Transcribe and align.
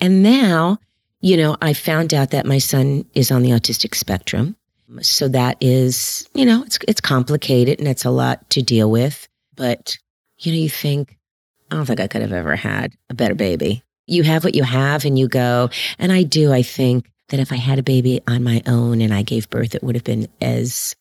And 0.00 0.22
now, 0.22 0.78
you 1.20 1.36
know, 1.36 1.56
I 1.62 1.72
found 1.72 2.12
out 2.12 2.30
that 2.30 2.46
my 2.46 2.58
son 2.58 3.04
is 3.14 3.30
on 3.30 3.42
the 3.42 3.50
autistic 3.50 3.94
spectrum. 3.94 4.56
So 5.00 5.28
that 5.28 5.56
is, 5.60 6.28
you 6.34 6.44
know, 6.44 6.62
it's 6.62 6.78
it's 6.86 7.00
complicated 7.00 7.78
and 7.78 7.88
it's 7.88 8.04
a 8.04 8.10
lot 8.10 8.48
to 8.50 8.62
deal 8.62 8.90
with. 8.90 9.26
But, 9.56 9.96
you 10.38 10.52
know, 10.52 10.58
you 10.58 10.68
think, 10.68 11.16
I 11.70 11.76
don't 11.76 11.86
think 11.86 11.98
I 11.98 12.06
could 12.06 12.22
have 12.22 12.32
ever 12.32 12.54
had 12.54 12.92
a 13.10 13.14
better 13.14 13.34
baby. 13.34 13.82
You 14.06 14.22
have 14.22 14.44
what 14.44 14.54
you 14.54 14.62
have 14.62 15.04
and 15.04 15.18
you 15.18 15.26
go. 15.26 15.70
And 15.98 16.12
I 16.12 16.22
do, 16.22 16.52
I 16.52 16.62
think 16.62 17.10
that 17.30 17.40
if 17.40 17.50
I 17.50 17.56
had 17.56 17.78
a 17.78 17.82
baby 17.82 18.20
on 18.28 18.44
my 18.44 18.62
own 18.66 19.00
and 19.00 19.12
I 19.12 19.22
gave 19.22 19.50
birth, 19.50 19.74
it 19.74 19.82
would 19.82 19.96
have 19.96 20.04
been 20.04 20.28
as 20.40 20.94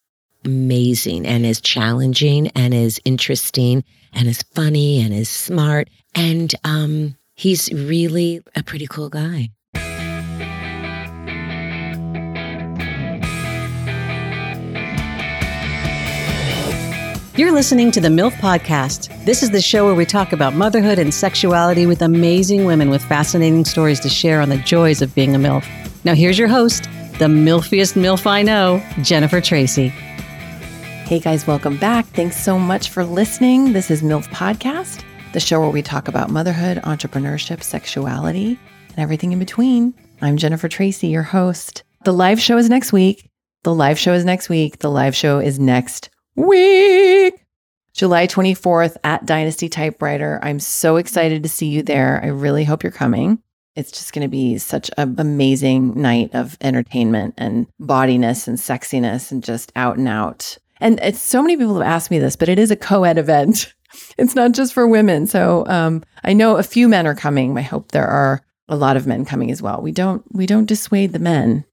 amazing 0.44 1.28
and 1.28 1.46
as 1.46 1.62
challenging 1.62 2.48
and 2.50 2.74
as 2.74 3.00
interesting 3.06 3.84
and 4.14 4.28
as 4.28 4.42
funny 4.54 5.02
and 5.02 5.14
as 5.14 5.30
smart. 5.30 5.90
And 6.16 6.56
um, 6.64 7.16
he's 7.36 7.72
really 7.72 8.42
a 8.56 8.64
pretty 8.64 8.88
cool 8.88 9.10
guy. 9.10 9.52
You're 17.38 17.52
listening 17.52 17.92
to 17.92 18.00
the 18.00 18.08
MILF 18.08 18.32
Podcast. 18.36 19.26
This 19.26 19.44
is 19.44 19.52
the 19.52 19.62
show 19.62 19.86
where 19.86 19.94
we 19.94 20.06
talk 20.06 20.32
about 20.32 20.54
motherhood 20.54 20.98
and 20.98 21.14
sexuality 21.14 21.86
with 21.86 22.02
amazing 22.02 22.64
women 22.64 22.90
with 22.90 23.04
fascinating 23.04 23.66
stories 23.66 24.00
to 24.02 24.10
share 24.10 24.40
on 24.40 24.48
the 24.48 24.58
joys 24.60 25.02
of 25.02 25.14
being 25.14 25.36
a 25.36 25.38
MILF. 25.38 25.68
Now, 26.06 26.14
here's 26.14 26.40
your 26.40 26.48
host, 26.48 26.86
the 27.20 27.26
MILFiest 27.26 28.02
MILF 28.02 28.26
I 28.26 28.42
know, 28.42 28.82
Jennifer 29.02 29.42
Tracy. 29.42 29.90
Hey 29.90 31.20
guys, 31.20 31.46
welcome 31.46 31.76
back. 31.76 32.06
Thanks 32.06 32.42
so 32.42 32.58
much 32.58 32.90
for 32.90 33.04
listening. 33.04 33.74
This 33.74 33.92
is 33.92 34.02
MILF 34.02 34.28
Podcast, 34.30 35.04
the 35.36 35.42
show 35.42 35.60
where 35.60 35.70
we 35.70 35.82
talk 35.82 36.08
about 36.08 36.30
motherhood, 36.30 36.78
entrepreneurship, 36.84 37.62
sexuality, 37.62 38.58
and 38.88 39.00
everything 39.00 39.34
in 39.34 39.40
between. 39.40 39.94
I'm 40.22 40.38
Jennifer 40.38 40.70
Tracy, 40.70 41.08
your 41.08 41.24
host. 41.24 41.84
The 42.06 42.14
live 42.14 42.40
show 42.40 42.58
is 42.58 42.70
next 42.70 42.94
week. 42.94 43.30
The 43.64 43.76
live 43.76 44.00
show 44.00 44.14
is 44.14 44.24
next 44.24 44.48
week. 44.48 44.80
The 44.80 44.90
live 44.90 45.14
show 45.14 45.40
is 45.40 45.60
next 45.60 46.10
week. 46.38 47.34
July 47.92 48.28
24th 48.28 48.96
at 49.04 49.26
Dynasty 49.26 49.68
Typewriter. 49.68 50.40
I'm 50.42 50.62
so 50.62 50.96
excited 50.96 51.44
to 51.44 51.50
see 51.50 51.68
you 51.68 51.84
there. 51.84 52.22
I 52.24 52.28
really 52.28 52.64
hope 52.64 52.82
you're 52.82 52.94
coming. 52.94 53.40
It's 53.76 53.92
just 53.92 54.14
going 54.14 54.26
to 54.26 54.30
be 54.30 54.58
such 54.58 54.90
an 54.98 55.16
amazing 55.18 56.02
night 56.02 56.34
of 56.34 56.58
entertainment 56.62 57.34
and 57.38 57.68
bodiness 57.78 58.48
and 58.48 58.58
sexiness 58.58 59.34
and 59.34 59.44
just 59.44 59.74
out 59.76 59.98
and 59.98 60.08
out. 60.08 60.58
And 60.80 60.98
it's 61.02 61.22
so 61.22 61.42
many 61.42 61.58
people 61.58 61.78
have 61.78 61.88
asked 61.88 62.10
me 62.10 62.20
this, 62.20 62.38
but 62.38 62.48
it 62.48 62.58
is 62.58 62.72
a 62.72 62.78
co-ed 62.78 63.18
event. 63.18 63.74
it's 64.18 64.36
not 64.36 64.52
just 64.52 64.74
for 64.74 64.88
women. 64.88 65.28
So 65.28 65.66
um, 65.68 66.04
I 66.24 66.34
know 66.34 66.58
a 66.58 66.64
few 66.64 66.88
men 66.88 67.08
are 67.08 67.16
coming. 67.16 67.58
I 67.58 67.62
hope 67.62 67.92
there 67.92 68.08
are 68.08 68.42
a 68.68 68.76
lot 68.76 68.98
of 68.98 69.08
men 69.08 69.26
coming 69.26 69.52
as 69.52 69.62
well. 69.62 69.82
We 69.82 69.92
don't 69.92 70.24
we 70.34 70.46
don't 70.46 70.66
dissuade 70.66 71.14
the 71.14 71.20
men 71.20 71.66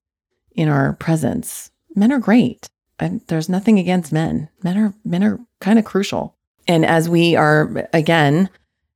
in 0.53 0.69
our 0.69 0.95
presence. 0.95 1.70
Men 1.95 2.12
are 2.12 2.19
great 2.19 2.69
and 2.98 3.20
there's 3.27 3.48
nothing 3.48 3.78
against 3.78 4.12
men. 4.12 4.48
Men 4.62 4.78
are 4.78 4.95
men 5.05 5.25
are 5.25 5.41
kind 5.61 5.78
of 5.78 5.84
crucial. 5.84 6.37
And 6.69 6.84
as 6.84 7.09
we 7.09 7.34
are 7.34 7.89
again 7.93 8.48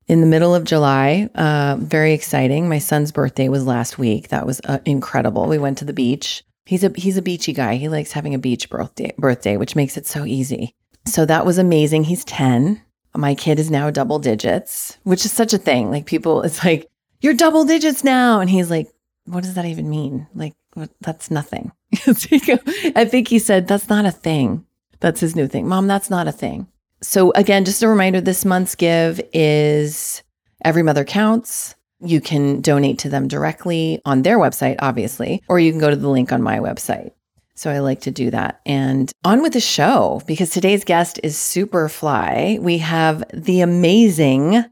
in 0.06 0.20
the 0.20 0.26
middle 0.26 0.54
of 0.54 0.64
July, 0.64 1.28
uh, 1.34 1.76
very 1.80 2.12
exciting. 2.12 2.68
My 2.68 2.78
son's 2.78 3.10
birthday 3.10 3.48
was 3.48 3.66
last 3.66 3.98
week. 3.98 4.28
That 4.28 4.46
was 4.46 4.60
uh, 4.64 4.78
incredible. 4.84 5.46
We 5.46 5.58
went 5.58 5.78
to 5.78 5.84
the 5.84 5.92
beach. 5.92 6.44
He's 6.64 6.84
a 6.84 6.92
he's 6.96 7.16
a 7.16 7.22
beachy 7.22 7.52
guy. 7.52 7.76
He 7.76 7.88
likes 7.88 8.12
having 8.12 8.34
a 8.34 8.38
beach 8.38 8.68
birthday 8.70 9.12
birthday, 9.18 9.56
which 9.56 9.76
makes 9.76 9.96
it 9.96 10.06
so 10.06 10.24
easy. 10.24 10.74
So 11.06 11.24
that 11.26 11.46
was 11.46 11.58
amazing. 11.58 12.04
He's 12.04 12.24
10. 12.24 12.82
My 13.16 13.34
kid 13.34 13.58
is 13.58 13.70
now 13.70 13.90
double 13.90 14.18
digits, 14.18 14.98
which 15.04 15.24
is 15.24 15.32
such 15.32 15.52
a 15.52 15.58
thing. 15.58 15.90
Like 15.90 16.06
people, 16.06 16.42
it's 16.42 16.64
like, 16.64 16.88
you're 17.20 17.34
double 17.34 17.64
digits 17.64 18.04
now. 18.04 18.40
And 18.40 18.50
he's 18.50 18.70
like, 18.70 18.88
what 19.24 19.42
does 19.42 19.54
that 19.54 19.64
even 19.64 19.90
mean? 19.90 20.26
Like, 20.34 20.54
what, 20.74 20.90
that's 21.00 21.30
nothing. 21.30 21.72
I 22.06 23.06
think 23.08 23.28
he 23.28 23.38
said, 23.38 23.66
That's 23.68 23.88
not 23.88 24.04
a 24.04 24.10
thing. 24.10 24.64
That's 25.00 25.20
his 25.20 25.36
new 25.36 25.46
thing. 25.46 25.68
Mom, 25.68 25.86
that's 25.86 26.10
not 26.10 26.28
a 26.28 26.32
thing. 26.32 26.66
So, 27.02 27.32
again, 27.32 27.64
just 27.64 27.82
a 27.82 27.88
reminder 27.88 28.20
this 28.20 28.44
month's 28.44 28.74
give 28.74 29.20
is 29.32 30.22
Every 30.64 30.82
Mother 30.82 31.04
Counts. 31.04 31.74
You 32.00 32.20
can 32.20 32.60
donate 32.60 32.98
to 33.00 33.08
them 33.08 33.28
directly 33.28 34.00
on 34.04 34.22
their 34.22 34.38
website, 34.38 34.76
obviously, 34.80 35.42
or 35.48 35.58
you 35.58 35.70
can 35.72 35.80
go 35.80 35.90
to 35.90 35.96
the 35.96 36.08
link 36.08 36.32
on 36.32 36.42
my 36.42 36.58
website. 36.58 37.12
So 37.56 37.70
I 37.70 37.78
like 37.78 38.02
to 38.02 38.10
do 38.10 38.30
that. 38.30 38.60
And 38.66 39.10
on 39.24 39.40
with 39.40 39.54
the 39.54 39.60
show, 39.60 40.20
because 40.26 40.50
today's 40.50 40.84
guest 40.84 41.18
is 41.22 41.38
super 41.38 41.88
fly. 41.88 42.58
We 42.60 42.78
have 42.78 43.24
the 43.32 43.62
amazing 43.62 44.62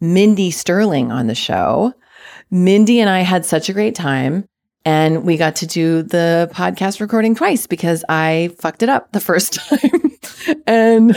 Mindy 0.00 0.50
Sterling 0.50 1.12
on 1.12 1.26
the 1.26 1.34
show. 1.34 1.92
Mindy 2.50 2.98
and 2.98 3.10
I 3.10 3.20
had 3.20 3.44
such 3.44 3.68
a 3.68 3.74
great 3.74 3.94
time. 3.94 4.46
And 4.86 5.24
we 5.24 5.36
got 5.36 5.56
to 5.56 5.66
do 5.66 6.02
the 6.02 6.50
podcast 6.54 7.00
recording 7.00 7.34
twice 7.34 7.66
because 7.66 8.02
I 8.08 8.50
fucked 8.58 8.82
it 8.82 8.88
up 8.88 9.12
the 9.12 9.20
first 9.20 9.54
time. 9.68 10.12
and 10.66 11.14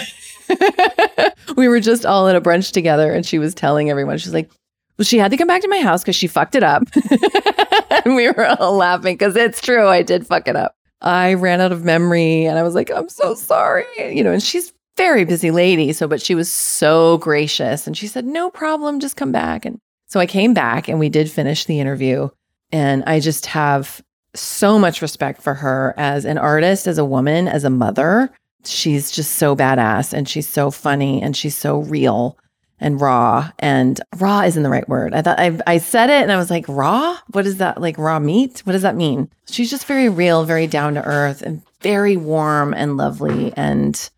we 1.55 1.69
were 1.69 1.79
just 1.79 2.05
all 2.05 2.27
at 2.27 2.35
a 2.35 2.41
brunch 2.41 2.73
together 2.73 3.13
and 3.13 3.25
she 3.25 3.39
was 3.39 3.53
telling 3.53 3.89
everyone, 3.89 4.17
she's 4.17 4.33
like, 4.33 4.51
well, 4.97 5.05
she 5.05 5.17
had 5.17 5.31
to 5.31 5.37
come 5.37 5.47
back 5.47 5.61
to 5.61 5.69
my 5.69 5.79
house 5.79 6.01
because 6.01 6.17
she 6.17 6.27
fucked 6.27 6.55
it 6.55 6.63
up. 6.63 6.83
and 8.05 8.15
we 8.15 8.29
were 8.29 8.45
all 8.59 8.75
laughing 8.75 9.15
because 9.15 9.37
it's 9.37 9.61
true. 9.61 9.87
I 9.87 10.01
did 10.01 10.27
fuck 10.27 10.49
it 10.49 10.57
up. 10.57 10.75
I 11.03 11.33
ran 11.33 11.61
out 11.61 11.71
of 11.71 11.83
memory 11.83 12.45
and 12.45 12.57
I 12.57 12.63
was 12.63 12.75
like, 12.75 12.89
I'm 12.89 13.09
so 13.09 13.35
sorry. 13.35 13.85
You 13.97 14.23
know, 14.23 14.31
and 14.31 14.41
she's 14.41 14.73
very 14.97 15.25
busy 15.25 15.51
lady. 15.51 15.91
So, 15.93 16.07
but 16.07 16.21
she 16.21 16.35
was 16.35 16.51
so 16.51 17.17
gracious 17.17 17.87
and 17.87 17.97
she 17.97 18.07
said, 18.07 18.25
no 18.25 18.49
problem, 18.49 18.99
just 18.99 19.17
come 19.17 19.31
back. 19.31 19.65
And 19.65 19.79
so 20.07 20.19
I 20.19 20.25
came 20.25 20.53
back 20.53 20.87
and 20.87 20.99
we 20.99 21.09
did 21.09 21.29
finish 21.29 21.65
the 21.65 21.79
interview. 21.79 22.29
And 22.71 23.03
I 23.05 23.19
just 23.19 23.45
have 23.47 24.01
so 24.35 24.79
much 24.79 25.01
respect 25.01 25.41
for 25.41 25.53
her 25.53 25.93
as 25.97 26.25
an 26.25 26.37
artist, 26.37 26.87
as 26.87 26.97
a 26.97 27.05
woman, 27.05 27.47
as 27.47 27.63
a 27.63 27.69
mother. 27.69 28.31
She's 28.65 29.11
just 29.11 29.33
so 29.33 29.55
badass 29.55 30.13
and 30.13 30.27
she's 30.27 30.47
so 30.47 30.71
funny 30.71 31.21
and 31.21 31.35
she's 31.35 31.57
so 31.57 31.79
real 31.79 32.37
and 32.79 32.99
raw. 32.99 33.49
And 33.59 33.99
raw 34.17 34.41
isn't 34.41 34.63
the 34.63 34.69
right 34.69 34.87
word. 34.89 35.13
I 35.13 35.21
thought 35.21 35.39
I, 35.39 35.59
I 35.65 35.77
said 35.77 36.09
it 36.09 36.21
and 36.21 36.31
I 36.31 36.37
was 36.37 36.49
like, 36.49 36.65
raw? 36.67 37.17
What 37.31 37.45
is 37.45 37.57
that? 37.57 37.81
Like 37.81 37.97
raw 37.97 38.19
meat? 38.19 38.61
What 38.65 38.73
does 38.73 38.81
that 38.81 38.95
mean? 38.95 39.29
She's 39.49 39.69
just 39.69 39.85
very 39.85 40.09
real, 40.09 40.43
very 40.43 40.67
down 40.67 40.95
to 40.95 41.03
earth 41.03 41.41
and 41.41 41.61
very 41.81 42.17
warm 42.17 42.73
and 42.73 42.97
lovely. 42.97 43.53
And 43.55 44.09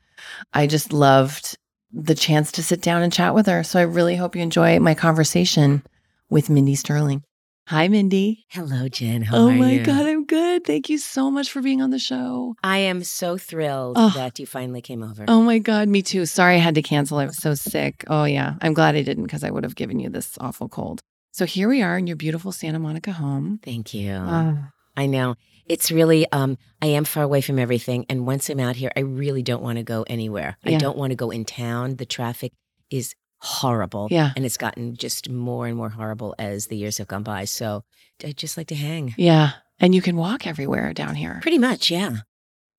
I 0.53 0.67
just 0.67 0.93
loved 0.93 1.57
the 1.91 2.15
chance 2.15 2.51
to 2.53 2.63
sit 2.63 2.81
down 2.81 3.01
and 3.01 3.13
chat 3.13 3.35
with 3.35 3.45
her. 3.47 3.63
So 3.63 3.79
I 3.79 3.83
really 3.83 4.15
hope 4.15 4.35
you 4.35 4.41
enjoy 4.41 4.79
my 4.79 4.95
conversation 4.95 5.83
with 6.29 6.49
Mindy 6.49 6.75
Sterling. 6.75 7.23
Hi, 7.67 7.87
Mindy. 7.87 8.45
Hello, 8.49 8.87
Jen. 8.87 9.23
How 9.23 9.37
oh 9.37 9.49
my 9.49 9.71
you? 9.71 9.83
God, 9.83 10.05
I'm 10.05 10.25
good. 10.25 10.65
Thank 10.65 10.87
you 10.87 10.99
so 10.99 11.31
much 11.31 11.49
for 11.51 11.63
being 11.63 11.81
on 11.81 11.89
the 11.89 11.97
show. 11.97 12.55
I 12.63 12.77
am 12.77 13.03
so 13.03 13.39
thrilled 13.39 13.95
Oh. 13.97 14.11
that 14.13 14.37
you 14.37 14.45
finally 14.45 14.81
came 14.81 15.01
over. 15.01 15.25
Oh 15.27 15.41
my 15.41 15.57
God, 15.57 15.87
me 15.87 16.03
too. 16.03 16.27
Sorry 16.27 16.55
I 16.55 16.59
had 16.59 16.75
to 16.75 16.83
cancel. 16.83 17.17
I 17.17 17.25
was 17.25 17.37
so 17.37 17.55
sick. 17.55 18.03
Oh, 18.07 18.25
yeah. 18.25 18.53
I'm 18.61 18.75
glad 18.75 18.95
I 18.95 19.01
didn't 19.01 19.23
because 19.23 19.43
I 19.43 19.49
would 19.49 19.63
have 19.63 19.73
given 19.73 19.99
you 19.99 20.09
this 20.11 20.37
awful 20.39 20.69
cold. 20.69 21.01
So 21.31 21.45
here 21.45 21.67
we 21.67 21.81
are 21.81 21.97
in 21.97 22.05
your 22.05 22.17
beautiful 22.17 22.51
Santa 22.51 22.77
Monica 22.77 23.11
home. 23.11 23.59
Thank 23.63 23.95
you. 23.95 24.13
I 24.13 25.07
know. 25.07 25.33
It's 25.65 25.91
really 25.91 26.31
um 26.31 26.59
I 26.83 26.87
am 26.87 27.03
far 27.03 27.23
away 27.23 27.41
from 27.41 27.57
everything 27.57 28.05
and 28.09 28.27
once 28.27 28.47
I'm 28.47 28.59
out 28.59 28.75
here 28.75 28.91
I 28.95 28.99
really 28.99 29.41
don't 29.41 29.63
want 29.63 29.79
to 29.79 29.83
go 29.83 30.05
anywhere. 30.07 30.55
Yeah. 30.63 30.75
I 30.75 30.79
don't 30.79 30.97
want 30.97 31.11
to 31.11 31.15
go 31.15 31.31
in 31.31 31.43
town. 31.43 31.95
The 31.95 32.05
traffic 32.05 32.53
is 32.91 33.15
horrible. 33.45 34.07
Yeah. 34.11 34.31
And 34.35 34.45
it's 34.45 34.57
gotten 34.57 34.95
just 34.95 35.29
more 35.29 35.67
and 35.67 35.77
more 35.77 35.89
horrible 35.89 36.33
as 36.39 36.67
the 36.67 36.75
years 36.77 36.97
have 36.97 37.07
gone 37.07 37.23
by. 37.23 37.45
So 37.45 37.83
I 38.23 38.31
just 38.31 38.57
like 38.57 38.67
to 38.67 38.75
hang. 38.75 39.13
Yeah. 39.17 39.51
And 39.79 39.93
you 39.93 40.01
can 40.01 40.15
walk 40.15 40.47
everywhere 40.47 40.93
down 40.93 41.15
here. 41.15 41.39
Pretty 41.41 41.57
much, 41.59 41.91
yeah. 41.91 42.17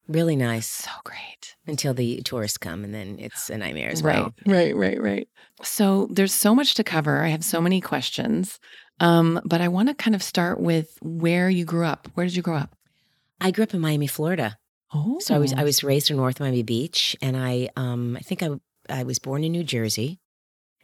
Really 0.09 0.37
nice 0.37 0.67
So 0.69 0.91
great. 1.05 1.57
until 1.67 1.93
the 1.95 2.21
tourists 2.23 2.59
come 2.59 2.85
and 2.85 2.95
then 2.95 3.17
it's 3.19 3.51
a 3.51 3.59
nightmare 3.59 3.91
as 3.91 4.03
right, 4.03 4.17
well. 4.19 4.35
right, 4.47 4.75
right, 4.77 5.01
right. 5.03 5.29
So 5.63 6.07
there's 6.11 6.33
so 6.33 6.55
much 6.55 6.75
to 6.75 6.85
cover. 6.85 7.23
I 7.23 7.29
have 7.29 7.45
so 7.45 7.61
many 7.61 7.81
questions. 7.81 8.59
Um, 9.01 9.41
but 9.45 9.61
I 9.61 9.69
want 9.69 9.89
to 9.89 9.95
kind 9.95 10.15
of 10.15 10.23
start 10.23 10.61
with 10.61 10.97
where 11.03 11.51
you 11.51 11.65
grew 11.65 11.85
up. 11.85 12.09
Where 12.15 12.25
did 12.27 12.35
you 12.37 12.43
grow 12.43 12.57
up? 12.57 12.75
I 13.41 13.51
grew 13.51 13.65
up 13.65 13.75
in 13.75 13.81
Miami, 13.81 14.07
Florida. 14.07 14.57
Oh, 14.95 15.19
So 15.21 15.35
I 15.35 15.39
was 15.39 15.53
I 15.53 15.65
was 15.65 15.83
raised 15.85 16.11
in 16.11 16.17
North 16.17 16.39
Miami 16.41 16.63
Beach, 16.63 17.17
and 17.21 17.37
I 17.37 17.69
um 17.77 18.17
I 18.17 18.21
think 18.21 18.43
I 18.43 18.49
I 18.89 19.03
was 19.03 19.19
born 19.19 19.43
in 19.45 19.53
New 19.53 19.65
Jersey, 19.65 20.21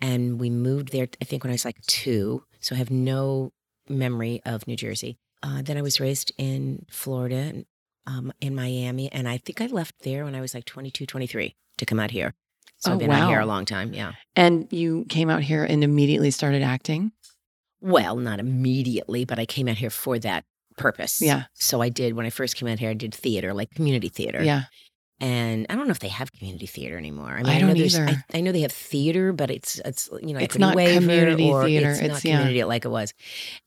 and 0.02 0.38
we 0.38 0.50
moved 0.50 0.92
there. 0.92 1.08
I 1.20 1.24
think 1.24 1.44
when 1.44 1.50
I 1.50 1.54
was 1.54 1.64
like 1.64 1.80
two, 1.86 2.44
so 2.60 2.74
I 2.74 2.78
have 2.78 2.90
no 2.90 3.52
memory 3.88 4.42
of 4.44 4.66
New 4.66 4.76
Jersey. 4.76 5.16
Uh, 5.42 5.62
then 5.62 5.78
I 5.78 5.82
was 5.82 6.00
raised 6.00 6.32
in 6.36 6.84
Florida, 6.90 7.64
um, 8.06 8.32
in 8.40 8.54
Miami, 8.54 9.10
and 9.10 9.28
I 9.28 9.38
think 9.38 9.60
I 9.60 9.66
left 9.66 9.94
there 10.02 10.24
when 10.24 10.34
I 10.34 10.40
was 10.40 10.54
like 10.54 10.64
22, 10.64 11.06
23 11.06 11.54
to 11.78 11.86
come 11.86 11.98
out 11.98 12.10
here. 12.10 12.34
So 12.78 12.90
Oh, 12.90 12.94
I've 12.94 13.00
been 13.00 13.10
out 13.10 13.28
here 13.28 13.40
a 13.40 13.46
long 13.46 13.64
time. 13.64 13.94
Yeah. 13.94 14.12
And 14.34 14.66
you 14.72 15.06
came 15.08 15.30
out 15.30 15.42
here 15.42 15.64
and 15.64 15.84
immediately 15.84 16.32
started 16.32 16.62
acting. 16.62 17.12
Well, 17.80 18.16
not 18.16 18.40
immediately, 18.40 19.24
but 19.24 19.38
I 19.38 19.46
came 19.46 19.68
out 19.68 19.76
here 19.78 19.90
for 19.90 20.18
that 20.18 20.44
purpose. 20.76 21.22
Yeah. 21.22 21.44
So 21.54 21.80
I 21.80 21.88
did 21.88 22.14
when 22.14 22.26
I 22.26 22.30
first 22.30 22.56
came 22.56 22.68
out 22.68 22.78
here. 22.80 22.90
I 22.90 22.94
did 22.94 23.14
theater, 23.14 23.54
like 23.54 23.70
community 23.70 24.08
theater. 24.08 24.42
Yeah. 24.42 24.64
And 25.22 25.66
I 25.70 25.76
don't 25.76 25.86
know 25.86 25.92
if 25.92 26.00
they 26.00 26.08
have 26.08 26.32
community 26.32 26.66
theater 26.66 26.98
anymore. 26.98 27.30
I 27.30 27.54
I 27.54 27.58
don't 27.60 27.68
know 27.68 27.84
either. 27.84 28.06
I, 28.08 28.38
I 28.38 28.40
know 28.40 28.50
they 28.50 28.62
have 28.62 28.72
theater, 28.72 29.32
but 29.32 29.52
it's 29.52 29.80
it's 29.84 30.10
you 30.20 30.34
know 30.34 30.40
It's 30.40 30.58
not 30.58 30.74
community 30.76 31.48
or 31.48 31.64
theater. 31.64 31.90
It's, 31.90 32.00
It's- 32.00 32.10
not 32.12 32.24
yeah. 32.24 32.38
community 32.38 32.64
like 32.64 32.84
it 32.84 32.88
was. 32.88 33.14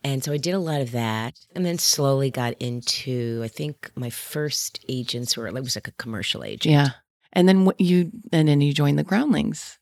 And 0.04 0.22
so 0.22 0.34
I 0.34 0.38
did 0.38 0.54
a 0.54 0.60
lot 0.60 0.82
of 0.82 0.92
that, 0.92 1.34
and 1.56 1.66
then 1.66 1.78
slowly 1.78 2.30
got 2.30 2.56
into. 2.60 3.42
I 3.42 3.48
think 3.48 3.90
my 3.96 4.10
first 4.10 4.84
agents 4.90 5.38
were 5.38 5.48
it 5.48 5.54
was 5.54 5.78
like 5.78 5.88
a 5.88 5.94
commercial 5.94 6.44
agent. 6.44 6.74
Yeah. 6.74 6.90
And 7.32 7.48
then 7.48 7.64
what 7.64 7.80
you 7.80 8.12
and 8.34 8.50
then 8.50 8.60
you 8.60 8.74
joined 8.74 9.00
the 9.00 9.04
Groundlings. 9.04 9.80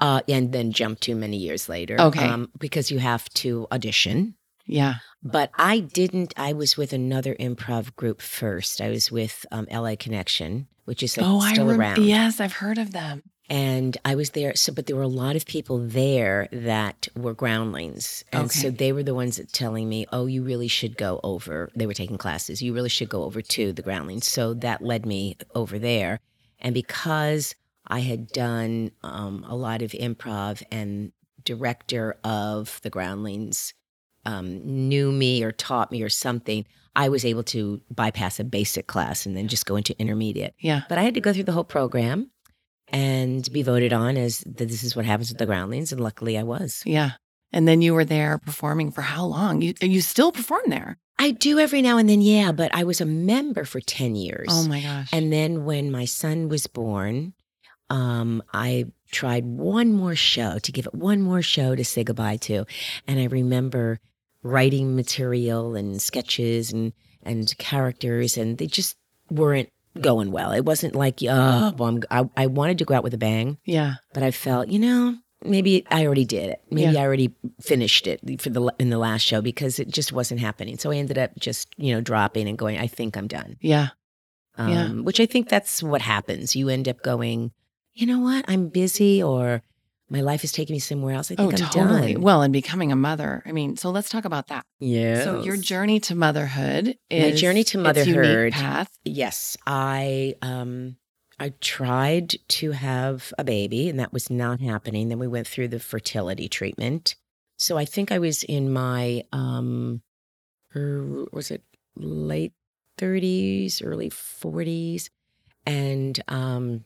Uh, 0.00 0.20
and 0.28 0.52
then 0.52 0.72
jumped 0.72 1.02
to 1.04 1.14
many 1.14 1.36
years 1.36 1.68
later. 1.68 1.98
Okay. 2.00 2.26
Um, 2.26 2.50
because 2.58 2.90
you 2.90 2.98
have 2.98 3.28
to 3.30 3.66
audition. 3.70 4.34
Yeah. 4.66 4.96
But 5.22 5.50
I 5.56 5.80
didn't. 5.80 6.34
I 6.36 6.52
was 6.52 6.76
with 6.76 6.92
another 6.92 7.34
improv 7.36 7.94
group 7.96 8.20
first. 8.20 8.80
I 8.80 8.90
was 8.90 9.10
with 9.10 9.46
um, 9.50 9.66
LA 9.70 9.94
Connection, 9.98 10.68
which 10.84 11.02
is 11.02 11.16
like 11.16 11.26
oh, 11.26 11.38
I 11.38 11.52
still 11.52 11.66
rem- 11.66 11.80
around. 11.80 12.04
Yes, 12.04 12.40
I've 12.40 12.54
heard 12.54 12.78
of 12.78 12.92
them. 12.92 13.22
And 13.50 13.96
I 14.06 14.14
was 14.14 14.30
there. 14.30 14.54
So, 14.56 14.72
but 14.72 14.86
there 14.86 14.96
were 14.96 15.02
a 15.02 15.08
lot 15.08 15.36
of 15.36 15.44
people 15.44 15.78
there 15.78 16.48
that 16.50 17.08
were 17.14 17.34
groundlings, 17.34 18.24
and 18.32 18.50
so 18.50 18.70
they 18.70 18.90
were 18.92 19.02
the 19.02 19.14
ones 19.14 19.36
that 19.36 19.52
telling 19.52 19.86
me, 19.86 20.06
"Oh, 20.12 20.24
you 20.24 20.42
really 20.42 20.68
should 20.68 20.96
go 20.96 21.20
over." 21.22 21.70
They 21.76 21.86
were 21.86 21.92
taking 21.94 22.16
classes. 22.16 22.62
You 22.62 22.72
really 22.72 22.88
should 22.88 23.10
go 23.10 23.24
over 23.24 23.42
to 23.42 23.72
the 23.74 23.82
groundlings. 23.82 24.26
So 24.26 24.54
that 24.54 24.82
led 24.82 25.04
me 25.04 25.36
over 25.54 25.78
there, 25.78 26.20
and 26.58 26.72
because 26.72 27.54
I 27.86 28.00
had 28.00 28.28
done 28.28 28.92
um, 29.02 29.44
a 29.46 29.54
lot 29.54 29.82
of 29.82 29.90
improv 29.92 30.62
and 30.72 31.12
director 31.44 32.16
of 32.24 32.80
the 32.82 32.88
groundlings 32.88 33.74
um, 34.26 34.60
knew 34.64 35.12
me 35.12 35.42
or 35.42 35.52
taught 35.52 35.92
me 35.92 36.02
or 36.02 36.08
something, 36.08 36.66
I 36.96 37.08
was 37.08 37.24
able 37.24 37.42
to 37.44 37.80
bypass 37.90 38.38
a 38.38 38.44
basic 38.44 38.86
class 38.86 39.26
and 39.26 39.36
then 39.36 39.48
just 39.48 39.66
go 39.66 39.76
into 39.76 39.98
intermediate. 39.98 40.54
Yeah. 40.58 40.82
But 40.88 40.98
I 40.98 41.02
had 41.02 41.14
to 41.14 41.20
go 41.20 41.32
through 41.32 41.44
the 41.44 41.52
whole 41.52 41.64
program 41.64 42.30
and 42.88 43.50
be 43.52 43.62
voted 43.62 43.92
on 43.92 44.16
as 44.16 44.38
this 44.46 44.84
is 44.84 44.94
what 44.94 45.04
happens 45.04 45.30
with 45.30 45.38
the 45.38 45.46
groundlings. 45.46 45.92
And 45.92 46.00
luckily 46.00 46.38
I 46.38 46.44
was. 46.44 46.82
Yeah. 46.86 47.12
And 47.52 47.66
then 47.68 47.82
you 47.82 47.94
were 47.94 48.04
there 48.04 48.38
performing 48.38 48.90
for 48.90 49.02
how 49.02 49.24
long? 49.24 49.62
You 49.62 49.74
you 49.80 50.00
still 50.00 50.32
perform 50.32 50.62
there. 50.66 50.98
I 51.18 51.30
do 51.30 51.60
every 51.60 51.82
now 51.82 51.98
and 51.98 52.08
then, 52.08 52.20
yeah, 52.20 52.50
but 52.50 52.74
I 52.74 52.82
was 52.82 53.00
a 53.00 53.06
member 53.06 53.64
for 53.64 53.80
10 53.80 54.16
years. 54.16 54.48
Oh 54.50 54.66
my 54.66 54.80
gosh. 54.80 55.08
And 55.12 55.32
then 55.32 55.64
when 55.64 55.92
my 55.92 56.06
son 56.06 56.48
was 56.48 56.66
born, 56.66 57.34
um, 57.88 58.42
I 58.52 58.86
tried 59.12 59.44
one 59.44 59.92
more 59.92 60.16
show 60.16 60.58
to 60.58 60.72
give 60.72 60.86
it 60.86 60.94
one 60.94 61.22
more 61.22 61.42
show 61.42 61.76
to 61.76 61.84
say 61.84 62.02
goodbye 62.02 62.38
to. 62.38 62.64
And 63.06 63.20
I 63.20 63.26
remember 63.26 64.00
writing 64.44 64.94
material 64.94 65.74
and 65.74 66.00
sketches 66.00 66.72
and, 66.72 66.92
and 67.24 67.56
characters, 67.58 68.36
and 68.36 68.58
they 68.58 68.66
just 68.68 68.96
weren't 69.30 69.68
going 70.00 70.30
well. 70.30 70.52
It 70.52 70.64
wasn't 70.64 70.94
like, 70.94 71.20
oh, 71.22 71.72
well, 71.76 71.88
I'm, 71.88 72.02
I, 72.10 72.28
I 72.36 72.46
wanted 72.46 72.78
to 72.78 72.84
go 72.84 72.94
out 72.94 73.02
with 73.02 73.14
a 73.14 73.18
bang, 73.18 73.58
yeah. 73.64 73.94
but 74.12 74.22
I 74.22 74.30
felt, 74.30 74.68
you 74.68 74.78
know, 74.78 75.16
maybe 75.44 75.84
I 75.90 76.04
already 76.06 76.24
did 76.24 76.50
it. 76.50 76.60
Maybe 76.70 76.92
Yeah. 76.92 77.00
I 77.02 77.04
already 77.06 77.32
finished 77.60 78.06
it 78.06 78.40
for 78.40 78.50
the 78.50 78.72
in 78.78 78.90
the 78.90 78.98
last 78.98 79.22
show 79.22 79.40
because 79.40 79.78
it 79.78 79.88
just 79.88 80.12
wasn't 80.12 80.40
happening. 80.40 80.78
So 80.78 80.90
I 80.90 80.96
ended 80.96 81.18
up 81.18 81.30
just, 81.38 81.68
you 81.76 81.94
know, 81.94 82.00
dropping 82.00 82.48
and 82.48 82.58
going, 82.58 82.78
I 82.78 82.86
think 82.86 83.16
I'm 83.16 83.28
done 83.28 83.56
Yeah. 83.60 83.88
um, 84.56 84.68
Yeah. 84.68 84.88
which 85.02 85.20
I 85.20 85.26
think 85.26 85.48
that's 85.48 85.82
what 85.82 86.02
happens. 86.02 86.56
You 86.56 86.68
end 86.68 86.88
up 86.88 87.02
going, 87.02 87.52
you 87.94 88.06
know 88.06 88.18
what? 88.20 88.44
I'm 88.48 88.68
busy 88.68 89.22
or 89.22 89.62
my 90.10 90.20
life 90.20 90.44
is 90.44 90.52
taking 90.52 90.74
me 90.74 90.80
somewhere 90.80 91.14
else. 91.14 91.30
I 91.30 91.34
Oh, 91.38 91.50
think 91.50 91.62
I'm 91.62 91.68
totally. 91.70 92.12
done. 92.14 92.22
Well, 92.22 92.42
and 92.42 92.52
becoming 92.52 92.92
a 92.92 92.96
mother. 92.96 93.42
I 93.46 93.52
mean, 93.52 93.76
so 93.76 93.90
let's 93.90 94.08
talk 94.08 94.24
about 94.24 94.48
that. 94.48 94.66
yeah. 94.80 95.24
So 95.24 95.42
your 95.42 95.56
journey 95.56 96.00
to 96.00 96.14
motherhood 96.14 96.96
is 97.10 97.22
My 97.22 97.36
journey 97.36 97.64
to 97.64 97.78
motherhood. 97.78 98.52
path. 98.52 98.90
yes, 99.04 99.56
I 99.66 100.34
um 100.42 100.96
I 101.38 101.52
tried 101.60 102.34
to 102.48 102.70
have 102.72 103.32
a 103.38 103.44
baby 103.44 103.88
and 103.88 103.98
that 103.98 104.12
was 104.12 104.30
not 104.30 104.60
happening. 104.60 105.08
Then 105.08 105.18
we 105.18 105.26
went 105.26 105.48
through 105.48 105.68
the 105.68 105.80
fertility 105.80 106.48
treatment. 106.48 107.16
So 107.58 107.76
I 107.78 107.84
think 107.84 108.12
I 108.12 108.18
was 108.18 108.42
in 108.44 108.72
my 108.72 109.22
um 109.32 110.02
er, 110.76 111.24
was 111.32 111.50
it 111.50 111.62
late 111.96 112.52
30s, 112.98 113.80
early 113.84 114.10
40s 114.10 115.08
and 115.66 116.20
um 116.28 116.84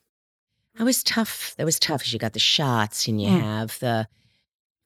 I 0.78 0.84
was 0.84 1.02
tough. 1.02 1.54
That 1.56 1.64
was 1.64 1.78
tough 1.78 2.00
because 2.00 2.12
you 2.12 2.19
got 2.19 2.32
the 2.34 2.38
shots 2.38 3.08
and 3.08 3.20
you 3.20 3.28
have 3.28 3.78
the, 3.80 4.06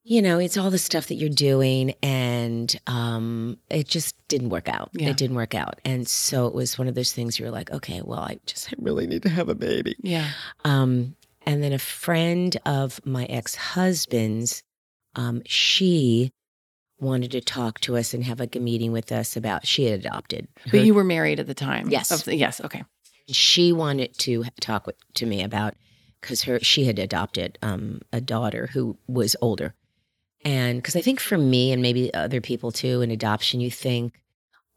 you 0.05 0.23
know, 0.23 0.39
it's 0.39 0.56
all 0.56 0.71
the 0.71 0.79
stuff 0.79 1.06
that 1.09 1.15
you're 1.15 1.29
doing, 1.29 1.94
and 2.03 2.75
um, 2.87 3.59
it 3.71 3.87
just 3.87 4.17
didn't 4.29 4.49
work 4.49 4.69
out. 4.69 4.91
Yeah. 4.94 5.11
It 5.11 5.17
didn't 5.17 5.37
work 5.37 5.55
out, 5.55 5.81
and 5.85 6.09
so 6.09 6.47
it 6.47 6.55
was 6.55 6.79
one 6.79 6.89
of 6.89 6.94
those 6.94 7.12
things. 7.12 7.39
You're 7.39 7.50
like, 7.50 7.71
okay, 7.71 8.00
well, 8.03 8.21
I 8.21 8.39
just 8.47 8.69
I 8.71 8.75
really 8.79 9.06
need 9.06 9.23
to 9.23 9.29
have 9.29 9.49
a 9.49 9.55
baby. 9.55 9.94
Yeah. 10.00 10.29
Um, 10.65 11.15
and 11.47 11.62
then 11.62 11.73
a 11.73 11.79
friend 11.79 12.56
of 12.67 13.05
my 13.05 13.25
ex 13.27 13.55
husband's, 13.55 14.62
um, 15.15 15.43
she 15.44 16.31
wanted 17.00 17.33
to 17.33 17.41
talk 17.41 17.81
to 17.81 17.97
us 17.97 18.15
and 18.15 18.23
have 18.25 18.39
like 18.39 18.55
a 18.55 18.61
meeting 18.61 18.93
with 18.93 19.11
us 19.12 19.37
about 19.37 19.67
she 19.67 19.85
had 19.87 19.99
adopted. 20.00 20.47
But 20.71 20.85
you 20.85 20.94
were 20.94 21.03
married 21.05 21.41
at 21.41 21.49
the 21.49 21.55
time. 21.55 21.91
Yes. 21.91 22.23
The- 22.23 22.37
yes. 22.37 22.61
Okay. 22.61 22.85
She 23.34 23.73
wanted 23.73 24.17
to 24.19 24.44
talk 24.61 24.87
with, 24.87 24.96
to 25.14 25.26
me 25.26 25.43
about 25.43 25.75
because 26.20 26.43
her 26.44 26.61
she 26.61 26.84
had 26.84 26.99
adopted 26.99 27.58
um, 27.62 28.00
a 28.12 28.20
daughter 28.20 28.69
who 28.73 28.96
was 29.06 29.37
older, 29.40 29.75
and 30.44 30.79
because 30.79 30.96
I 30.96 31.00
think 31.00 31.20
for 31.20 31.38
me 31.38 31.73
and 31.73 31.82
maybe 31.82 32.12
other 32.14 32.40
people 32.40 32.73
too 32.73 33.00
in 33.02 33.11
adoption, 33.11 33.61
you 33.61 33.70
think, 33.70 34.20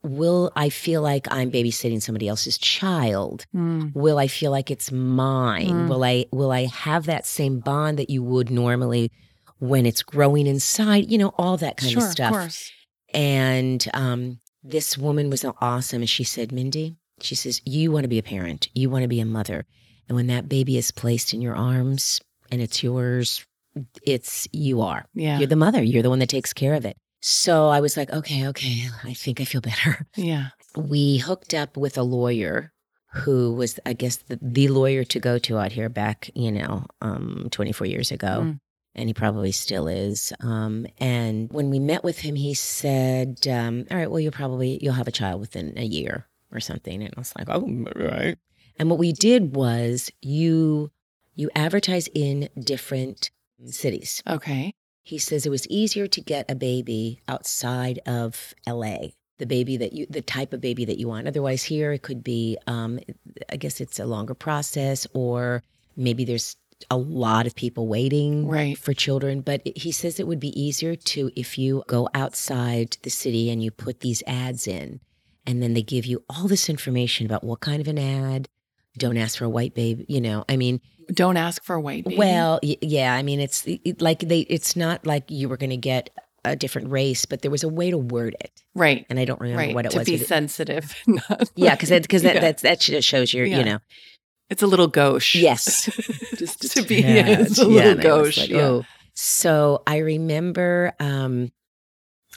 will 0.02 0.52
I 0.56 0.68
feel 0.68 1.02
like 1.02 1.26
I'm 1.30 1.50
babysitting 1.50 2.02
somebody 2.02 2.28
else's 2.28 2.58
child? 2.58 3.46
Mm. 3.54 3.94
Will 3.94 4.18
I 4.18 4.26
feel 4.26 4.50
like 4.50 4.70
it's 4.70 4.92
mine? 4.92 5.86
Mm. 5.86 5.88
Will 5.88 6.04
I 6.04 6.26
will 6.32 6.52
I 6.52 6.66
have 6.66 7.06
that 7.06 7.26
same 7.26 7.60
bond 7.60 7.98
that 7.98 8.10
you 8.10 8.22
would 8.22 8.50
normally 8.50 9.10
when 9.58 9.86
it's 9.86 10.02
growing 10.02 10.46
inside? 10.46 11.10
You 11.10 11.18
know, 11.18 11.32
all 11.36 11.56
that 11.58 11.76
kind 11.76 11.92
sure. 11.92 12.04
of 12.04 12.10
stuff. 12.10 12.32
Of 12.32 12.40
course. 12.40 12.72
And 13.12 13.86
um, 13.94 14.40
this 14.62 14.98
woman 14.98 15.30
was 15.30 15.44
awesome. 15.60 16.02
And 16.02 16.10
she 16.10 16.24
said, 16.24 16.52
Mindy, 16.52 16.96
she 17.20 17.34
says, 17.34 17.60
you 17.64 17.90
want 17.92 18.04
to 18.04 18.08
be 18.08 18.18
a 18.18 18.22
parent, 18.22 18.68
you 18.74 18.90
want 18.90 19.02
to 19.02 19.08
be 19.08 19.20
a 19.20 19.26
mother. 19.26 19.64
And 20.08 20.16
when 20.16 20.26
that 20.28 20.48
baby 20.48 20.76
is 20.76 20.90
placed 20.90 21.34
in 21.34 21.40
your 21.42 21.56
arms 21.56 22.20
and 22.50 22.60
it's 22.62 22.82
yours, 22.82 23.44
it's 24.06 24.46
you 24.52 24.80
are. 24.82 25.06
Yeah. 25.14 25.38
You're 25.38 25.48
the 25.48 25.56
mother, 25.56 25.82
you're 25.82 26.02
the 26.02 26.10
one 26.10 26.20
that 26.20 26.28
takes 26.28 26.52
care 26.52 26.74
of 26.74 26.84
it. 26.84 26.96
So 27.22 27.68
I 27.68 27.80
was 27.80 27.96
like, 27.96 28.10
okay, 28.12 28.46
okay, 28.48 28.84
I 29.04 29.14
think 29.14 29.40
I 29.40 29.44
feel 29.44 29.60
better. 29.60 30.06
yeah. 30.16 30.48
We 30.76 31.18
hooked 31.18 31.54
up 31.54 31.76
with 31.76 31.96
a 31.98 32.02
lawyer 32.02 32.72
who 33.14 33.54
was, 33.54 33.80
I 33.86 33.94
guess, 33.94 34.16
the, 34.16 34.38
the 34.42 34.68
lawyer 34.68 35.02
to 35.04 35.18
go 35.18 35.38
to 35.38 35.58
out 35.58 35.72
here 35.72 35.88
back, 35.88 36.30
you 36.34 36.52
know, 36.52 36.84
um, 37.00 37.48
24 37.50 37.86
years 37.86 38.10
ago 38.12 38.42
Mm. 38.44 38.60
and 38.94 39.08
he 39.08 39.14
probably 39.14 39.52
still 39.52 39.88
is. 39.88 40.32
Um, 40.40 40.86
and 40.98 41.50
when 41.50 41.70
we 41.70 41.78
met 41.78 42.04
with 42.04 42.18
him, 42.18 42.34
he 42.36 42.52
said, 42.54 43.46
um, 43.48 43.86
"All 43.90 43.96
right, 43.96 44.10
well, 44.10 44.20
you'll 44.20 44.32
probably 44.32 44.78
you'll 44.82 44.92
have 44.94 45.08
a 45.08 45.12
child 45.12 45.40
within 45.40 45.72
a 45.78 45.84
year 45.84 46.26
or 46.52 46.60
something." 46.60 47.02
And 47.02 47.12
I 47.16 47.20
was 47.20 47.32
like, 47.38 47.48
"Oh, 47.50 47.66
right. 47.94 48.36
And 48.78 48.90
what 48.90 48.98
we 48.98 49.12
did 49.12 49.56
was 49.56 50.10
you 50.22 50.90
you 51.34 51.50
advertise 51.54 52.08
in 52.14 52.48
different 52.58 53.30
cities. 53.66 54.22
Okay. 54.26 54.72
He 55.02 55.18
says 55.18 55.44
it 55.46 55.50
was 55.50 55.68
easier 55.68 56.06
to 56.06 56.20
get 56.20 56.50
a 56.50 56.54
baby 56.54 57.20
outside 57.28 58.00
of 58.06 58.54
LA. 58.66 59.08
The 59.38 59.46
baby 59.46 59.76
that 59.76 59.92
you, 59.92 60.06
the 60.08 60.22
type 60.22 60.54
of 60.54 60.62
baby 60.62 60.86
that 60.86 60.98
you 60.98 61.08
want. 61.08 61.28
Otherwise, 61.28 61.62
here 61.62 61.92
it 61.92 62.00
could 62.02 62.24
be, 62.24 62.56
um, 62.66 62.98
I 63.50 63.56
guess 63.56 63.82
it's 63.82 63.98
a 64.00 64.06
longer 64.06 64.32
process, 64.34 65.06
or 65.12 65.62
maybe 65.94 66.24
there's 66.24 66.56
a 66.90 66.96
lot 66.96 67.46
of 67.46 67.54
people 67.54 67.86
waiting 67.86 68.46
Right. 68.48 68.76
for 68.78 68.94
children. 68.94 69.42
But 69.42 69.60
he 69.76 69.92
says 69.92 70.18
it 70.18 70.26
would 70.26 70.40
be 70.40 70.58
easier 70.58 70.96
to 70.96 71.30
if 71.36 71.58
you 71.58 71.84
go 71.86 72.08
outside 72.14 72.96
the 73.02 73.10
city 73.10 73.50
and 73.50 73.62
you 73.62 73.70
put 73.70 74.00
these 74.00 74.22
ads 74.26 74.66
in, 74.66 75.00
and 75.46 75.62
then 75.62 75.74
they 75.74 75.82
give 75.82 76.06
you 76.06 76.22
all 76.28 76.48
this 76.48 76.68
information 76.68 77.26
about 77.26 77.44
what 77.44 77.60
kind 77.60 77.80
of 77.80 77.88
an 77.88 77.98
ad. 77.98 78.48
Don't 78.98 79.16
ask 79.16 79.38
for 79.38 79.44
a 79.44 79.48
white 79.50 79.74
baby. 79.74 80.06
You 80.08 80.20
know, 80.20 80.44
I 80.48 80.56
mean, 80.56 80.80
Don't 81.12 81.36
ask 81.36 81.62
for 81.62 81.74
a 81.76 81.80
white 81.80 82.04
baby. 82.04 82.16
well, 82.16 82.58
yeah, 82.62 83.14
I 83.14 83.22
mean, 83.22 83.40
it's 83.40 83.64
it- 83.66 84.00
like 84.00 84.20
they. 84.20 84.40
It's 84.40 84.74
not 84.76 85.06
like 85.06 85.30
you 85.30 85.48
were 85.48 85.56
going 85.58 85.70
to 85.70 85.76
get 85.76 86.10
a 86.44 86.56
different 86.56 86.90
race, 86.90 87.26
but 87.26 87.42
there 87.42 87.50
was 87.50 87.64
a 87.64 87.68
way 87.68 87.90
to 87.90 87.98
word 87.98 88.36
it, 88.40 88.62
right. 88.74 89.04
and 89.10 89.18
I 89.18 89.24
don't 89.24 89.40
remember 89.40 89.62
Right. 89.62 89.74
what 89.74 89.84
it 89.84 89.90
to 89.90 89.98
was. 89.98 90.06
be 90.06 90.16
but 90.16 90.22
it- 90.22 90.28
sensitive. 90.28 90.94
not 91.06 91.50
yeah, 91.56 91.74
because 91.74 91.90
like- 91.90 92.02
because 92.02 92.22
that 92.22 92.36
yeah. 92.36 92.40
that's, 92.40 92.62
that 92.62 92.80
just 92.80 93.06
shows 93.06 93.34
your 93.34 93.44
Yeah. 93.46 93.58
you 93.58 93.64
know 93.64 93.78
it's 94.48 94.62
a 94.62 94.66
little 94.68 94.86
gauche. 94.86 95.34
yes, 95.34 95.86
Just 96.38 96.62
to 96.76 96.82
be 96.88 97.02
tad. 97.02 97.40
it's 97.40 97.58
a 97.58 97.66
little 97.66 97.96
gauche. 98.00 98.38
like, 98.38 98.48
yeah. 98.50 98.60
oh. 98.62 98.84
So 99.12 99.82
I 99.88 99.96
remember 99.98 100.92
um, 101.00 101.50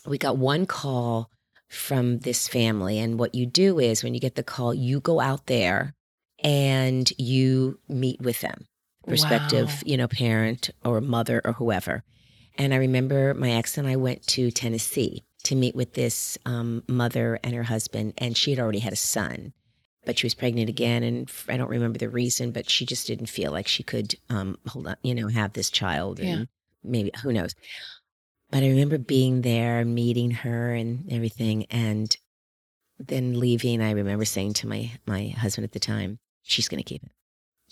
we 0.07 0.17
got 0.17 0.37
one 0.37 0.65
call 0.65 1.29
from 1.69 2.19
this 2.19 2.47
family, 2.47 2.99
and 2.99 3.19
what 3.19 3.35
you 3.35 3.45
do 3.45 3.79
is 3.79 4.03
when 4.03 4.13
you 4.13 4.19
get 4.19 4.35
the 4.35 4.43
call, 4.43 4.73
you 4.73 4.99
go 4.99 5.19
out 5.19 5.45
there 5.45 5.93
and 6.43 7.11
you 7.17 7.79
meet 7.87 8.19
with 8.21 8.41
them, 8.41 8.65
prospective, 9.07 9.67
Wow. 9.67 9.77
you 9.85 9.97
know, 9.97 10.07
parent 10.07 10.69
or 10.83 10.99
mother 11.01 11.41
or 11.45 11.53
whoever. 11.53 12.03
And 12.57 12.73
I 12.73 12.77
remember 12.77 13.33
my 13.33 13.51
ex 13.51 13.77
and 13.77 13.87
I 13.87 13.95
went 13.95 14.25
to 14.27 14.51
Tennessee 14.51 15.23
to 15.43 15.55
meet 15.55 15.75
with 15.75 15.93
this 15.93 16.37
um, 16.45 16.83
mother 16.87 17.39
and 17.43 17.53
her 17.55 17.63
husband, 17.63 18.13
and 18.17 18.35
she 18.35 18.51
had 18.51 18.59
already 18.59 18.79
had 18.79 18.93
a 18.93 18.97
son. 18.97 19.53
but 20.05 20.17
she 20.17 20.25
was 20.25 20.33
pregnant 20.33 20.69
again, 20.69 21.03
and 21.03 21.29
I 21.47 21.55
don't 21.57 21.69
remember 21.69 21.99
the 21.99 22.09
reason, 22.09 22.51
but 22.51 22.67
she 22.69 22.85
just 22.85 23.05
didn't 23.05 23.27
feel 23.27 23.51
like 23.51 23.67
she 23.67 23.83
could 23.83 24.15
um, 24.29 24.57
hold 24.67 24.87
on, 24.87 24.95
you 25.03 25.13
know, 25.13 25.27
have 25.27 25.53
this 25.53 25.69
child, 25.69 26.19
and 26.19 26.27
Yeah. 26.29 26.45
maybe 26.83 27.11
who 27.21 27.31
knows. 27.31 27.53
But 28.51 28.63
I 28.63 28.69
remember 28.69 28.97
being 28.97 29.41
there, 29.41 29.85
meeting 29.85 30.31
her, 30.31 30.73
and 30.73 31.11
everything, 31.11 31.65
and 31.69 32.15
then 32.97 33.39
leaving. 33.39 33.81
I 33.81 33.91
remember 33.91 34.25
saying 34.25 34.53
to 34.55 34.67
my 34.67 34.91
my 35.05 35.27
husband 35.29 35.65
at 35.65 35.71
the 35.71 35.79
time, 35.79 36.19
"She's 36.43 36.67
going 36.67 36.83
to 36.83 36.83
keep 36.83 37.03
it. 37.03 37.11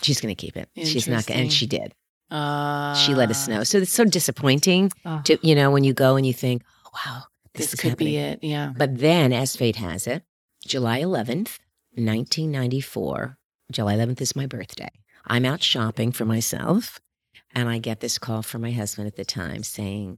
She's 0.02 0.22
going 0.22 0.36
to 0.36 0.40
keep 0.40 0.56
it. 0.56 0.70
She's 0.76 1.08
not." 1.08 1.26
Gonna, 1.26 1.42
and 1.42 1.54
she 1.54 1.66
did. 1.66 1.94
Uh, 2.30 2.94
She 2.96 3.16
let 3.16 3.30
us 3.30 3.48
know. 3.48 3.64
So 3.64 3.80
it's 3.80 3.92
so 3.92 4.04
disappointing 4.06 4.92
oh, 5.06 5.22
to 5.26 5.38
you 5.42 5.56
know 5.56 5.72
when 5.72 5.84
you 5.84 5.94
go 5.94 6.16
and 6.16 6.26
you 6.26 6.34
think, 6.34 6.64
oh, 6.86 6.90
"Wow, 7.06 7.24
this, 7.54 7.74
is 7.74 7.80
could 7.80 7.92
happening." 7.92 8.14
be 8.14 8.18
it. 8.18 8.40
Yeah. 8.44 8.74
But 8.78 9.00
then, 9.00 9.34
as 9.34 9.56
fate 9.56 9.78
has 9.78 10.08
it, 10.08 10.24
July 10.66 11.02
11th, 11.02 11.58
1994, 11.96 13.38
July 13.72 13.96
11th 13.96 14.22
is 14.22 14.36
my 14.36 14.46
birthday. 14.46 14.92
I'm 15.26 15.46
out 15.46 15.64
shopping 15.64 16.12
for 16.12 16.26
myself, 16.26 17.00
and 17.56 17.68
I 17.68 17.80
get 17.80 18.00
this 18.00 18.18
call 18.18 18.44
from 18.44 18.62
my 18.62 18.72
husband 18.72 19.08
at 19.08 19.16
the 19.16 19.26
time 19.26 19.64
saying, 19.64 20.18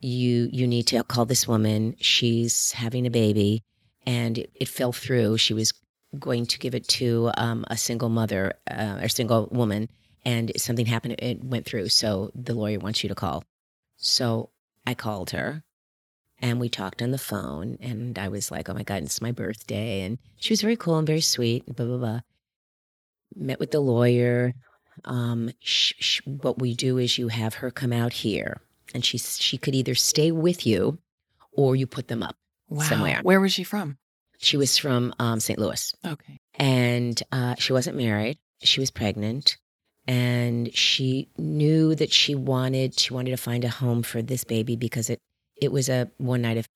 "You 0.00 0.48
you 0.52 0.66
need 0.66 0.86
to 0.88 1.02
call 1.04 1.26
this 1.26 1.46
woman. 1.46 1.96
She's 2.00 2.72
having 2.72 3.06
a 3.06 3.10
baby, 3.10 3.62
and 4.06 4.38
it, 4.38 4.50
it 4.54 4.68
fell 4.68 4.92
through. 4.92 5.38
She 5.38 5.54
was 5.54 5.72
going 6.18 6.46
to 6.46 6.58
give 6.58 6.74
it 6.74 6.88
to 6.88 7.30
um, 7.36 7.64
a 7.68 7.76
single 7.76 8.08
mother 8.08 8.54
uh, 8.70 8.98
or 9.02 9.08
single 9.08 9.48
woman, 9.52 9.88
and 10.24 10.52
something 10.56 10.86
happened. 10.86 11.16
It 11.18 11.44
went 11.44 11.66
through. 11.66 11.88
So 11.90 12.30
the 12.34 12.54
lawyer 12.54 12.78
wants 12.78 13.02
you 13.02 13.08
to 13.08 13.14
call." 13.14 13.44
So 13.96 14.50
I 14.86 14.94
called 14.94 15.30
her 15.30 15.62
and 16.42 16.58
we 16.58 16.68
talked 16.68 17.02
on 17.02 17.10
the 17.10 17.18
phone 17.18 17.76
and 17.80 18.18
i 18.18 18.28
was 18.28 18.50
like 18.50 18.68
oh 18.68 18.74
my 18.74 18.82
god 18.82 19.02
it's 19.02 19.20
my 19.20 19.32
birthday 19.32 20.02
and 20.02 20.18
she 20.36 20.52
was 20.52 20.62
very 20.62 20.76
cool 20.76 20.98
and 20.98 21.06
very 21.06 21.20
sweet 21.20 21.64
blah 21.66 21.86
blah 21.86 21.98
blah 21.98 22.20
met 23.34 23.60
with 23.60 23.70
the 23.70 23.80
lawyer 23.80 24.54
um 25.04 25.50
sh- 25.60 25.94
sh- 25.98 26.20
what 26.24 26.58
we 26.58 26.74
do 26.74 26.98
is 26.98 27.18
you 27.18 27.28
have 27.28 27.54
her 27.54 27.70
come 27.70 27.92
out 27.92 28.12
here 28.12 28.60
and 28.94 29.04
she 29.04 29.18
she 29.18 29.56
could 29.58 29.74
either 29.74 29.94
stay 29.94 30.30
with 30.32 30.66
you 30.66 30.98
or 31.52 31.76
you 31.76 31.86
put 31.86 32.08
them 32.08 32.22
up 32.22 32.36
Wow. 32.68 32.84
somewhere. 32.84 33.20
Where 33.22 33.40
was 33.40 33.52
she 33.52 33.64
from? 33.64 33.98
she 34.42 34.56
was 34.56 34.78
from 34.78 35.12
um, 35.18 35.38
st 35.38 35.58
louis 35.58 35.92
Okay. 36.06 36.38
and 36.54 37.22
uh, 37.30 37.54
she 37.58 37.74
wasn't 37.74 37.94
married 37.94 38.38
she 38.62 38.80
was 38.80 38.90
pregnant 38.90 39.58
and 40.06 40.74
she 40.74 41.28
knew 41.36 41.94
that 41.94 42.10
she 42.10 42.34
wanted 42.34 42.98
she 42.98 43.12
wanted 43.12 43.32
to 43.32 43.36
find 43.36 43.64
a 43.64 43.68
home 43.68 44.02
for 44.02 44.22
this 44.22 44.44
baby 44.44 44.76
because 44.76 45.10
it 45.10 45.20
it 45.60 45.70
was 45.72 45.90
a 45.90 46.10
one 46.16 46.40
night 46.40 46.56
of 46.56 46.66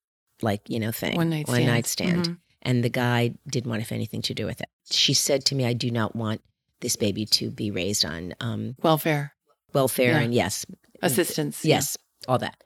like 0.43 0.69
you 0.69 0.79
know 0.79 0.93
thing 0.93 1.17
One 1.17 1.31
night 1.31 1.47
one 1.49 1.57
stand. 1.57 1.67
night 1.67 1.87
stand 1.87 2.25
Mhm. 2.29 2.39
and 2.63 2.85
the 2.85 2.91
guy 2.91 3.33
didn't 3.49 3.71
want 3.71 3.81
to 3.81 3.85
have 3.85 3.93
anything 3.93 4.21
to 4.23 4.35
do 4.35 4.45
with 4.45 4.61
it 4.61 4.69
she 4.91 5.15
said 5.15 5.45
to 5.47 5.55
me 5.55 5.65
i 5.65 5.73
do 5.73 5.91
not 5.91 6.15
want 6.15 6.43
this 6.81 6.97
baby 6.97 7.25
to 7.25 7.51
be 7.51 7.71
raised 7.71 8.05
on 8.05 8.35
um, 8.41 8.77
Welfare 8.83 9.33
welfare 9.73 10.13
Yeah. 10.13 10.21
and 10.21 10.35
yes 10.35 10.67
assistance. 11.01 11.65
yes 11.65 11.97
all 12.29 12.39
that 12.39 12.57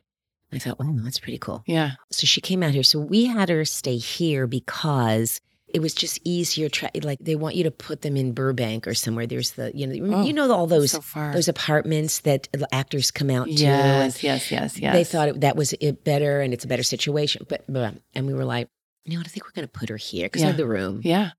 i 0.53 0.59
thought 0.59 0.77
oh 0.81 0.99
that's 1.03 1.19
pretty 1.19 1.39
cool 1.39 1.63
Yeah. 1.67 1.93
so 2.11 2.27
she 2.27 2.41
came 2.41 2.63
out 2.63 2.73
here. 2.73 2.83
So 2.83 2.99
we 2.99 3.27
had 3.27 3.49
her 3.49 3.65
stay 3.65 3.97
here 3.99 4.47
because 4.47 5.41
it 5.75 5.81
was 5.83 5.93
just 5.93 6.19
easier. 6.25 6.71
Tra- 6.71 6.91
like 7.03 7.19
they 7.21 7.37
want 7.37 7.55
you 7.55 7.65
to 7.65 7.71
put 7.71 8.01
them 8.01 8.17
in 8.17 8.33
Burbank 8.33 8.87
or 8.89 8.95
somewhere. 8.95 9.27
There's 9.27 9.51
the 9.53 9.71
you 9.75 9.87
know 9.87 10.17
Oh, 10.17 10.25
you 10.25 10.33
know 10.33 10.51
all 10.51 10.67
those 10.67 10.93
so 10.93 11.03
those 11.33 11.47
apartments 11.49 12.21
that 12.21 12.49
actors 12.73 13.11
come 13.11 13.29
out 13.29 13.49
to. 13.49 13.53
yes, 13.53 14.23
yes, 14.25 14.51
yes, 14.51 14.79
yes. 14.79 14.95
They 14.95 15.05
thought 15.05 15.29
it, 15.29 15.41
that 15.43 15.57
was 15.57 15.75
it 15.75 16.05
better 16.05 16.41
and 16.41 16.55
it's 16.55 16.65
a 16.65 16.69
better 16.69 16.83
situation. 16.83 17.45
But, 17.47 17.65
but 17.69 17.97
and 18.15 18.27
we 18.27 18.33
were 18.33 18.47
like, 18.47 18.71
you 19.05 19.13
know 19.13 19.19
what? 19.21 19.27
I 19.27 19.31
think 19.31 19.45
we're 19.45 19.53
going 19.53 19.69
to 19.69 19.79
put 19.79 19.91
her 19.91 19.99
here 19.99 20.25
because 20.27 20.41
Yeah. 20.41 20.49
Had 20.49 20.57
the 20.57 20.67
room. 20.67 21.03
Yeah. 21.05 21.33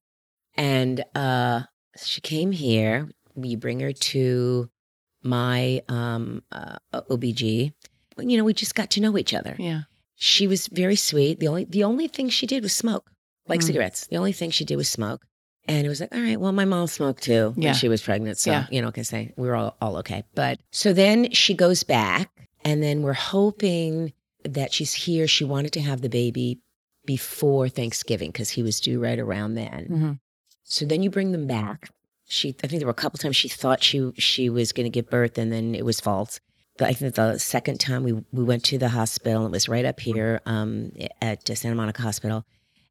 And 0.55 1.03
uh, 1.15 1.61
she 1.97 2.21
came 2.21 2.51
here. 2.51 3.09
We 3.33 3.55
bring 3.55 3.79
her 3.79 3.93
to 3.93 4.69
my 5.23 5.81
um, 5.87 6.43
uh, 6.51 6.77
OBG. 6.93 7.73
You 8.21 8.37
know, 8.37 8.43
we 8.43 8.53
just 8.53 8.75
got 8.75 8.89
to 8.91 9.01
know 9.01 9.17
each 9.17 9.33
other 9.33 9.55
Yeah. 9.59 9.81
she 10.15 10.47
was 10.47 10.67
very 10.67 10.95
sweet. 10.95 11.39
The 11.39 11.47
only 11.47 11.65
the 11.65 11.83
only 11.83 12.07
thing 12.07 12.29
she 12.29 12.45
did 12.47 12.63
was 12.63 12.73
smoke, 12.73 13.09
like 13.47 13.59
Mm. 13.61 13.63
cigarettes. 13.63 14.07
The 14.07 14.17
only 14.17 14.33
thing 14.33 14.51
she 14.51 14.65
did 14.65 14.75
was 14.77 14.89
smoke. 14.89 15.21
And 15.67 15.85
it 15.85 15.89
was 15.89 16.01
like, 16.01 16.13
all 16.15 16.21
right, 16.21 16.39
well, 16.39 16.51
my 16.51 16.65
mom 16.65 16.87
smoked 16.87 17.21
too 17.23 17.53
Yeah. 17.55 17.65
when 17.69 17.73
she 17.75 17.87
was 17.89 18.01
pregnant. 18.01 18.39
So, 18.39 18.51
Yeah. 18.51 18.67
you 18.71 18.81
know, 18.81 18.91
can 18.91 19.03
say 19.03 19.33
we 19.37 19.47
were 19.47 19.55
all, 19.55 19.75
all 19.81 19.97
okay. 19.97 20.23
But 20.33 20.59
so 20.71 20.93
then 20.93 21.31
she 21.31 21.53
goes 21.53 21.83
back, 21.83 22.29
and 22.65 22.81
then 22.81 23.01
we're 23.03 23.13
hoping 23.13 24.13
that 24.43 24.73
she's 24.73 24.93
here. 24.93 25.27
She 25.27 25.43
wanted 25.43 25.73
to 25.73 25.81
have 25.81 26.01
the 26.01 26.09
baby 26.09 26.59
before 27.05 27.69
Thanksgiving 27.69 28.29
because 28.31 28.49
he 28.51 28.63
was 28.63 28.79
due 28.79 28.99
right 28.99 29.19
around 29.19 29.55
then. 29.55 29.85
hmm 29.85 30.11
So 30.63 30.85
then 30.85 31.01
you 31.03 31.09
bring 31.09 31.31
them 31.31 31.47
back. 31.47 31.89
She, 32.27 32.55
I 32.63 32.67
think 32.67 32.79
there 32.79 32.85
were 32.87 32.91
a 32.91 33.03
couple 33.03 33.17
times 33.17 33.35
she 33.35 33.49
thought 33.49 33.81
she 33.83 34.11
she 34.17 34.49
was 34.49 34.71
going 34.71 34.85
to 34.85 34.89
give 34.91 35.09
birth, 35.09 35.37
and 35.37 35.51
then 35.51 35.73
it 35.73 35.83
was 35.83 35.99
false. 35.99 36.39
I 36.85 36.93
think 36.93 37.15
the 37.15 37.37
second 37.37 37.79
time 37.79 38.03
we 38.03 38.13
we 38.31 38.43
went 38.43 38.63
to 38.65 38.77
the 38.77 38.89
hospital, 38.89 39.45
it 39.45 39.51
was 39.51 39.67
right 39.67 39.85
up 39.85 39.99
here 39.99 40.41
um, 40.45 40.91
at 41.21 41.47
Santa 41.47 41.75
Monica 41.75 42.01
Hospital, 42.01 42.45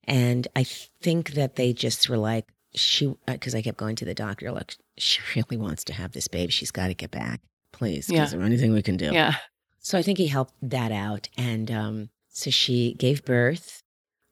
and 0.04 0.46
I 0.56 0.64
think 0.64 1.32
that 1.32 1.56
they 1.56 1.72
just 1.72 2.08
were 2.08 2.18
like 2.18 2.46
she 2.74 3.14
because 3.26 3.54
I 3.54 3.62
kept 3.62 3.78
going 3.78 3.96
to 3.96 4.04
the 4.04 4.14
doctor 4.14 4.50
like 4.52 4.74
she 4.96 5.20
really 5.34 5.56
wants 5.56 5.84
to 5.84 5.92
have 5.92 6.12
this 6.12 6.28
baby. 6.28 6.52
She's 6.52 6.70
got 6.70 6.88
to 6.88 6.94
get 6.94 7.10
back, 7.10 7.40
please. 7.72 8.10
Yeah. 8.10 8.24
Is 8.24 8.32
there 8.32 8.42
anything 8.42 8.72
we 8.72 8.82
can 8.82 8.96
do? 8.96 9.10
Yeah. 9.12 9.36
So 9.78 9.96
I 9.96 10.02
think 10.02 10.18
he 10.18 10.26
helped 10.26 10.54
that 10.62 10.92
out. 10.92 11.28
And 11.36 11.70
um, 11.70 12.10
so 12.28 12.50
she 12.50 12.94
gave 12.94 13.24
birth. 13.24 13.82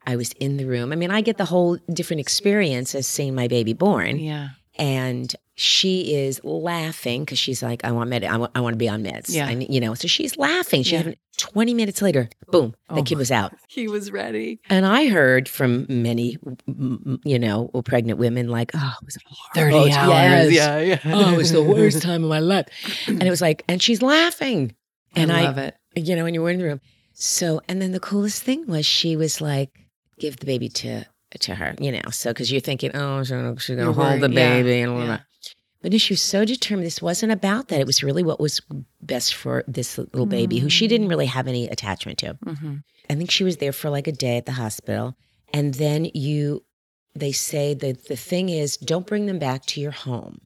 I 0.07 0.17
was 0.17 0.33
in 0.33 0.57
the 0.57 0.67
room. 0.67 0.93
I 0.93 0.97
mean, 0.97 1.11
I 1.11 1.21
get 1.21 1.37
the 1.37 1.47
whole 1.47 1.79
different 1.93 2.21
experience 2.21 2.95
as 2.95 3.07
seeing 3.07 3.35
my 3.35 3.49
baby 3.49 3.73
born. 3.73 4.19
Yeah. 4.19 4.51
And 4.79 5.35
she 5.55 6.15
is 6.15 6.41
laughing 6.45 7.25
because 7.25 7.39
she's 7.39 7.63
like, 7.63 7.83
I 7.85 7.93
want 7.93 8.11
med. 8.11 8.25
I 8.25 8.37
want, 8.37 8.53
I 8.55 8.61
want 8.61 8.75
to 8.75 8.79
be 8.79 8.89
on 8.89 9.03
meds. 9.03 9.27
Yeah. 9.35 9.47
I, 9.47 9.53
you 9.53 9.81
know, 9.81 9.95
so 9.95 10.07
she's 10.07 10.37
laughing. 10.37 10.83
She 10.83 10.93
Yeah. 10.97 11.03
had 11.03 11.17
20 11.39 11.73
minutes 11.75 12.03
later, 12.03 12.29
boom, 12.49 12.75
the 12.91 12.97
Oh. 12.97 13.03
kid 13.03 13.17
was 13.17 13.31
out. 13.31 13.55
He 13.69 13.89
was 13.89 14.11
ready. 14.13 14.61
And 14.69 14.85
I 14.87 15.09
heard 15.09 15.49
from 15.49 15.87
many, 15.89 16.37
you 17.25 17.39
know, 17.39 17.69
pregnant 17.85 18.19
women 18.19 18.49
like, 18.49 18.71
oh, 18.75 18.95
it 19.01 19.05
was 19.05 19.19
30 19.55 19.93
hours. 19.93 20.53
Yes. 20.53 20.53
Yeah. 20.53 20.79
Yeah. 20.81 20.99
Oh, 21.15 21.33
it 21.33 21.37
was 21.37 21.53
the 21.53 21.63
worst 21.63 22.03
time 22.09 22.23
of 22.25 22.29
my 22.31 22.41
life. 22.41 22.67
And 23.07 23.23
it 23.23 23.31
was 23.31 23.41
like, 23.41 23.65
and 23.69 23.83
she's 23.83 24.03
laughing. 24.03 24.75
And 25.15 25.33
I 25.33 25.41
I, 25.41 25.45
love 25.45 25.59
it. 25.59 25.75
you 25.95 26.17
know, 26.17 26.25
when 26.25 26.35
you 26.35 26.43
were 26.43 26.51
in 26.51 26.59
the 26.59 26.65
room. 26.65 26.81
So, 27.15 27.63
and 27.69 27.81
then 27.81 27.93
the 27.93 28.01
coolest 28.01 28.43
thing 28.43 28.67
was 28.67 28.85
she 28.85 29.17
was 29.17 29.41
like, 29.41 29.71
give 30.19 30.37
the 30.37 30.47
baby 30.47 30.69
to 30.69 31.05
to 31.43 31.55
her, 31.55 31.75
you 31.81 31.93
know. 31.93 32.11
So, 32.11 32.31
because 32.31 32.51
you're 32.51 32.61
thinking, 32.61 32.91
oh, 32.95 33.23
she's 33.23 33.31
gonna, 33.31 33.59
she's 33.59 33.77
gonna 33.77 33.89
You're 33.89 33.95
hold 33.95 34.21
the 34.21 34.27
worried, 34.29 34.35
yeah, 34.35 34.57
baby 34.63 34.81
and 34.81 34.93
all 34.93 35.01
yeah. 35.01 35.07
that. 35.07 35.23
But 35.83 36.01
she 36.01 36.15
was 36.15 36.23
so 36.23 36.45
determined. 36.45 36.87
This 36.87 37.01
wasn't 37.03 37.33
about 37.33 37.69
that. 37.69 37.81
It 37.81 37.87
was 37.87 38.03
really 38.03 38.23
what 38.25 38.41
was 38.41 38.61
best 39.03 39.35
for 39.35 39.63
this 39.69 39.99
little 39.99 40.27
baby, 40.27 40.59
who 40.59 40.69
she 40.69 40.87
Mm. 40.87 40.89
didn't 40.89 41.09
really 41.09 41.27
have 41.27 41.47
any 41.47 41.69
attachment 41.69 42.19
to. 42.19 42.37
hmm 42.45 42.77
I 43.09 43.15
think 43.15 43.31
she 43.31 43.45
was 43.45 43.59
there 43.59 43.73
for 43.73 43.89
like 43.89 44.09
a 44.09 44.13
day 44.13 44.37
at 44.37 44.47
the 44.47 44.53
hospital. 44.53 45.17
And 45.55 45.75
then 45.75 46.07
you, 46.13 46.65
they 47.15 47.31
say 47.31 47.73
that 47.75 48.09
the 48.09 48.17
thing 48.17 48.49
is, 48.49 48.77
don't 48.77 49.07
bring 49.07 49.27
them 49.27 49.39
back 49.39 49.65
to 49.67 49.81
your 49.81 49.93
home 49.93 50.41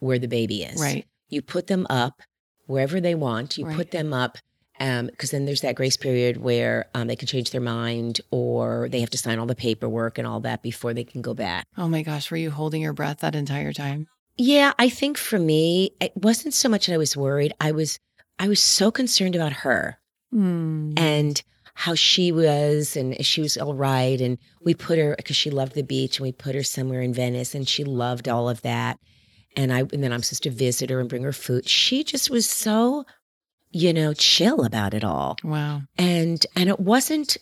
where 0.00 0.18
the 0.18 0.28
baby 0.28 0.64
is. 0.64 0.78
Right. 0.80 1.06
You 1.30 1.40
put 1.40 1.66
them 1.68 1.86
up 1.88 2.20
wherever 2.66 3.00
they 3.00 3.14
want. 3.14 3.56
You 3.56 3.64
Right. 3.64 3.76
put 3.76 3.90
them 3.90 4.12
up 4.12 4.36
because 4.78 5.30
then 5.30 5.44
there's 5.44 5.60
that 5.60 5.74
grace 5.76 5.96
period 5.96 6.38
where 6.38 6.86
um, 6.94 7.06
they 7.06 7.16
can 7.16 7.28
change 7.28 7.50
their 7.50 7.60
mind 7.60 8.20
or 8.30 8.88
they 8.90 9.00
have 9.00 9.10
to 9.10 9.18
sign 9.18 9.38
all 9.38 9.46
the 9.46 9.54
paperwork 9.54 10.18
and 10.18 10.26
all 10.26 10.40
that 10.40 10.62
before 10.62 10.92
they 10.94 11.04
can 11.04 11.22
go 11.22 11.34
back. 11.34 11.66
Oh 11.78 11.88
my 11.88 12.02
gosh. 12.02 12.30
Were 12.30 12.36
you 12.36 12.50
holding 12.50 12.82
your 12.82 12.92
breath 12.92 13.18
that 13.20 13.34
entire 13.34 13.72
time? 13.72 14.06
Yeah, 14.36 14.72
I 14.78 14.88
think 14.88 15.16
for 15.16 15.38
me, 15.38 15.90
it 16.00 16.12
wasn't 16.16 16.54
so 16.54 16.68
much 16.68 16.86
that 16.86 16.94
I 16.94 16.98
was 16.98 17.16
worried. 17.16 17.52
I 17.60 17.70
was, 17.70 17.98
I 18.38 18.48
was 18.48 18.60
so 18.60 18.90
concerned 18.90 19.36
about 19.36 19.52
her 19.52 19.98
Mm. 20.34 20.98
and 20.98 21.40
how 21.74 21.94
she 21.94 22.32
was 22.32 22.96
and 22.96 23.24
she 23.24 23.40
was 23.40 23.56
all 23.56 23.74
right 23.74 24.20
and 24.20 24.36
we 24.64 24.74
put 24.74 24.98
her 24.98 25.14
because 25.16 25.36
she 25.36 25.48
loved 25.50 25.74
the 25.74 25.82
beach 25.84 26.18
and 26.18 26.24
we 26.24 26.32
put 26.32 26.56
her 26.56 26.64
somewhere 26.64 27.00
in 27.00 27.14
venice 27.14 27.54
and 27.54 27.68
she 27.68 27.84
loved 27.84 28.28
all 28.28 28.48
of 28.48 28.60
that 28.62 28.98
and 29.56 29.72
i 29.72 29.80
and 29.80 30.02
then 30.02 30.12
i'm 30.12 30.22
supposed 30.24 30.42
to 30.42 30.50
visit 30.50 30.90
her 30.90 30.98
and 30.98 31.08
bring 31.08 31.22
her 31.22 31.32
food 31.32 31.68
she 31.68 32.02
just 32.02 32.30
was 32.30 32.48
so 32.50 33.04
you 33.74 33.92
know 33.92 34.14
chill 34.14 34.64
about 34.64 34.94
it 34.94 35.04
all 35.04 35.36
Wow. 35.42 35.82
and 35.98 36.44
and 36.56 36.68
it 36.68 36.78
wasn't 36.80 37.36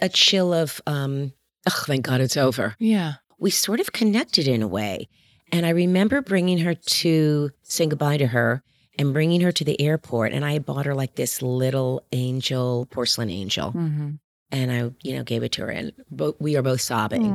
a 0.00 0.08
chill 0.08 0.52
of 0.52 0.80
um 0.86 1.32
oh 1.68 1.82
thank 1.86 2.04
god 2.06 2.20
it's 2.20 2.36
over 2.36 2.76
Yeah. 2.78 3.14
we 3.38 3.50
sort 3.50 3.80
of 3.80 3.92
connected 3.92 4.46
in 4.46 4.62
a 4.62 4.68
way 4.68 5.08
and 5.50 5.64
i 5.66 5.70
remember 5.70 6.20
bringing 6.22 6.58
her 6.58 6.74
to 6.74 7.50
saying 7.62 7.90
goodbye 7.90 8.18
to 8.18 8.26
her 8.28 8.62
and 8.98 9.12
bringing 9.12 9.40
her 9.40 9.52
to 9.52 9.64
the 9.64 9.80
airport 9.80 10.32
and 10.32 10.44
i 10.44 10.58
bought 10.58 10.86
her 10.86 10.94
like 10.94 11.14
this 11.16 11.40
little 11.42 12.04
angel 12.12 12.86
porcelain 12.90 13.30
angel 13.30 13.72
Mm-hmm. 13.72 14.10
and 14.50 14.72
I, 14.72 14.90
you 15.02 15.14
know, 15.16 15.22
gave 15.24 15.42
it 15.42 15.52
to 15.52 15.62
her, 15.62 15.68
and 15.70 15.92
bo- 16.10 16.34
we 16.40 16.56
are 16.56 16.62
both 16.62 16.80
sobbing. 16.80 17.26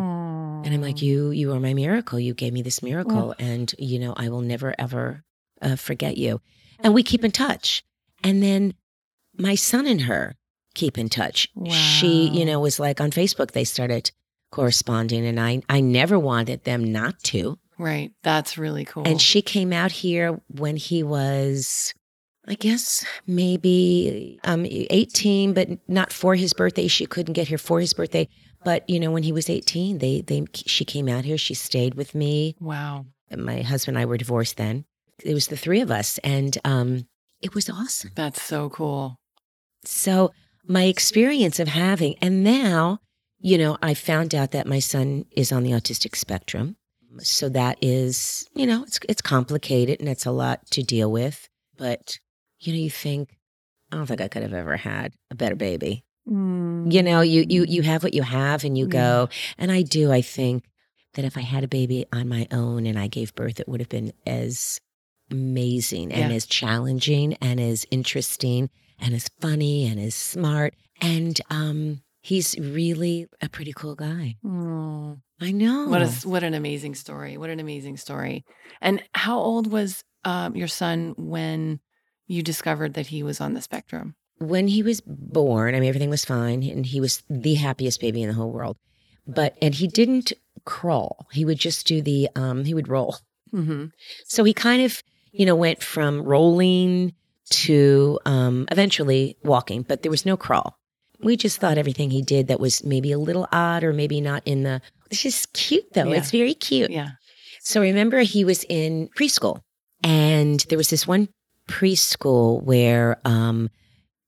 And 0.65 0.73
I'm 0.73 0.81
like, 0.81 1.01
"You, 1.03 1.29
you 1.29 1.51
are 1.53 1.59
my 1.59 1.73
miracle. 1.75 2.19
You 2.19 2.33
gave 2.33 2.53
me 2.53 2.63
this 2.63 2.81
miracle, 2.81 3.35
and 3.37 3.71
you 3.77 3.99
know, 3.99 4.13
I 4.17 4.29
will 4.29 4.41
never 4.41 4.73
ever 4.79 5.23
uh, 5.61 5.75
forget 5.75 6.17
you." 6.17 6.41
And 6.79 6.93
we 6.95 7.03
keep 7.03 7.23
in 7.23 7.29
touch. 7.31 7.83
And 8.23 8.41
then 8.41 8.73
my 9.37 9.55
son 9.55 9.87
and 9.87 10.01
her 10.01 10.35
keep 10.73 10.97
in 10.97 11.09
touch. 11.09 11.47
She, 11.69 12.27
you 12.29 12.45
know, 12.45 12.59
was 12.59 12.79
like 12.79 12.99
on 13.01 13.11
Facebook. 13.11 13.51
They 13.51 13.63
started 13.63 14.11
corresponding, 14.51 15.25
and 15.25 15.39
I 15.39 15.61
I 15.69 15.81
never 15.81 16.17
wanted 16.17 16.63
them 16.63 16.91
not 16.91 17.19
to. 17.25 17.57
Right. 17.77 18.11
That's 18.23 18.57
really 18.57 18.85
cool. 18.85 19.07
And 19.07 19.21
she 19.21 19.41
came 19.41 19.73
out 19.73 19.91
here 19.91 20.39
when 20.47 20.77
he 20.77 21.01
was, 21.03 21.93
I 22.47 22.53
guess, 22.53 23.03
maybe 23.25 24.39
um, 24.43 24.65
18, 24.67 25.53
but 25.53 25.69
not 25.87 26.13
for 26.13 26.35
his 26.35 26.53
birthday. 26.53 26.87
She 26.87 27.05
couldn't 27.07 27.33
get 27.33 27.47
here 27.47 27.57
for 27.57 27.79
his 27.79 27.93
birthday. 27.93 28.29
But 28.63 28.87
you 28.89 28.99
know, 28.99 29.11
when 29.11 29.23
he 29.23 29.31
was 29.31 29.49
18, 29.49 29.97
they 29.97 30.21
they 30.21 30.45
she 30.53 30.85
came 30.85 31.09
out 31.09 31.25
here. 31.25 31.37
She 31.37 31.53
stayed 31.53 31.95
with 31.95 32.15
me. 32.15 32.55
wow. 32.59 33.05
My 33.35 33.63
husband 33.63 33.97
and 33.97 34.03
I 34.03 34.05
were 34.05 34.17
divorced 34.17 34.57
then. 34.57 34.85
It 35.23 35.33
was 35.33 35.47
the 35.47 35.57
three 35.57 35.81
of 35.81 35.89
us, 35.89 36.19
and 36.19 36.55
um, 36.65 37.07
it 37.43 37.53
was 37.53 37.69
awesome. 37.69 38.11
That's 38.15 38.41
so 38.41 38.69
cool. 38.69 39.17
So 39.85 40.31
my 40.65 40.85
experience 40.85 41.59
of 41.59 41.67
having, 41.67 42.15
and 42.21 42.43
now, 42.43 42.99
you 43.39 43.57
know, 43.57 43.77
I 43.81 43.93
found 43.93 44.33
out 44.33 44.51
that 44.51 44.65
my 44.65 44.79
son 44.79 45.25
is 45.35 45.51
on 45.51 45.63
the 45.63 45.71
autistic 45.71 46.15
spectrum. 46.15 46.77
So 47.19 47.49
that 47.49 47.77
is, 47.81 48.47
you 48.55 48.65
know, 48.65 48.83
it's 48.83 48.99
it's 49.07 49.21
complicated 49.21 49.99
and 49.99 50.09
it's 50.09 50.25
a 50.25 50.31
lot 50.31 50.65
to 50.71 50.81
deal 50.81 51.11
with. 51.11 51.47
But 51.77 52.17
you 52.59 52.73
know, 52.73 52.79
you 52.79 52.89
think, 52.89 53.37
I 53.91 53.97
don't 53.97 54.07
think 54.07 54.21
I 54.21 54.29
could 54.29 54.41
have 54.41 54.53
ever 54.53 54.77
had 54.77 55.13
a 55.29 55.35
better 55.35 55.55
baby. 55.55 56.05
Mm. 56.27 56.91
You 56.91 57.03
know, 57.03 57.21
you 57.21 57.45
you 57.47 57.65
you 57.67 57.81
have 57.83 58.01
what 58.01 58.13
you 58.13 58.23
have, 58.23 58.63
and 58.63 58.77
you 58.77 58.87
go. 58.87 59.29
And 59.57 59.71
I 59.71 59.83
do. 59.83 60.11
I 60.11 60.21
think 60.21 60.63
that 61.13 61.25
if 61.25 61.37
I 61.37 61.41
had 61.41 61.63
a 61.63 61.67
baby 61.67 62.05
on 62.11 62.27
my 62.27 62.47
own 62.51 62.87
and 62.87 62.97
I 62.97 63.07
gave 63.07 63.35
birth, 63.35 63.59
it 63.59 63.67
would 63.67 63.81
have 63.81 63.89
been 63.89 64.13
as 64.25 64.79
amazing 65.31 66.11
and 66.11 66.29
Yeah. 66.31 66.35
as 66.35 66.45
challenging 66.45 67.33
and 67.35 67.59
as 67.59 67.85
interesting 67.91 68.69
and 68.99 69.13
as 69.13 69.29
funny 69.41 69.85
and 69.87 69.99
as 69.99 70.15
smart. 70.15 70.75
And 71.01 71.39
um, 71.49 72.01
he's 72.21 72.57
really 72.59 73.27
a 73.41 73.49
pretty 73.49 73.73
cool 73.73 73.95
guy. 73.95 74.37
Mm. 74.45 75.21
I 75.41 75.51
know. 75.51 75.87
What 75.87 76.01
a 76.01 76.07
what 76.27 76.43
an 76.43 76.53
amazing 76.53 76.95
story. 76.95 77.37
What 77.37 77.49
an 77.49 77.59
amazing 77.59 77.97
story. 77.97 78.45
And 78.81 79.03
how 79.13 79.37
old 79.39 79.71
was 79.71 80.03
um, 80.23 80.55
your 80.55 80.69
son 80.69 81.15
when 81.17 81.79
you 82.27 82.41
discovered 82.41 82.93
that 82.93 83.07
he 83.07 83.23
was 83.23 83.41
on 83.41 83.53
the 83.53 83.61
spectrum? 83.61 84.15
when 84.39 84.67
he 84.67 84.83
was 84.83 85.01
born, 85.01 85.73
I 85.73 85.79
mean, 85.79 85.87
everything 85.89 86.09
was 86.09 86.25
fine, 86.25 86.63
and 86.63 86.85
he 86.85 86.99
was 86.99 87.23
the 87.29 87.53
happiest 87.53 88.01
baby 88.01 88.21
in 88.21 88.27
the 88.27 88.33
whole 88.33 88.51
world. 88.51 88.77
But 89.25 89.55
and 89.61 89.73
he 89.73 89.87
didn't 89.87 90.33
crawl; 90.65 91.27
he 91.31 91.45
would 91.45 91.59
just 91.59 91.87
do 91.87 92.01
the 92.01 92.29
um, 92.35 92.65
he 92.65 92.73
would 92.73 92.87
roll. 92.89 93.17
Mm-hmm. 93.53 93.85
So 94.25 94.43
he 94.43 94.53
kind 94.53 94.81
of, 94.81 95.01
you 95.33 95.45
know, 95.45 95.55
went 95.55 95.83
from 95.83 96.21
rolling 96.21 97.13
to 97.49 98.19
um, 98.25 98.67
eventually 98.71 99.35
walking, 99.43 99.81
but 99.81 100.01
there 100.01 100.11
was 100.11 100.25
no 100.25 100.37
crawl. 100.37 100.77
We 101.19 101.35
just 101.35 101.59
thought 101.59 101.77
everything 101.77 102.09
he 102.09 102.21
did 102.21 102.47
that 102.47 102.59
was 102.59 102.83
maybe 102.83 103.11
a 103.11 103.17
little 103.17 103.47
odd 103.51 103.83
or 103.83 103.93
maybe 103.93 104.21
not 104.21 104.43
in 104.45 104.63
the. 104.63 104.81
It's 105.09 105.21
just 105.21 105.53
cute 105.53 105.93
though. 105.93 106.09
Yeah. 106.09 106.17
It's 106.17 106.31
very 106.31 106.53
cute. 106.53 106.91
Yeah. 106.91 107.11
So 107.61 107.81
remember, 107.81 108.19
he 108.19 108.43
was 108.45 108.65
in 108.67 109.09
preschool, 109.17 109.61
and 110.03 110.59
there 110.69 110.77
was 110.77 110.89
this 110.89 111.07
one 111.07 111.29
preschool 111.69 112.61
where 112.61 113.19
um, 113.25 113.69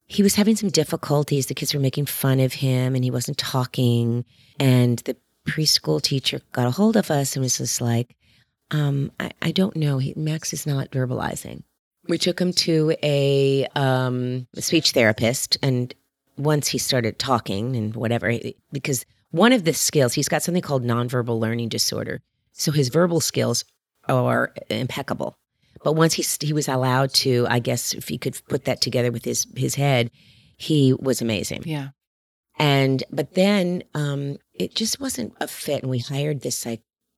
he 0.06 0.22
was 0.22 0.34
having 0.34 0.56
some 0.56 0.70
difficulties. 0.70 1.46
The 1.46 1.54
kids 1.54 1.74
were 1.74 1.80
making 1.80 2.06
fun 2.06 2.40
of 2.40 2.54
him, 2.54 2.94
and 2.94 3.04
he 3.04 3.10
wasn't 3.10 3.38
talking. 3.38 4.24
And 4.58 4.98
the 5.00 5.16
preschool 5.46 6.00
teacher 6.00 6.40
got 6.52 6.66
a 6.66 6.70
hold 6.70 6.96
of 6.96 7.10
us 7.10 7.36
and 7.36 7.42
was 7.42 7.58
just 7.58 7.80
like, 7.80 8.16
um, 8.70 9.12
I, 9.20 9.30
I 9.42 9.50
don't 9.52 9.76
know. 9.76 9.98
He, 9.98 10.14
Max 10.16 10.52
is 10.52 10.66
not 10.66 10.90
verbalizing. 10.90 11.62
We 12.08 12.18
took 12.18 12.40
him 12.40 12.52
to 12.52 12.94
a, 13.02 13.66
um, 13.74 14.46
speech 14.56 14.92
therapist, 14.92 15.58
and 15.62 15.92
once 16.36 16.68
he 16.68 16.78
started 16.78 17.18
talking 17.18 17.74
and 17.74 17.94
whatever, 17.96 18.32
because 18.72 19.04
one 19.30 19.52
of 19.52 19.64
the 19.64 19.72
skills 19.72 20.14
he's 20.14 20.28
got 20.28 20.42
something 20.42 20.62
called 20.62 20.84
nonverbal 20.84 21.38
learning 21.38 21.68
disorder, 21.68 22.22
so 22.52 22.70
his 22.72 22.88
verbal 22.88 23.20
skills 23.20 23.64
are 24.08 24.52
impeccable. 24.70 25.36
But 25.82 25.92
once 25.92 26.14
he 26.14 26.24
he 26.46 26.52
was 26.52 26.68
allowed 26.68 27.12
to, 27.14 27.46
I 27.48 27.58
guess 27.58 27.92
if 27.92 28.08
he 28.08 28.18
could 28.18 28.40
put 28.48 28.64
that 28.64 28.80
together 28.80 29.10
with 29.10 29.24
his 29.24 29.46
his 29.56 29.74
head, 29.74 30.10
he 30.56 30.92
was 30.92 31.20
amazing. 31.20 31.62
Yeah. 31.64 31.88
And 32.58 33.04
but 33.10 33.34
then 33.34 33.82
um, 33.94 34.38
it 34.54 34.74
just 34.74 35.00
wasn't 35.00 35.34
a 35.40 35.46
fit, 35.46 35.82
and 35.82 35.90
we 35.90 35.98
hired 35.98 36.40
this 36.40 36.56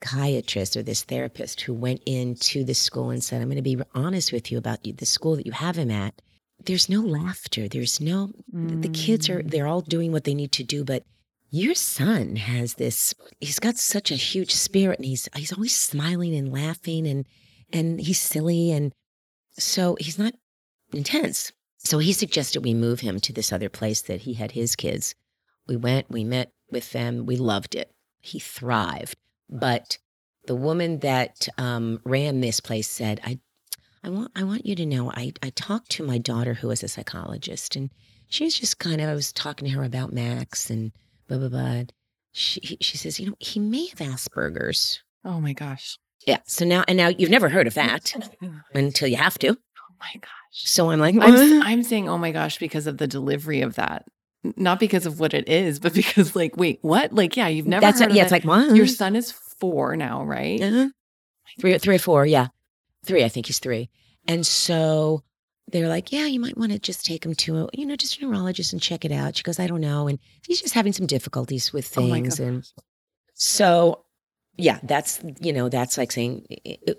psychiatrist 0.02 0.76
or 0.76 0.82
this 0.82 1.04
therapist 1.04 1.60
who 1.62 1.74
went 1.74 2.02
into 2.06 2.64
the 2.64 2.74
school 2.74 3.10
and 3.10 3.22
said, 3.22 3.42
"I'm 3.42 3.48
going 3.48 3.56
to 3.56 3.62
be 3.62 3.80
honest 3.94 4.32
with 4.32 4.50
you 4.50 4.58
about 4.58 4.82
the 4.82 5.06
school 5.06 5.36
that 5.36 5.46
you 5.46 5.52
have 5.52 5.76
him 5.76 5.90
at. 5.90 6.20
There's 6.64 6.88
no 6.88 7.00
laughter. 7.00 7.68
There's 7.68 8.00
no 8.00 8.32
the 8.52 8.88
kids 8.88 9.28
are 9.28 9.42
mm. 9.42 9.50
they're 9.50 9.66
all 9.66 9.80
doing 9.80 10.12
what 10.12 10.24
they 10.24 10.34
need 10.34 10.52
to 10.52 10.64
do, 10.64 10.84
but." 10.84 11.04
Your 11.50 11.74
son 11.74 12.36
has 12.36 12.74
this. 12.74 13.14
He's 13.40 13.58
got 13.58 13.78
such 13.78 14.10
a 14.10 14.16
huge 14.16 14.52
spirit, 14.52 14.98
and 14.98 15.06
he's 15.06 15.30
he's 15.34 15.54
always 15.54 15.74
smiling 15.74 16.34
and 16.34 16.52
laughing, 16.52 17.06
and 17.06 17.24
and 17.72 17.98
he's 17.98 18.20
silly, 18.20 18.70
and 18.70 18.92
so 19.58 19.96
he's 19.98 20.18
not 20.18 20.34
intense. 20.92 21.52
So 21.78 21.98
he 21.98 22.12
suggested 22.12 22.64
we 22.64 22.74
move 22.74 23.00
him 23.00 23.18
to 23.20 23.32
this 23.32 23.52
other 23.52 23.68
place 23.68 24.02
that 24.02 24.22
he 24.22 24.34
had 24.34 24.52
his 24.52 24.76
kids. 24.76 25.14
We 25.66 25.76
went, 25.76 26.10
we 26.10 26.24
met 26.24 26.52
with 26.70 26.92
them, 26.92 27.24
we 27.24 27.36
loved 27.36 27.74
it. 27.74 27.92
He 28.20 28.38
thrived. 28.38 29.16
But 29.48 29.98
the 30.46 30.54
woman 30.54 31.00
that 31.00 31.48
um, 31.58 32.00
ran 32.04 32.40
this 32.40 32.60
place 32.60 32.88
said, 32.88 33.20
I, 33.24 33.38
I, 34.02 34.10
want, 34.10 34.32
I 34.36 34.44
want 34.44 34.66
you 34.66 34.74
to 34.76 34.86
know, 34.86 35.10
I, 35.10 35.32
I 35.42 35.50
talked 35.50 35.90
to 35.92 36.06
my 36.06 36.18
daughter 36.18 36.54
who 36.54 36.70
is 36.70 36.82
a 36.82 36.88
psychologist, 36.88 37.76
and 37.76 37.90
she 38.28 38.44
was 38.44 38.58
just 38.58 38.78
kind 38.78 39.00
of, 39.00 39.08
I 39.08 39.14
was 39.14 39.32
talking 39.32 39.68
to 39.68 39.74
her 39.74 39.84
about 39.84 40.12
Max 40.12 40.70
and 40.70 40.92
blah, 41.28 41.38
blah, 41.38 41.48
blah. 41.48 41.82
She, 42.32 42.78
she 42.80 42.96
says, 42.96 43.18
you 43.18 43.26
know, 43.26 43.36
he 43.38 43.58
may 43.60 43.86
have 43.86 43.98
Asperger's. 43.98 45.02
Oh 45.24 45.40
my 45.40 45.52
gosh. 45.52 45.98
Yeah. 46.26 46.38
So 46.46 46.64
now, 46.64 46.84
and 46.88 46.96
now 46.96 47.08
you've 47.08 47.30
never 47.30 47.48
heard 47.48 47.66
of 47.66 47.74
that 47.74 48.14
until 48.74 49.08
you 49.08 49.16
have 49.16 49.38
to. 49.38 49.48
Oh 49.50 49.94
my 50.00 50.20
gosh. 50.20 50.30
So 50.52 50.90
I'm 50.90 51.00
like, 51.00 51.14
I'm, 51.20 51.62
I'm 51.62 51.82
saying, 51.82 52.08
oh 52.08 52.18
my 52.18 52.32
gosh, 52.32 52.58
because 52.58 52.86
of 52.86 52.98
the 52.98 53.06
delivery 53.06 53.60
of 53.60 53.74
that. 53.76 54.06
Not 54.56 54.78
because 54.80 55.04
of 55.06 55.18
what 55.20 55.34
it 55.34 55.48
is, 55.48 55.78
but 55.80 55.94
because, 56.00 56.36
like, 56.36 56.56
wait, 56.56 56.78
what? 56.82 57.12
Like, 57.12 57.36
yeah, 57.36 57.48
you've 57.48 57.66
never 57.66 57.80
That's 57.80 58.00
heard 58.00 58.12
yeah. 58.12 58.22
It's 58.22 58.32
it. 58.32 58.34
like 58.36 58.44
what? 58.44 58.74
Your 58.76 58.86
son 58.86 59.16
is 59.16 59.32
four 59.32 59.96
now, 59.96 60.24
right? 60.24 60.60
Uh-huh. 60.62 60.88
Three, 61.60 61.76
three 61.78 61.96
or 61.96 61.98
four, 62.00 62.24
yeah, 62.26 62.48
three. 63.04 63.24
I 63.24 63.28
think 63.28 63.46
he's 63.46 63.58
three. 63.58 63.88
And 64.26 64.46
so 64.46 65.22
they're 65.72 65.88
like, 65.88 66.12
"Yeah, 66.12 66.26
you 66.26 66.38
might 66.38 66.56
want 66.56 66.72
to 66.72 66.78
just 66.78 67.04
take 67.04 67.24
him 67.24 67.34
to 67.36 67.58
a, 67.64 67.68
you 67.72 67.86
know, 67.86 67.96
just 67.96 68.18
a 68.20 68.24
neurologist 68.24 68.72
and 68.72 68.80
check 68.82 69.04
it 69.04 69.10
out." 69.12 69.36
She 69.36 69.42
goes, 69.42 69.58
"I 69.58 69.66
don't 69.66 69.80
know," 69.80 70.06
and 70.06 70.18
he's 70.46 70.60
just 70.60 70.74
having 70.74 70.92
some 70.92 71.06
difficulties 71.06 71.72
with 71.72 71.92
Oh 71.96 72.02
things, 72.02 72.38
God. 72.38 72.46
and 72.46 72.72
so 73.34 74.04
yeah, 74.56 74.78
that's 74.82 75.20
you 75.40 75.52
know, 75.52 75.68
that's 75.68 75.96
like 75.96 76.12
saying 76.12 76.46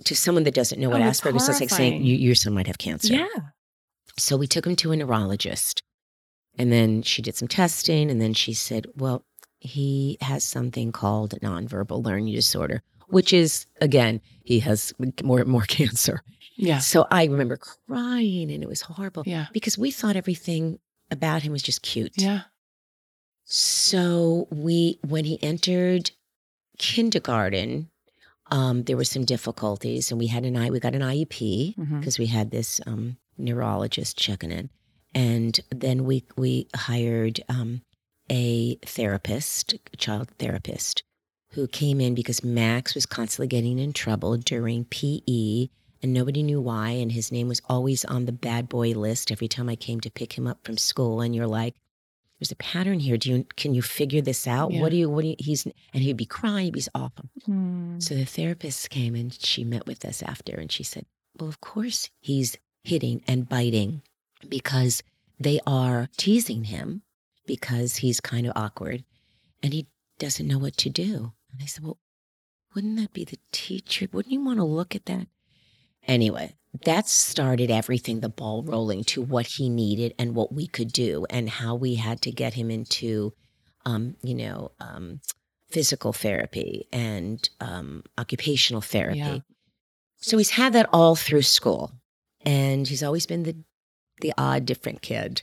to 0.06 0.16
someone 0.16 0.44
that 0.44 0.54
doesn't 0.56 0.80
know 0.80 0.90
what 0.90 1.02
Oh, 1.02 1.06
Asperger's, 1.06 1.46
that's 1.48 1.60
like 1.60 1.70
saying 1.70 2.04
you, 2.04 2.16
your 2.16 2.36
son 2.36 2.54
might 2.54 2.68
have 2.68 2.78
cancer. 2.80 3.14
Yeah. 3.14 3.28
So 4.18 4.36
we 4.36 4.48
took 4.48 4.66
him 4.66 4.76
to 4.78 4.92
a 4.92 4.96
neurologist. 4.98 5.84
And 6.60 6.72
then 6.72 7.02
she 7.02 7.22
did 7.24 7.36
some 7.36 7.48
testing. 7.48 8.12
And 8.12 8.22
then 8.22 8.34
she 8.34 8.54
said, 8.54 8.86
well, 8.96 9.24
he 9.60 10.18
has 10.22 10.44
something 10.44 10.92
called 10.92 11.32
nonverbal 11.42 12.04
learning 12.06 12.34
disorder, 12.36 12.84
which 13.08 13.34
is, 13.34 13.66
again, 13.82 14.22
he 14.44 14.60
has 14.60 14.94
more, 15.24 15.44
more 15.46 15.62
cancer. 15.68 16.22
Yeah. 16.58 16.80
So 16.80 17.08
I 17.10 17.24
remember 17.26 17.58
crying 17.58 18.52
and 18.52 18.62
it 18.62 18.68
was 18.70 18.82
horrible 18.82 19.24
Yeah. 19.26 19.48
because 19.54 19.78
we 19.78 19.90
thought 19.92 20.16
everything 20.18 20.80
about 21.10 21.42
him 21.42 21.52
was 21.54 21.64
just 21.64 21.82
cute. 21.82 22.12
Yeah. 22.18 22.42
So 23.46 24.48
we, 24.52 25.00
when 25.08 25.26
he 25.26 25.42
entered 25.42 26.12
kindergarten, 26.78 27.90
um, 28.52 28.84
there 28.84 28.98
were 28.98 29.04
some 29.04 29.26
difficulties, 29.26 30.12
and 30.12 30.20
we 30.20 30.28
had 30.28 30.44
an 30.44 30.58
I. 30.58 30.70
We 30.72 30.80
got 30.80 30.96
an 30.96 31.02
IEP 31.02 31.76
Mhm. 31.76 32.00
because 32.00 32.18
we 32.18 32.26
had 32.28 32.50
this 32.52 32.82
um, 32.88 33.18
neurologist 33.38 34.18
checking 34.18 34.52
in, 34.52 34.70
and 35.14 35.60
then 35.72 36.06
we 36.06 36.24
we 36.36 36.68
hired 36.76 37.42
um, 37.50 37.82
a 38.30 38.76
therapist, 38.86 39.74
a 39.94 39.98
child 39.98 40.30
therapist, 40.38 41.04
who 41.52 41.68
came 41.68 42.00
in 42.00 42.14
because 42.14 42.44
Max 42.44 42.96
was 42.96 43.06
constantly 43.06 43.48
getting 43.48 43.80
in 43.80 43.94
trouble 43.94 44.38
during 44.38 44.86
PE, 44.86 45.68
and 46.02 46.14
nobody 46.14 46.44
knew 46.44 46.62
why, 46.62 46.92
and 46.92 47.12
his 47.12 47.32
name 47.32 47.48
was 47.48 47.62
always 47.68 48.06
on 48.06 48.26
the 48.26 48.32
bad 48.32 48.70
boy 48.70 48.92
list 48.92 49.32
every 49.32 49.48
time 49.48 49.70
I 49.70 49.76
came 49.76 50.00
to 50.02 50.12
pick 50.12 50.34
him 50.34 50.48
up 50.48 50.60
from 50.64 50.78
school, 50.78 51.22
and 51.22 51.36
you're 51.36 51.48
like. 51.48 51.76
There's 52.40 52.54
a 52.54 52.56
pattern 52.56 53.02
here. 53.02 53.18
Do 53.18 53.30
you 53.30 53.46
can 53.58 53.74
you 53.74 53.82
figure 53.82 54.22
this 54.22 54.48
out? 54.48 54.72
Yeah. 54.72 54.80
What 54.80 54.92
do 54.92 54.96
you 54.96 55.10
what 55.10 55.24
do 55.24 55.28
you 55.28 55.36
he's 55.40 55.66
and 55.66 56.02
he'd 56.02 56.16
be 56.16 56.26
crying, 56.26 56.68
he'd 56.68 56.74
be 56.74 56.84
awful. 56.96 57.26
Mm. 57.46 58.02
So 58.02 58.16
the 58.16 58.24
therapist 58.24 58.90
came 58.90 59.14
and 59.14 59.34
she 59.34 59.66
met 59.66 59.86
with 59.86 60.06
us 60.06 60.24
after 60.24 60.56
and 60.56 60.72
she 60.72 60.84
said, 60.84 61.06
Well, 61.38 61.50
of 61.50 61.60
course 61.60 62.10
he's 62.22 62.58
hitting 62.86 63.22
and 63.28 63.50
biting 63.50 64.04
because 64.48 65.04
they 65.40 65.60
are 65.66 66.10
teasing 66.18 66.66
him 66.66 67.02
because 67.46 67.98
he's 67.98 68.20
kind 68.20 68.46
of 68.46 68.54
awkward 68.56 69.04
and 69.64 69.74
he 69.74 69.88
doesn't 70.20 70.48
know 70.48 70.60
what 70.60 70.78
to 70.78 70.90
do. 70.90 71.34
And 71.52 71.62
I 71.62 71.66
said, 71.66 71.84
Well, 71.84 71.98
wouldn't 72.76 72.98
that 72.98 73.14
be 73.14 73.26
the 73.26 73.40
teacher? 73.52 74.08
Wouldn't 74.12 74.32
you 74.32 74.44
want 74.44 74.60
to 74.60 74.66
look 74.66 74.96
at 74.96 75.06
that? 75.06 75.28
Anyway, 76.08 76.56
that 76.86 77.08
started 77.08 77.72
everything, 77.72 78.20
the 78.20 78.30
ball 78.30 78.64
rolling 78.64 79.04
to 79.06 79.22
what 79.22 79.48
he 79.48 79.70
needed 79.70 80.14
and 80.20 80.36
what 80.36 80.54
we 80.54 80.68
could 80.68 80.92
do 80.92 81.26
and 81.30 81.50
how 81.50 81.76
we 81.76 81.96
had 81.96 82.22
to 82.22 82.32
get 82.32 82.54
him 82.54 82.70
into, 82.70 83.34
um, 83.86 84.16
you 84.22 84.36
know, 84.36 84.72
um, 84.80 85.20
physical 85.70 86.14
therapy 86.14 86.88
and 86.92 87.50
um, 87.60 88.04
occupational 88.18 88.82
therapy. 88.82 89.18
Yeah. 89.18 89.40
So 90.18 90.38
he's 90.38 90.52
had 90.52 90.74
that 90.74 90.90
all 90.92 91.16
through 91.16 91.44
school, 91.44 91.94
and 92.46 92.88
he's 92.88 93.04
always 93.04 93.26
been 93.26 93.44
the 93.44 93.56
the 94.22 94.34
odd, 94.38 94.66
different 94.66 95.02
kid. 95.02 95.42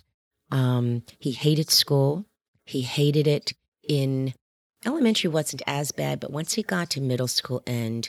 Um, 0.51 1.03
he 1.19 1.33
hated 1.33 1.71
school. 1.71 2.25
He 2.65 2.83
hated 2.83 3.27
it 3.27 3.53
in 3.89 4.35
elementary. 4.85 5.29
wasn't 5.31 5.62
as 5.67 5.93
bad, 5.93 6.21
but 6.21 6.31
once 6.33 6.55
he 6.55 6.62
got 6.62 6.91
to 6.91 7.01
middle 7.01 7.29
school 7.29 7.62
and 7.67 8.09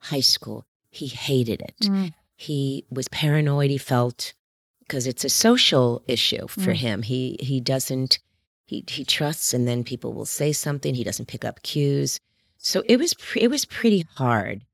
high 0.00 0.20
school, 0.20 0.64
he 0.90 1.06
hated 1.06 1.60
it. 1.62 1.76
Mm. 1.82 2.12
He 2.36 2.84
was 2.90 3.08
paranoid. 3.08 3.70
He 3.70 3.78
felt 3.78 4.32
because 4.80 5.06
it's 5.06 5.24
a 5.24 5.28
social 5.30 6.02
issue 6.08 6.46
for 6.48 6.72
Mm. 6.72 6.76
him. 6.76 7.02
He 7.02 7.36
he 7.40 7.60
doesn't 7.60 8.18
he 8.66 8.84
he 8.88 9.04
trusts, 9.04 9.52
and 9.54 9.66
then 9.68 9.84
people 9.84 10.12
will 10.12 10.26
say 10.26 10.52
something. 10.52 10.94
He 10.94 11.04
doesn't 11.04 11.26
pick 11.28 11.44
up 11.44 11.62
cues. 11.62 12.18
So 12.58 12.82
it 12.86 12.96
was 12.98 13.14
pre- 13.14 13.42
it 13.42 13.50
was 13.50 13.64
pretty 13.64 14.06
hard 14.16 14.64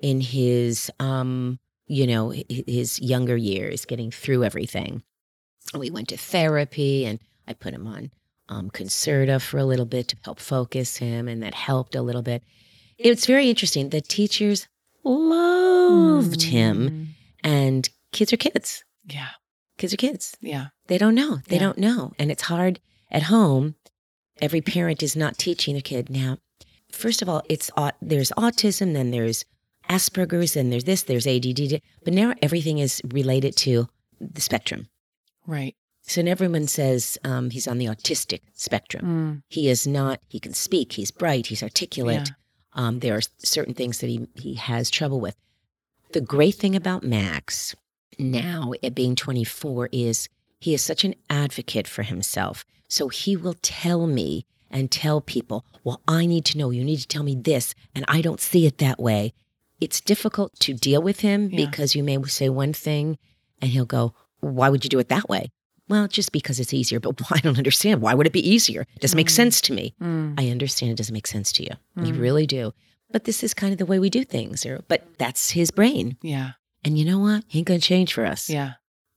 in 0.00 0.20
his 0.20 0.90
um 1.00 1.58
you 1.88 2.06
know 2.06 2.32
his 2.48 3.00
younger 3.00 3.36
years 3.36 3.84
getting 3.84 4.10
through 4.10 4.44
everything. 4.44 5.02
We 5.74 5.90
went 5.90 6.08
to 6.08 6.16
therapy, 6.16 7.04
and 7.04 7.18
I 7.46 7.52
put 7.54 7.74
him 7.74 7.86
on 7.86 8.10
um, 8.48 8.70
Concerta 8.70 9.40
for 9.42 9.58
a 9.58 9.64
little 9.64 9.84
bit 9.86 10.08
to 10.08 10.16
help 10.24 10.38
focus 10.40 10.96
him, 10.96 11.28
and 11.28 11.42
that 11.42 11.54
helped 11.54 11.94
a 11.94 12.02
little 12.02 12.22
bit. 12.22 12.42
It's 12.98 13.26
very 13.26 13.48
interesting. 13.50 13.90
The 13.90 14.00
teachers 14.00 14.66
loved 15.04 16.42
him, 16.42 16.78
Mm. 16.88 17.06
and 17.44 17.88
kids 18.12 18.32
are 18.32 18.36
kids. 18.38 18.84
Yeah. 19.04 19.28
Kids 19.76 19.92
are 19.94 19.98
kids. 19.98 20.36
Yeah. 20.40 20.68
They 20.88 20.98
don't 20.98 21.14
know. 21.14 21.40
They 21.48 21.56
Yeah. 21.56 21.62
don't 21.62 21.78
know. 21.78 22.12
And 22.18 22.30
it's 22.30 22.42
hard 22.44 22.80
at 23.10 23.24
home. 23.24 23.76
Every 24.40 24.60
parent 24.60 25.02
is 25.02 25.14
not 25.16 25.38
teaching 25.38 25.74
their 25.74 25.82
kid. 25.82 26.10
Now, 26.10 26.38
first 26.90 27.22
of 27.22 27.28
all, 27.28 27.42
it's 27.48 27.70
there's 28.02 28.30
autism, 28.36 28.92
then 28.94 29.10
there's 29.10 29.44
Asperger's, 29.88 30.56
and 30.56 30.72
there's 30.72 30.84
this, 30.84 31.02
there's 31.02 31.26
ADD. 31.26 31.80
But 32.04 32.14
now 32.14 32.34
everything 32.42 32.78
is 32.78 33.00
related 33.12 33.56
to 33.58 33.88
the 34.20 34.40
spectrum. 34.40 34.88
Right. 35.46 35.74
So 36.02 36.20
when 36.20 36.28
everyone 36.28 36.66
says 36.66 37.18
um, 37.22 37.50
he's 37.50 37.68
on 37.68 37.76
the 37.76 37.86
autistic 37.86 38.40
spectrum. 38.54 39.04
Mm. 39.04 39.42
He 39.48 39.68
is 39.68 39.86
not. 39.86 40.20
He 40.28 40.40
can 40.40 40.54
speak. 40.54 40.92
He's 40.92 41.10
bright. 41.10 41.46
He's 41.46 41.62
articulate. 41.62 42.28
Yeah. 42.28 42.34
Um, 42.72 43.00
there 43.00 43.14
are 43.14 43.20
certain 43.38 43.74
things 43.74 43.98
that 43.98 44.06
he 44.06 44.26
he 44.34 44.54
has 44.54 44.90
trouble 44.90 45.20
with. 45.20 45.36
The 46.12 46.22
great 46.22 46.54
thing 46.54 46.74
about 46.74 47.04
Max 47.04 47.74
now 48.18 48.72
at 48.82 48.94
being 48.94 49.14
24 49.14 49.90
is 49.92 50.28
he 50.60 50.72
is 50.72 50.82
such 50.82 51.04
an 51.04 51.14
advocate 51.28 51.86
for 51.86 52.02
himself. 52.02 52.64
So 52.88 53.08
he 53.08 53.36
will 53.36 53.56
tell 53.60 54.06
me 54.06 54.46
and 54.70 54.90
tell 54.90 55.20
people, 55.20 55.66
"Well, 55.84 56.00
I 56.08 56.24
need 56.24 56.46
to 56.46 56.58
know. 56.58 56.70
You 56.70 56.84
need 56.84 57.00
to 57.00 57.06
tell 57.06 57.22
me 57.22 57.34
this, 57.34 57.74
and 57.94 58.04
I 58.08 58.22
don't 58.22 58.40
see 58.40 58.64
it 58.64 58.78
that 58.78 58.98
way." 58.98 59.34
It's 59.80 60.00
difficult 60.00 60.58
to 60.60 60.74
deal 60.74 61.00
with 61.02 61.20
him 61.20 61.50
Yeah. 61.50 61.66
because 61.66 61.94
you 61.94 62.02
may 62.02 62.20
say 62.24 62.48
one 62.48 62.72
thing, 62.72 63.18
and 63.60 63.70
he'll 63.70 63.84
go, 63.84 64.14
"Why 64.40 64.68
would 64.68 64.84
you 64.84 64.90
do 64.90 64.98
it 64.98 65.08
that 65.08 65.28
way?" 65.28 65.50
Well, 65.88 66.06
just 66.08 66.32
because 66.32 66.60
it's 66.60 66.74
easier. 66.74 67.00
But 67.00 67.20
I 67.30 67.38
don't 67.40 67.56
understand. 67.58 68.02
Why 68.02 68.14
would 68.14 68.26
it 68.26 68.32
be 68.32 68.46
easier? 68.48 68.82
It 68.94 69.00
doesn't 69.00 69.16
make 69.16 69.28
Mm. 69.28 69.40
sense 69.42 69.60
to 69.62 69.72
me. 69.72 69.94
Mm. 70.02 70.34
I 70.38 70.50
understand 70.50 70.92
it 70.92 70.96
doesn't 70.98 71.14
make 71.14 71.26
sense 71.26 71.50
to 71.52 71.62
you. 71.62 71.70
You 71.96 72.12
Mm. 72.12 72.20
really 72.20 72.46
do. 72.46 72.72
But 73.10 73.24
this 73.24 73.42
is 73.42 73.54
kind 73.54 73.72
of 73.72 73.78
the 73.78 73.86
way 73.86 73.98
we 73.98 74.10
do 74.10 74.22
things. 74.24 74.66
Or, 74.66 74.84
but 74.88 75.06
that's 75.18 75.50
his 75.50 75.70
brain. 75.70 76.16
Yeah. 76.22 76.52
And 76.84 76.98
you 76.98 77.04
know 77.06 77.18
what? 77.18 77.44
He 77.48 77.58
ain't 77.60 77.68
going 77.68 77.80
to 77.80 77.86
change 77.86 78.12
for 78.12 78.26
us. 78.26 78.50
Yeah. 78.50 78.72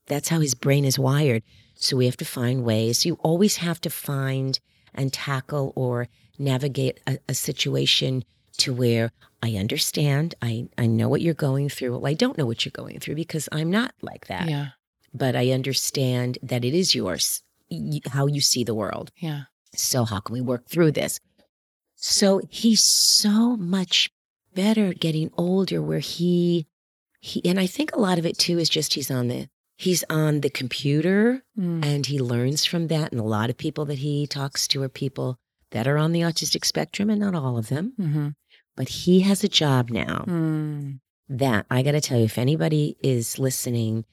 That's 0.07 0.29
how 0.29 0.39
his 0.39 0.53
brain 0.55 0.85
is 0.85 0.97
wired. 0.97 1.43
So 1.75 1.97
we 1.97 2.05
have 2.05 2.17
to 2.17 2.25
find 2.25 2.63
ways. 2.63 3.05
You 3.05 3.15
always 3.15 3.57
have 3.57 3.81
to 3.81 3.89
find 3.89 4.59
and 4.93 5.11
tackle 5.11 5.73
or 5.75 6.07
navigate 6.39 6.99
a, 7.05 7.17
a 7.27 7.33
situation 7.33 8.23
to 8.57 8.73
where 8.73 9.11
I 9.43 9.55
understand. 9.55 10.35
I, 10.41 10.67
I 10.77 10.85
know 10.87 11.09
what 11.09 11.21
you're 11.21 11.33
going 11.33 11.69
through. 11.69 11.91
Well, 11.97 12.07
I 12.07 12.13
don't 12.13 12.37
know 12.37 12.45
what 12.45 12.65
you're 12.65 12.71
going 12.71 12.99
through 12.99 13.15
because 13.15 13.47
I'm 13.51 13.71
not 13.71 13.93
like 14.01 14.27
that. 14.27 14.49
Yeah. 14.49 14.67
But 15.13 15.35
I 15.35 15.51
understand 15.51 16.37
that 16.43 16.63
it 16.63 16.73
is 16.73 16.93
yours, 16.95 17.41
y- 17.69 18.01
how 18.11 18.27
you 18.27 18.39
see 18.41 18.63
the 18.63 18.75
world. 18.75 19.11
Yeah. 19.17 19.43
So 19.75 20.05
how 20.05 20.19
can 20.19 20.33
we 20.33 20.41
work 20.41 20.67
through 20.67 20.91
this? 20.91 21.19
So 21.95 22.41
he's 22.49 22.83
so 22.83 23.55
much 23.55 24.09
better 24.53 24.87
at 24.87 24.99
getting 24.99 25.31
older 25.37 25.81
where 25.81 25.99
he 25.99 26.67
he 27.19 27.41
and 27.45 27.59
I 27.59 27.67
think 27.67 27.93
a 27.95 27.99
lot 27.99 28.17
of 28.17 28.25
it 28.25 28.37
too 28.37 28.57
is 28.57 28.67
just 28.69 28.95
he's 28.95 29.11
on 29.11 29.27
the 29.27 29.47
he's 29.77 30.03
on 30.09 30.41
the 30.41 30.49
computer 30.49 31.43
Mm. 31.57 31.85
and 31.85 32.05
he 32.05 32.19
learns 32.19 32.65
from 32.65 32.87
that 32.87 33.11
and 33.11 33.21
a 33.21 33.25
lot 33.25 33.49
of 33.49 33.57
people 33.57 33.85
that 33.85 33.99
he 33.99 34.25
talks 34.27 34.67
to 34.69 34.81
are 34.81 34.89
people 34.89 35.37
that 35.71 35.87
are 35.87 35.97
on 35.97 36.11
the 36.11 36.21
autistic 36.21 36.65
spectrum 36.65 37.09
and 37.09 37.19
not 37.21 37.35
all 37.35 37.57
of 37.57 37.67
them 37.69 37.93
Mm-hmm. 37.99 38.29
But 38.75 38.89
he 38.89 39.21
has 39.21 39.43
a 39.43 39.47
job 39.47 39.89
now 39.89 40.23
Mm. 40.27 40.99
that 41.29 41.65
I 41.69 41.81
got 41.83 41.91
to 41.91 42.01
tell 42.01 42.17
you, 42.17 42.25
if 42.25 42.37
anybody 42.37 42.97
is 43.01 43.37
listening 43.39 44.05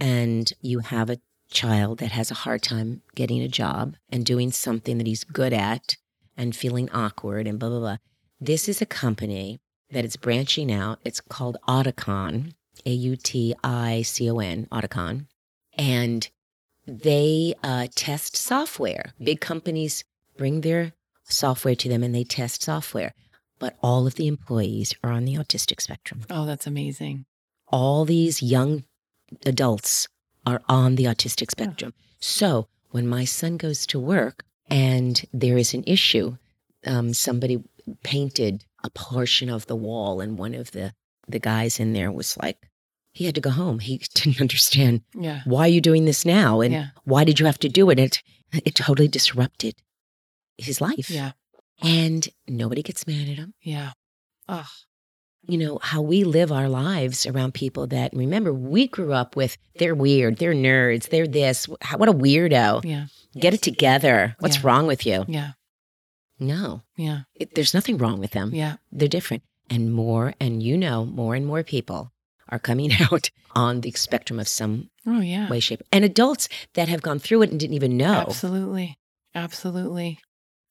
and 0.00 0.52
you 0.60 0.80
have 0.80 1.10
a 1.10 1.18
child 1.50 1.98
that 1.98 2.12
has 2.12 2.30
a 2.30 2.34
hard 2.44 2.62
time 2.62 3.02
getting 3.14 3.40
a 3.42 3.48
job 3.48 3.96
and 4.10 4.24
doing 4.24 4.50
something 4.52 4.98
that 4.98 5.06
he's 5.06 5.24
good 5.24 5.52
at 5.52 5.96
and 6.36 6.54
feeling 6.54 6.90
awkward 6.90 7.46
and 7.46 7.58
blah, 7.58 7.68
blah, 7.68 7.80
blah, 7.80 7.96
this 8.40 8.68
is 8.68 8.80
a 8.82 8.86
company 8.86 9.58
that 9.90 10.04
is 10.04 10.16
branching 10.16 10.70
out. 10.70 10.98
It's 11.04 11.20
called 11.20 11.56
Auticon, 11.66 12.52
A 12.84 12.90
U 12.90 13.16
T 13.16 13.54
I 13.64 14.02
C 14.02 14.30
O 14.30 14.38
N, 14.38 14.66
Auticon. 14.70 15.26
And 15.76 16.28
they 16.86 17.54
uh, 17.62 17.88
test 17.94 18.36
software. 18.36 19.12
Big 19.22 19.40
companies 19.40 20.04
bring 20.36 20.60
their 20.60 20.92
software 21.24 21.74
to 21.76 21.88
them 21.88 22.02
and 22.02 22.14
they 22.14 22.24
test 22.24 22.62
software 22.62 23.12
but 23.58 23.76
all 23.82 24.06
of 24.06 24.14
the 24.16 24.26
employees 24.26 24.94
are 25.02 25.10
on 25.10 25.24
the 25.24 25.34
autistic 25.34 25.80
spectrum. 25.80 26.22
Oh, 26.30 26.46
that's 26.46 26.66
amazing. 26.66 27.26
All 27.68 28.04
these 28.04 28.42
young 28.42 28.84
adults 29.44 30.08
are 30.46 30.62
on 30.68 30.94
the 30.96 31.04
autistic 31.04 31.50
spectrum. 31.50 31.92
So 32.20 32.68
when 32.90 33.06
my 33.06 33.24
son 33.24 33.56
goes 33.56 33.86
to 33.86 33.98
work 34.00 34.44
and 34.70 35.22
there 35.32 35.58
is 35.58 35.74
an 35.74 35.84
issue, 35.86 36.36
um, 36.86 37.12
somebody 37.14 37.62
painted 38.02 38.64
a 38.84 38.90
portion 38.90 39.48
of 39.50 39.66
the 39.66 39.76
wall, 39.76 40.20
and 40.20 40.38
one 40.38 40.54
of 40.54 40.70
the, 40.70 40.92
the 41.26 41.38
guys 41.40 41.80
in 41.80 41.92
there 41.94 42.12
was 42.12 42.36
like, 42.36 42.68
he 43.12 43.24
had 43.24 43.34
to 43.34 43.40
go 43.40 43.50
home. 43.50 43.80
He 43.80 43.98
didn't 44.14 44.40
understand 44.40 45.02
Yeah. 45.14 45.40
why 45.44 45.62
are 45.62 45.68
you 45.68 45.80
doing 45.80 46.04
this 46.04 46.24
now 46.24 46.60
and 46.60 46.72
Yeah. 46.72 46.86
why 47.04 47.24
did 47.24 47.40
you 47.40 47.46
have 47.46 47.58
to 47.60 47.68
do 47.68 47.90
it? 47.90 47.98
It 47.98 48.22
it 48.64 48.74
totally 48.76 49.08
disrupted 49.08 49.74
his 50.56 50.80
life. 50.80 51.10
Yeah. 51.10 51.32
And 51.82 52.28
nobody 52.48 52.82
gets 52.82 53.06
mad 53.06 53.28
at 53.28 53.36
them. 53.36 53.54
Yeah. 53.62 53.92
Oh, 54.48 54.66
you 55.46 55.56
know, 55.58 55.78
how 55.82 56.02
we 56.02 56.24
live 56.24 56.50
our 56.52 56.68
lives 56.68 57.24
around 57.26 57.54
people 57.54 57.86
that 57.88 58.12
remember 58.12 58.52
we 58.52 58.86
grew 58.88 59.12
up 59.12 59.36
with 59.36 59.56
they're 59.78 59.94
weird, 59.94 60.36
they're 60.38 60.52
nerds, 60.54 61.08
they're 61.10 61.26
this. 61.28 61.66
How- 61.80 61.96
What 61.98 62.08
a 62.08 62.12
weirdo. 62.12 62.84
yeah. 62.84 63.06
Get 63.38 63.54
it 63.54 63.62
together. 63.62 64.34
What's 64.40 64.56
Yeah. 64.56 64.62
wrong 64.66 64.86
with 64.86 65.06
you? 65.06 65.24
Yeah. 65.28 65.52
No, 66.40 66.82
Yeah. 66.96 67.22
it, 67.34 67.54
there's 67.54 67.74
nothing 67.74 67.98
wrong 67.98 68.18
with 68.20 68.32
them. 68.32 68.54
Yeah. 68.54 68.76
They're 68.92 69.08
different. 69.08 69.42
And 69.70 69.92
more, 69.92 70.34
and 70.40 70.62
you 70.62 70.76
know, 70.76 71.04
more 71.04 71.34
and 71.34 71.46
more 71.46 71.62
people 71.62 72.12
are 72.48 72.58
coming 72.58 72.90
out 73.12 73.30
on 73.54 73.80
the 73.82 73.90
spectrum 73.92 74.38
of 74.40 74.48
some 74.48 74.90
Oh, 75.06 75.20
yeah. 75.20 75.48
way, 75.48 75.60
shape. 75.60 75.82
And 75.92 76.04
adults 76.04 76.48
that 76.74 76.88
have 76.88 77.02
gone 77.02 77.18
through 77.18 77.42
it 77.42 77.50
and 77.50 77.60
didn't 77.60 77.74
even 77.74 77.96
know. 77.96 78.24
Absolutely. 78.28 78.98
Absolutely. 79.34 80.18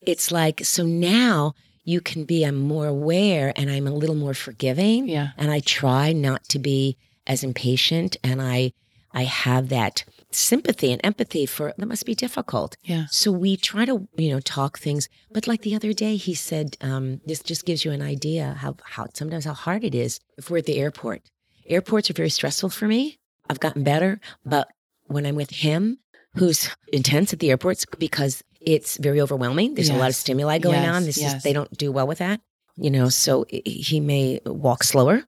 It's 0.01 0.31
like, 0.31 0.63
so 0.65 0.85
now 0.85 1.53
you 1.83 2.01
can 2.01 2.25
be, 2.25 2.43
I'm 2.43 2.55
more 2.55 2.87
aware 2.87 3.53
and 3.55 3.69
I'm 3.69 3.87
a 3.87 3.93
little 3.93 4.15
more 4.15 4.33
forgiving. 4.33 5.07
Yeah. 5.07 5.29
and 5.37 5.51
I 5.51 5.59
try 5.59 6.13
not 6.13 6.43
to 6.49 6.59
be 6.59 6.97
as 7.25 7.43
impatient 7.43 8.17
and 8.23 8.41
I 8.41 8.73
I 9.13 9.23
have 9.23 9.69
that 9.69 10.03
sympathy 10.31 10.91
and 10.91 11.01
empathy 11.03 11.45
for 11.45 11.73
that 11.77 11.85
must 11.87 12.05
be 12.05 12.13
difficult. 12.13 12.77
Yeah. 12.83 13.05
So 13.09 13.31
we 13.31 13.57
try 13.57 13.85
to, 13.85 14.07
you 14.15 14.29
know, 14.29 14.39
talk 14.41 14.77
things. 14.77 15.09
But 15.31 15.47
like 15.47 15.61
the 15.61 15.75
other 15.75 15.93
day 15.93 16.17
he 16.17 16.35
said, 16.35 16.77
um, 16.81 17.21
this 17.25 17.41
just 17.41 17.65
gives 17.65 17.83
you 17.83 17.91
an 17.91 18.01
idea 18.01 18.55
how 18.59 18.75
how 18.83 19.07
sometimes 19.13 19.45
how 19.45 19.53
hard 19.53 19.83
it 19.83 19.95
is 19.95 20.19
if 20.37 20.49
we're 20.49 20.59
at 20.59 20.65
the 20.65 20.77
airport. 20.77 21.21
Airports 21.65 22.09
are 22.09 22.13
very 22.13 22.29
stressful 22.29 22.69
for 22.69 22.87
me. 22.87 23.17
I've 23.49 23.59
gotten 23.59 23.83
better, 23.83 24.19
but 24.45 24.67
when 25.05 25.25
I'm 25.25 25.35
with 25.35 25.51
him, 25.51 25.99
who's 26.35 26.69
intense 26.93 27.33
at 27.33 27.39
the 27.39 27.49
airports 27.49 27.85
because 27.97 28.43
it's 28.67 28.97
very 28.97 29.21
overwhelming. 29.21 29.75
There's 29.75 29.89
a 29.89 29.95
lot 29.95 30.09
of 30.09 30.15
stimuli 30.15 30.57
going 30.59 30.81
Yes, 30.81 30.95
on. 30.95 31.03
This 31.05 31.17
yes. 31.17 31.35
is 31.35 31.43
they 31.43 31.53
don't 31.53 31.71
do 31.77 31.91
well 31.91 32.05
with 32.05 32.17
that. 32.19 32.41
You 32.75 32.91
know, 32.91 33.09
so 33.09 33.45
he 33.49 33.99
may 33.99 34.39
walk 34.45 34.83
slower 34.83 35.23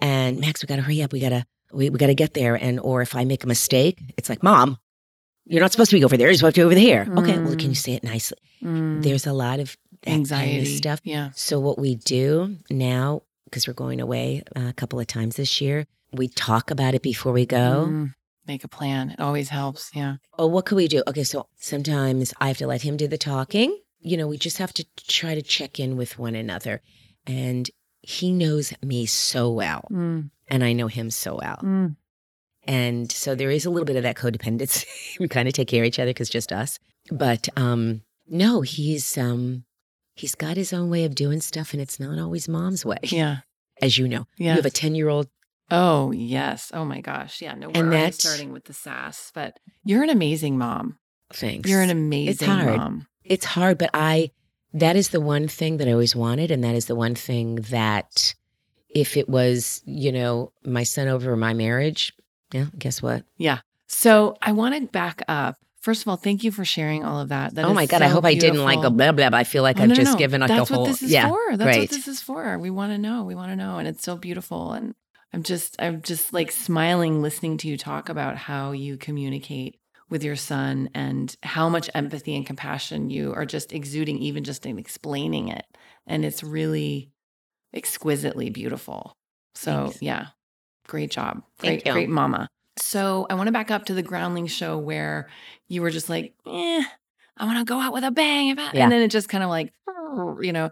and 0.00 0.38
Max, 0.38 0.62
we 0.62 0.66
gotta 0.66 0.82
hurry 0.82 1.02
up. 1.02 1.12
We 1.12 1.20
gotta 1.20 1.46
we, 1.72 1.90
we 1.90 1.98
gotta 1.98 2.14
get 2.14 2.34
there. 2.34 2.54
And 2.54 2.78
or 2.80 3.02
if 3.02 3.16
I 3.16 3.24
make 3.24 3.42
a 3.42 3.46
mistake, 3.46 4.00
it's 4.16 4.28
like, 4.28 4.42
Mom, 4.42 4.78
you're 5.46 5.60
not 5.60 5.72
supposed 5.72 5.90
to 5.90 5.96
be 5.96 6.04
over 6.04 6.16
there. 6.16 6.28
You're 6.28 6.36
supposed 6.36 6.56
to 6.56 6.60
be 6.60 6.64
over 6.64 6.74
here. 6.78 7.06
Okay, 7.18 7.38
well, 7.38 7.56
can 7.56 7.70
you 7.70 7.74
say 7.74 7.94
it 7.94 8.04
nicely? 8.04 8.38
Mm. 8.62 9.02
There's 9.02 9.26
a 9.26 9.32
lot 9.32 9.60
of 9.60 9.76
that 10.02 10.10
kind 10.10 10.24
of 10.26 10.32
anxiety 10.32 10.76
stuff. 10.76 11.00
Yeah. 11.04 11.30
So 11.34 11.58
what 11.60 11.78
we 11.78 11.96
do 11.96 12.56
now, 12.70 13.22
because 13.46 13.66
we're 13.66 13.74
going 13.74 14.00
away 14.00 14.42
uh, 14.56 14.68
a 14.68 14.72
couple 14.72 15.00
of 15.00 15.06
times 15.06 15.36
this 15.36 15.60
year, 15.60 15.86
we 16.12 16.28
talk 16.28 16.70
about 16.70 16.94
it 16.94 17.02
before 17.02 17.32
we 17.32 17.46
go. 17.46 17.86
Mm. 17.88 18.14
Make 18.46 18.64
a 18.64 18.68
plan. 18.68 19.10
It 19.10 19.20
always 19.20 19.48
helps. 19.48 19.90
Yeah. 19.94 20.16
Oh, 20.38 20.46
what 20.46 20.66
could 20.66 20.76
we 20.76 20.88
do? 20.88 21.02
Okay, 21.06 21.24
so 21.24 21.46
sometimes 21.56 22.34
I 22.40 22.48
have 22.48 22.58
to 22.58 22.66
let 22.66 22.82
him 22.82 22.96
do 22.96 23.08
the 23.08 23.18
talking 23.18 23.78
you 24.06 24.18
know, 24.18 24.26
we 24.28 24.36
just 24.36 24.58
have 24.58 24.74
to 24.74 24.84
try 25.08 25.34
to 25.34 25.40
check 25.40 25.80
in 25.80 25.96
with 25.96 26.18
one 26.18 26.34
another. 26.34 26.82
And 27.26 27.70
he 28.02 28.32
knows 28.32 28.74
me 28.82 29.06
so 29.06 29.50
well, 29.50 29.88
Mm, 29.90 30.30
and 30.48 30.62
I 30.62 30.74
know 30.74 30.88
him 30.88 31.10
so 31.10 31.36
well. 31.40 31.56
mm. 31.62 31.96
And 32.66 33.10
so 33.10 33.34
there 33.34 33.50
is 33.50 33.64
a 33.64 33.70
little 33.70 33.86
bit 33.86 33.96
of 33.96 34.02
that 34.02 34.16
codependency. 34.16 34.84
we 35.20 35.26
kind 35.28 35.48
of 35.48 35.54
take 35.54 35.68
care 35.68 35.82
of 35.84 35.86
each 35.86 35.98
other 35.98 36.10
because 36.10 36.28
just 36.28 36.52
us. 36.52 36.78
But 37.10 37.48
um, 37.56 38.02
no, 38.28 38.60
he's 38.60 39.16
um, 39.16 39.64
he's 40.14 40.34
got 40.34 40.58
his 40.58 40.74
own 40.74 40.90
way 40.90 41.04
of 41.06 41.14
doing 41.14 41.40
stuff, 41.40 41.72
and 41.72 41.80
it's 41.80 41.98
not 41.98 42.18
always 42.18 42.46
mom's 42.46 42.84
way, 42.84 42.98
Yeah. 43.04 43.38
as 43.80 43.96
you 43.96 44.06
know. 44.06 44.26
Yeah. 44.36 44.50
You 44.50 44.56
have 44.56 44.66
a 44.66 44.70
ten 44.70 44.94
year 44.94 45.08
old. 45.08 45.28
Oh, 45.70 46.12
yes. 46.12 46.70
Oh 46.74 46.84
my 46.84 47.00
gosh. 47.00 47.40
Yeah. 47.42 47.54
No, 47.54 47.68
we're 47.68 47.82
And 47.82 47.92
that's- 47.92 48.18
starting 48.18 48.52
with 48.52 48.64
the 48.64 48.72
sass, 48.74 49.30
but 49.34 49.58
you're 49.84 50.02
an 50.02 50.10
amazing 50.10 50.58
mom. 50.58 50.98
Thanks. 51.32 51.68
You're 51.68 51.80
an 51.82 51.90
amazing 51.90 52.30
it's 52.32 52.42
hard. 52.44 52.76
mom. 52.76 53.06
it's 53.24 53.44
hard, 53.44 53.78
but 53.78 53.90
I 53.94 54.30
that 54.72 54.96
is 54.96 55.08
the 55.10 55.20
one 55.20 55.46
thing 55.48 55.76
that 55.78 55.88
I 55.88 55.92
always 55.92 56.14
wanted, 56.16 56.50
and 56.50 56.62
that 56.64 56.74
is 56.74 56.86
the 56.86 56.94
one 56.96 57.14
thing 57.14 57.56
that 57.70 58.34
if 58.90 59.16
it 59.16 59.28
was, 59.28 59.80
you 59.84 60.12
know, 60.12 60.52
my 60.64 60.82
son 60.82 61.08
over 61.08 61.36
my 61.36 61.54
marriage, 61.54 62.12
yeah, 62.52 62.66
guess 62.78 63.00
what? 63.02 63.24
Yeah. 63.38 63.60
So 63.86 64.36
I 64.42 64.52
want 64.52 64.74
to 64.74 64.86
back 64.88 65.22
up. 65.28 65.56
First 65.80 66.02
of 66.02 66.08
all, 66.08 66.16
thank 66.16 66.42
you 66.44 66.50
for 66.52 66.64
sharing 66.64 67.04
all 67.04 67.20
of 67.20 67.28
that. 67.30 67.54
That 67.54 67.64
oh 67.64 67.74
my 67.74 67.86
god, 67.86 68.02
I 68.02 68.08
so 68.08 68.14
hope 68.14 68.24
I 68.24 68.34
didn't 68.34 68.62
like 68.64 68.76
beautiful. 68.80 68.96
blah 68.96 69.12
blah. 69.12 69.30
I 69.32 69.44
feel 69.44 69.62
like 69.62 69.78
Oh, 69.78 69.82
I've 69.84 69.88
no, 69.90 69.94
just 69.94 70.12
no. 70.12 70.18
given 70.18 70.40
like 70.40 70.48
That's 70.48 70.70
a 70.70 70.74
whole 70.74 70.84
That's 70.86 70.94
what 70.94 71.00
this 71.00 71.08
is 71.08 71.12
yeah. 71.12 71.28
for. 71.28 71.56
That's 71.56 71.62
great. 71.62 71.80
what 71.80 71.90
this 71.90 72.08
is 72.08 72.20
for. 72.20 72.58
We 72.58 72.70
want 72.70 72.92
to 72.92 72.98
know. 72.98 73.24
We 73.24 73.34
want 73.34 73.50
to 73.52 73.56
know, 73.56 73.78
and 73.78 73.86
it's 73.88 74.02
so 74.04 74.16
beautiful. 74.16 74.72
And 74.72 74.94
I'm 75.34 75.42
just, 75.42 75.74
I'm 75.80 76.00
just 76.00 76.32
like 76.32 76.52
smiling 76.52 77.20
listening 77.20 77.56
to 77.58 77.68
you 77.68 77.76
talk 77.76 78.08
about 78.08 78.36
how 78.36 78.70
you 78.70 78.96
communicate 78.96 79.80
with 80.08 80.22
your 80.22 80.36
son 80.36 80.90
and 80.94 81.34
how 81.42 81.68
much 81.68 81.90
empathy 81.92 82.36
and 82.36 82.46
compassion 82.46 83.10
you 83.10 83.34
are 83.34 83.44
just 83.44 83.72
exuding, 83.72 84.18
even 84.18 84.44
just 84.44 84.64
in 84.64 84.78
explaining 84.78 85.48
it. 85.48 85.64
And 86.06 86.24
it's 86.24 86.44
really 86.44 87.10
exquisitely 87.72 88.48
beautiful. 88.48 89.16
So 89.56 89.86
Thanks. 89.86 90.02
yeah, 90.02 90.26
great 90.86 91.10
job, 91.10 91.42
great, 91.58 91.84
great 91.84 92.08
mama. 92.08 92.46
So 92.78 93.26
I 93.28 93.34
want 93.34 93.48
to 93.48 93.52
back 93.52 93.72
up 93.72 93.86
to 93.86 93.94
the 93.94 94.04
Groundling 94.04 94.46
show 94.46 94.78
where 94.78 95.28
you 95.66 95.82
were 95.82 95.90
just 95.90 96.08
like, 96.08 96.34
eh, 96.46 96.84
I 97.36 97.44
want 97.44 97.58
to 97.58 97.64
go 97.64 97.80
out 97.80 97.92
with 97.92 98.04
a 98.04 98.12
bang. 98.12 98.56
Yeah. 98.56 98.70
And 98.74 98.92
then 98.92 99.02
it 99.02 99.08
just 99.08 99.28
kind 99.28 99.42
of 99.42 99.50
like, 99.50 99.72
you 100.40 100.52
know, 100.52 100.70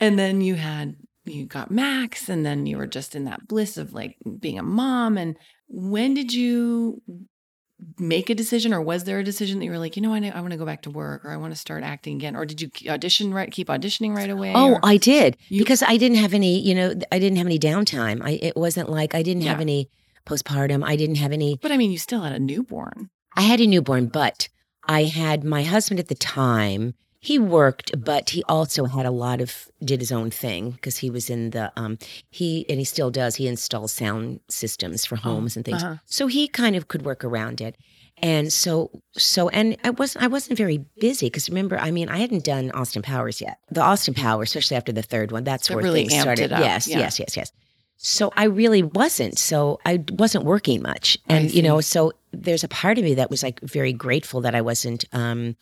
and 0.00 0.18
then 0.18 0.42
you 0.42 0.54
had, 0.54 0.96
you 1.24 1.46
got 1.46 1.70
Max, 1.70 2.28
and 2.28 2.44
then 2.44 2.66
you 2.66 2.76
were 2.76 2.86
just 2.86 3.14
in 3.14 3.24
that 3.24 3.46
bliss 3.48 3.76
of 3.76 3.92
like 3.94 4.16
being 4.40 4.58
a 4.58 4.62
mom. 4.62 5.16
And 5.16 5.36
when 5.68 6.14
did 6.14 6.32
you 6.32 7.00
make 7.98 8.30
a 8.30 8.34
decision, 8.34 8.72
or 8.72 8.80
was 8.80 9.04
there 9.04 9.18
a 9.18 9.24
decision 9.24 9.58
that 9.58 9.64
you 9.64 9.70
were 9.70 9.78
like, 9.78 9.96
you 9.96 10.02
know, 10.02 10.14
I, 10.14 10.18
I 10.34 10.40
want 10.40 10.52
to 10.52 10.56
go 10.58 10.64
back 10.66 10.82
to 10.82 10.90
work, 10.90 11.24
or 11.24 11.30
I 11.30 11.36
want 11.36 11.52
to 11.52 11.58
start 11.58 11.82
acting 11.82 12.16
again, 12.16 12.36
or 12.36 12.44
did 12.46 12.60
you 12.62 12.70
audition 12.90 13.34
right, 13.34 13.50
keep 13.50 13.68
auditioning 13.68 14.14
right 14.14 14.30
away? 14.30 14.52
Oh, 14.54 14.74
or- 14.74 14.80
I 14.84 14.96
did 14.96 15.36
You- 15.48 15.62
because 15.62 15.82
I 15.82 15.96
didn't 15.96 16.18
have 16.18 16.34
any. 16.34 16.60
You 16.60 16.74
know, 16.74 16.94
I 17.10 17.18
didn't 17.18 17.38
have 17.38 17.46
any 17.46 17.58
downtime. 17.58 18.20
I 18.22 18.38
it 18.42 18.56
wasn't 18.56 18.88
like 18.88 19.14
I 19.14 19.22
didn't 19.22 19.42
have 19.42 19.60
any 19.60 19.88
postpartum. 20.26 20.84
I 20.84 20.94
didn't 20.96 21.16
have 21.16 21.32
any. 21.32 21.58
but 21.60 21.72
I 21.72 21.76
mean, 21.76 21.90
you 21.90 21.98
still 21.98 22.20
had 22.22 22.32
a 22.32 22.38
newborn. 22.38 23.10
I 23.36 23.42
had 23.42 23.60
a 23.60 23.66
newborn, 23.66 24.06
but 24.06 24.48
I 24.86 25.04
had 25.04 25.42
my 25.42 25.62
husband 25.64 25.98
at 25.98 26.08
the 26.08 26.14
time. 26.14 26.94
He 27.24 27.38
worked, 27.38 27.92
but 28.04 28.30
he 28.30 28.42
also 28.48 28.86
had 28.86 29.06
a 29.06 29.12
lot 29.12 29.40
of 29.40 29.68
did 29.82 30.00
his 30.00 30.10
own 30.10 30.30
thing 30.32 30.72
because 30.72 30.98
he 30.98 31.08
was 31.08 31.30
in 31.30 31.50
the 31.50 31.72
um 31.76 31.96
he 32.30 32.66
and 32.68 32.78
he 32.80 32.84
still 32.84 33.12
does. 33.12 33.36
He 33.36 33.46
installs 33.46 33.92
sound 33.92 34.40
systems 34.48 35.06
for 35.06 35.14
homes 35.14 35.54
and 35.56 35.64
things. 35.64 35.84
Uh-huh. 35.84 35.96
So 36.04 36.26
he 36.26 36.48
kind 36.48 36.74
of 36.74 36.88
could 36.88 37.02
work 37.04 37.22
around 37.24 37.60
it. 37.60 37.76
And 38.20 38.52
so 38.52 38.90
so 39.16 39.48
and 39.50 39.76
I 39.84 39.90
wasn't 39.90 40.24
I 40.24 40.26
wasn't 40.26 40.58
very 40.58 40.78
busy 40.98 41.26
because 41.26 41.48
remember, 41.48 41.78
I 41.78 41.92
mean, 41.92 42.08
I 42.08 42.18
hadn't 42.18 42.42
done 42.44 42.72
Austin 42.72 43.02
Powers 43.02 43.40
yet. 43.40 43.58
The 43.70 43.82
Austin 43.82 44.14
Powers, 44.14 44.48
especially 44.48 44.76
after 44.76 44.92
the 44.92 45.02
third 45.02 45.30
one, 45.30 45.44
that's 45.44 45.68
That 45.68 45.74
where 45.76 45.84
really 45.84 46.08
things 46.08 46.20
started. 46.22 46.46
it 46.46 46.52
up, 46.52 46.58
Yes, 46.60 46.88
yeah. 46.88 46.98
yes, 46.98 47.20
yes, 47.20 47.36
yes. 47.36 47.52
So 47.98 48.32
I 48.36 48.44
really 48.46 48.82
wasn't. 48.82 49.38
So 49.38 49.78
I 49.86 50.02
wasn't 50.10 50.44
working 50.44 50.82
much. 50.82 51.18
And 51.28 51.54
you 51.54 51.62
know, 51.62 51.80
so 51.80 52.12
there's 52.32 52.64
a 52.64 52.68
part 52.68 52.98
of 52.98 53.04
me 53.04 53.14
that 53.14 53.30
was 53.30 53.44
like 53.44 53.60
very 53.60 53.92
grateful 53.92 54.40
that 54.40 54.56
I 54.56 54.60
wasn't 54.60 55.04
um 55.12 55.54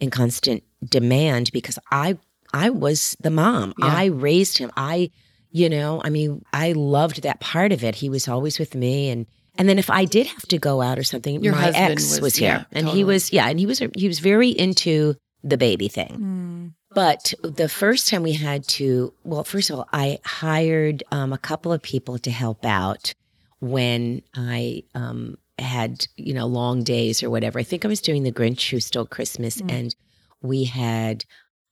in 0.00 0.10
constant 0.10 0.62
demand 0.84 1.50
because 1.52 1.78
I 1.90 2.18
I 2.52 2.70
was 2.70 3.16
the 3.20 3.30
mom. 3.30 3.74
Yeah. 3.78 3.86
I 3.86 4.04
raised 4.06 4.58
him. 4.58 4.70
I 4.76 5.10
you 5.50 5.70
know, 5.70 6.02
I 6.04 6.10
mean, 6.10 6.44
I 6.52 6.72
loved 6.72 7.22
that 7.22 7.40
part 7.40 7.72
of 7.72 7.82
it. 7.82 7.94
He 7.94 8.10
was 8.10 8.28
always 8.28 8.58
with 8.58 8.74
me 8.74 9.10
and 9.10 9.26
and 9.58 9.68
then 9.70 9.78
if 9.78 9.88
I 9.88 10.04
did 10.04 10.26
have 10.26 10.46
to 10.48 10.58
go 10.58 10.82
out 10.82 10.98
or 10.98 11.02
something, 11.02 11.42
Your 11.42 11.54
my 11.54 11.70
ex 11.74 12.10
was- 12.12 12.20
was, 12.20 12.36
here. 12.36 12.48
yeah, 12.48 12.64
and 12.72 12.84
totally. 12.86 12.98
he 12.98 13.04
was 13.04 13.32
yeah, 13.32 13.48
and 13.48 13.58
he 13.58 13.64
was 13.66 13.78
he 13.96 14.06
was 14.06 14.18
very 14.18 14.50
into 14.50 15.14
the 15.42 15.56
baby 15.56 15.88
thing. 15.88 16.74
But 16.92 17.34
the 17.42 17.68
first 17.68 18.08
time 18.08 18.22
we 18.22 18.32
had 18.32 18.66
to, 18.68 19.12
well, 19.22 19.44
first 19.44 19.68
of 19.68 19.78
all, 19.78 19.88
I 19.92 20.18
hired 20.24 21.04
um, 21.10 21.32
a 21.32 21.38
couple 21.38 21.70
of 21.72 21.82
people 21.82 22.18
to 22.20 22.30
help 22.30 22.64
out 22.64 23.12
when 23.60 24.22
I 24.34 24.82
um, 24.94 25.36
had, 25.58 26.06
you 26.16 26.34
know, 26.34 26.46
long 26.46 26.82
days 26.82 27.22
or 27.22 27.30
whatever. 27.30 27.58
I 27.58 27.62
think 27.62 27.84
I 27.84 27.88
was 27.88 28.00
doing 28.00 28.22
the 28.22 28.32
Grinch 28.32 28.70
Who 28.70 28.80
Stole 28.80 29.06
Christmas, 29.06 29.60
Mm. 29.60 29.70
and 29.72 29.96
we 30.42 30.64
had, 30.64 31.24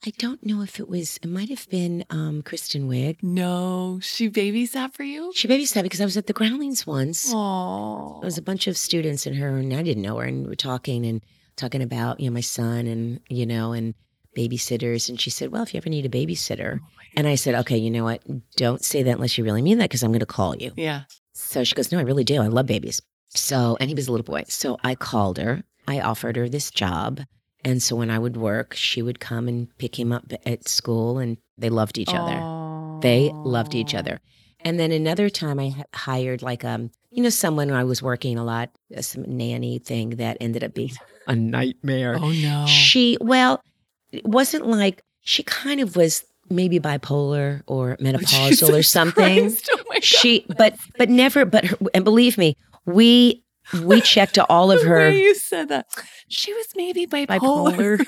I 0.06 0.12
don't 0.18 0.44
know 0.44 0.62
if 0.62 0.80
it 0.80 0.88
was, 0.88 1.18
it 1.22 1.28
might 1.28 1.48
have 1.50 1.68
been 1.68 2.04
um, 2.10 2.42
Kristen 2.42 2.88
Wiig. 2.88 3.22
No, 3.22 3.98
she 4.02 4.28
babysat 4.30 4.94
for 4.94 5.02
you. 5.02 5.32
She 5.34 5.48
babysat 5.48 5.82
because 5.82 6.00
I 6.00 6.04
was 6.04 6.16
at 6.16 6.26
the 6.26 6.32
Groundlings 6.32 6.86
once. 6.86 7.30
Oh, 7.32 8.18
There 8.20 8.26
was 8.26 8.38
a 8.38 8.42
bunch 8.42 8.66
of 8.66 8.76
students 8.76 9.26
and 9.26 9.36
her, 9.36 9.56
and 9.56 9.72
I 9.74 9.82
didn't 9.82 10.02
know 10.02 10.16
her, 10.18 10.24
and 10.26 10.42
we 10.44 10.48
were 10.48 10.56
talking 10.56 11.04
and 11.06 11.22
talking 11.56 11.82
about, 11.82 12.20
you 12.20 12.28
know, 12.30 12.34
my 12.34 12.40
son 12.40 12.86
and, 12.86 13.20
you 13.28 13.46
know, 13.46 13.72
and 13.72 13.94
babysitters. 14.36 15.08
And 15.08 15.20
she 15.20 15.30
said, 15.30 15.52
Well, 15.52 15.62
if 15.62 15.72
you 15.72 15.78
ever 15.78 15.88
need 15.90 16.04
a 16.06 16.08
babysitter. 16.08 16.80
And 17.16 17.28
I 17.28 17.36
said, 17.36 17.54
Okay, 17.54 17.76
you 17.76 17.90
know 17.90 18.02
what? 18.04 18.22
Don't 18.56 18.82
say 18.84 19.02
that 19.04 19.12
unless 19.12 19.38
you 19.38 19.44
really 19.44 19.62
mean 19.62 19.78
that 19.78 19.88
because 19.88 20.02
I'm 20.02 20.10
going 20.10 20.20
to 20.20 20.26
call 20.26 20.56
you. 20.56 20.72
yeah. 20.76 21.02
So 21.36 21.62
she 21.64 21.74
goes, 21.74 21.92
No, 21.92 21.98
I 21.98 22.02
really 22.02 22.24
do. 22.24 22.40
I 22.42 22.48
love 22.48 22.66
babies. 22.66 23.00
So, 23.34 23.76
and 23.80 23.88
he 23.88 23.94
was 23.94 24.08
a 24.08 24.12
little 24.12 24.24
boy. 24.24 24.44
So 24.48 24.78
I 24.84 24.94
called 24.94 25.38
her. 25.38 25.64
I 25.86 26.00
offered 26.00 26.36
her 26.36 26.48
this 26.48 26.70
job. 26.70 27.20
And 27.64 27.82
so 27.82 27.96
when 27.96 28.10
I 28.10 28.18
would 28.18 28.36
work, 28.36 28.74
she 28.74 29.02
would 29.02 29.20
come 29.20 29.48
and 29.48 29.68
pick 29.78 29.98
him 29.98 30.12
up 30.12 30.30
at 30.44 30.68
school, 30.68 31.18
and 31.18 31.38
they 31.56 31.70
loved 31.70 31.98
each 31.98 32.12
other. 32.12 33.00
They 33.00 33.30
loved 33.32 33.74
each 33.74 33.94
other. 33.94 34.20
And 34.60 34.78
then 34.80 34.92
another 34.92 35.28
time 35.28 35.60
I 35.60 35.74
hired 35.94 36.40
like 36.42 36.64
um 36.64 36.90
you 37.10 37.22
know 37.22 37.28
someone 37.28 37.70
I 37.70 37.84
was 37.84 38.02
working 38.02 38.38
a 38.38 38.44
lot 38.44 38.70
uh, 38.96 39.02
some 39.02 39.24
nanny 39.26 39.78
thing 39.78 40.10
that 40.16 40.38
ended 40.40 40.64
up 40.64 40.74
being 40.74 40.92
a 41.26 41.36
nightmare. 41.36 42.16
Oh 42.18 42.32
no. 42.32 42.64
She 42.66 43.18
well 43.20 43.62
it 44.10 44.24
wasn't 44.24 44.66
like 44.66 45.02
she 45.20 45.42
kind 45.42 45.80
of 45.80 45.96
was 45.96 46.24
maybe 46.48 46.80
bipolar 46.80 47.62
or 47.66 47.96
menopausal 48.00 48.78
or 48.78 48.82
something. 48.82 49.54
Oh 49.70 49.98
She 50.00 50.46
but 50.56 50.76
but 50.96 51.10
never 51.10 51.44
but 51.44 51.66
her, 51.66 51.76
and 51.92 52.04
believe 52.04 52.38
me 52.38 52.56
we 52.86 53.44
we 53.82 54.00
checked 54.00 54.38
all 54.48 54.70
of 54.70 54.82
her 54.82 55.10
you 55.10 55.34
said 55.34 55.68
that. 55.68 55.86
She 56.28 56.52
was 56.52 56.66
maybe 56.76 57.06
bipolar. 57.06 57.38
bipolar. 57.38 58.06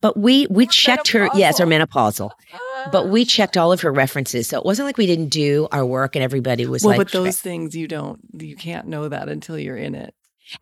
But 0.00 0.16
we 0.16 0.46
we 0.48 0.66
checked 0.66 1.08
her 1.08 1.28
yes 1.34 1.58
or 1.60 1.66
menopausal. 1.66 2.30
But 2.92 3.08
we 3.08 3.24
checked 3.24 3.56
all 3.56 3.72
of 3.72 3.80
her 3.80 3.92
references. 3.92 4.48
So 4.48 4.58
it 4.58 4.64
wasn't 4.64 4.86
like 4.86 4.96
we 4.96 5.06
didn't 5.06 5.30
do 5.30 5.66
our 5.72 5.84
work 5.84 6.14
and 6.14 6.22
everybody 6.22 6.66
was 6.66 6.84
well, 6.84 6.96
like 6.96 7.08
but 7.08 7.12
those 7.12 7.40
things 7.40 7.74
you 7.74 7.88
don't, 7.88 8.20
you 8.38 8.54
can't 8.54 8.86
know 8.86 9.08
that 9.08 9.28
until 9.28 9.58
you're 9.58 9.76
in 9.76 9.96
it. 9.96 10.14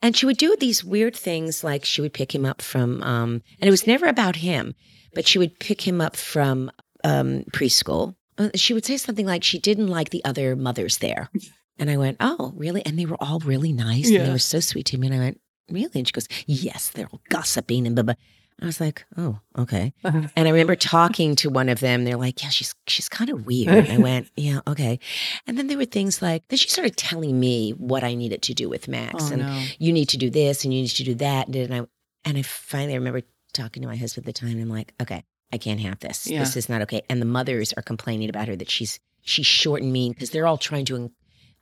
And 0.03 0.17
she 0.17 0.27
would 0.27 0.39
do 0.39 0.57
these 0.59 0.83
weird 0.83 1.15
things 1.15 1.63
like 1.63 1.85
she 1.85 2.01
would 2.01 2.13
pick 2.15 2.35
him 2.35 2.45
up 2.45 2.61
from, 2.61 3.03
um, 3.03 3.43
and 3.61 3.69
it 3.69 3.71
was 3.71 3.87
never 3.87 4.07
about 4.07 4.37
him, 4.37 4.75
but 5.15 5.29
she 5.29 5.39
would 5.39 5.61
pick 5.61 5.87
him 5.87 6.01
up 6.01 6.17
from 6.17 6.73
um, 7.05 7.45
preschool. 7.53 8.17
Uh, 8.37 8.49
She 8.57 8.75
would 8.75 8.85
say 8.85 8.97
something 8.97 9.27
like 9.27 9.45
she 9.45 9.61
didn't 9.61 9.87
like 9.87 10.11
the 10.11 10.25
other 10.25 10.57
mothers 10.57 10.99
there. 10.99 11.31
And 11.79 11.91
I 11.91 11.97
went, 11.97 12.17
Oh, 12.21 12.53
really? 12.57 12.85
And 12.87 12.99
they 12.99 13.07
were 13.07 13.17
all 13.23 13.39
really 13.41 13.73
nice. 13.73 14.07
And 14.07 14.15
Yeah. 14.15 14.25
they 14.25 14.31
were 14.33 14.39
so 14.39 14.61
sweet 14.61 14.87
to 14.87 14.99
me. 14.99 15.07
And 15.09 15.17
I 15.17 15.19
went, 15.19 15.41
Really? 15.71 15.91
And 15.95 16.07
she 16.07 16.13
goes, 16.13 16.29
Yes, 16.47 16.91
they're 16.91 17.09
all 17.13 17.21
gossiping 17.29 17.87
and 17.87 17.95
blah, 17.97 18.03
blah. 18.05 18.15
I 18.61 18.65
was 18.65 18.81
like, 18.81 19.05
Oh, 19.19 19.41
okay. 19.59 19.93
And 20.05 20.31
I 20.37 20.51
remember 20.51 20.77
talking 20.77 21.37
to 21.37 21.51
one 21.51 21.69
of 21.69 21.81
them. 21.81 22.05
They're 22.05 22.17
like, 22.17 22.43
"Yeah, 22.43 22.49
she's 22.49 22.75
she's 22.87 23.07
kind 23.09 23.29
of 23.29 23.45
weird." 23.45 23.69
And 23.69 23.93
I 23.93 23.99
went, 24.11 24.31
"Yeah, 24.35 24.61
okay." 24.67 24.99
And 25.47 25.59
then 25.59 25.67
there 25.67 25.77
were 25.77 25.85
things 25.85 26.23
like 26.23 26.49
then 26.49 26.57
she 26.57 26.69
started 26.71 26.97
telling 26.97 27.39
me 27.39 27.73
what 27.73 28.03
I 28.03 28.15
needed 28.15 28.41
to 28.45 28.55
do 28.55 28.71
with 28.71 28.89
Max, 28.89 29.25
Oh 29.31 29.33
and 29.35 29.43
no. 29.43 29.65
you 29.79 29.93
need 29.93 30.09
to 30.09 30.17
do 30.17 30.31
this 30.31 30.65
and 30.65 30.73
you 30.73 30.81
need 30.83 30.89
to 30.89 31.05
do 31.05 31.15
that. 31.17 31.49
And 31.49 31.75
I 31.75 31.81
and 32.25 32.39
I 32.39 32.43
finally 32.43 32.95
remember 32.97 33.21
talking 33.53 33.83
to 33.83 33.89
my 33.89 33.97
husband 33.97 34.27
at 34.27 34.35
the 34.35 34.41
time. 34.41 34.53
And 34.53 34.63
I'm 34.63 34.71
like, 34.71 34.95
"Okay, 35.03 35.23
I 35.53 35.59
can't 35.59 35.81
have 35.81 35.99
this. 36.01 36.27
Yeah. 36.27 36.39
This 36.41 36.57
is 36.57 36.71
not 36.71 36.81
okay." 36.83 37.03
And 37.11 37.21
the 37.21 37.27
mothers 37.27 37.75
are 37.75 37.83
complaining 37.83 38.31
about 38.31 38.49
her 38.49 38.57
that 38.57 38.71
she's 38.71 38.99
she's 39.21 39.45
short 39.47 39.83
and 39.83 39.93
mean 39.93 40.13
because 40.13 40.31
they're 40.31 40.47
all 40.47 40.57
trying 40.59 40.87
to. 40.87 41.13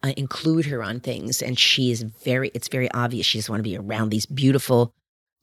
Uh, 0.04 0.12
include 0.18 0.66
her 0.66 0.82
on 0.82 1.00
things, 1.00 1.40
and 1.40 1.58
she 1.58 1.90
is 1.90 2.02
very. 2.02 2.50
It's 2.52 2.68
very 2.68 2.90
obvious 2.92 3.24
she 3.26 3.38
doesn't 3.38 3.50
want 3.50 3.60
to 3.64 3.70
be 3.70 3.74
around 3.78 4.10
these 4.10 4.26
beautiful, 4.26 4.92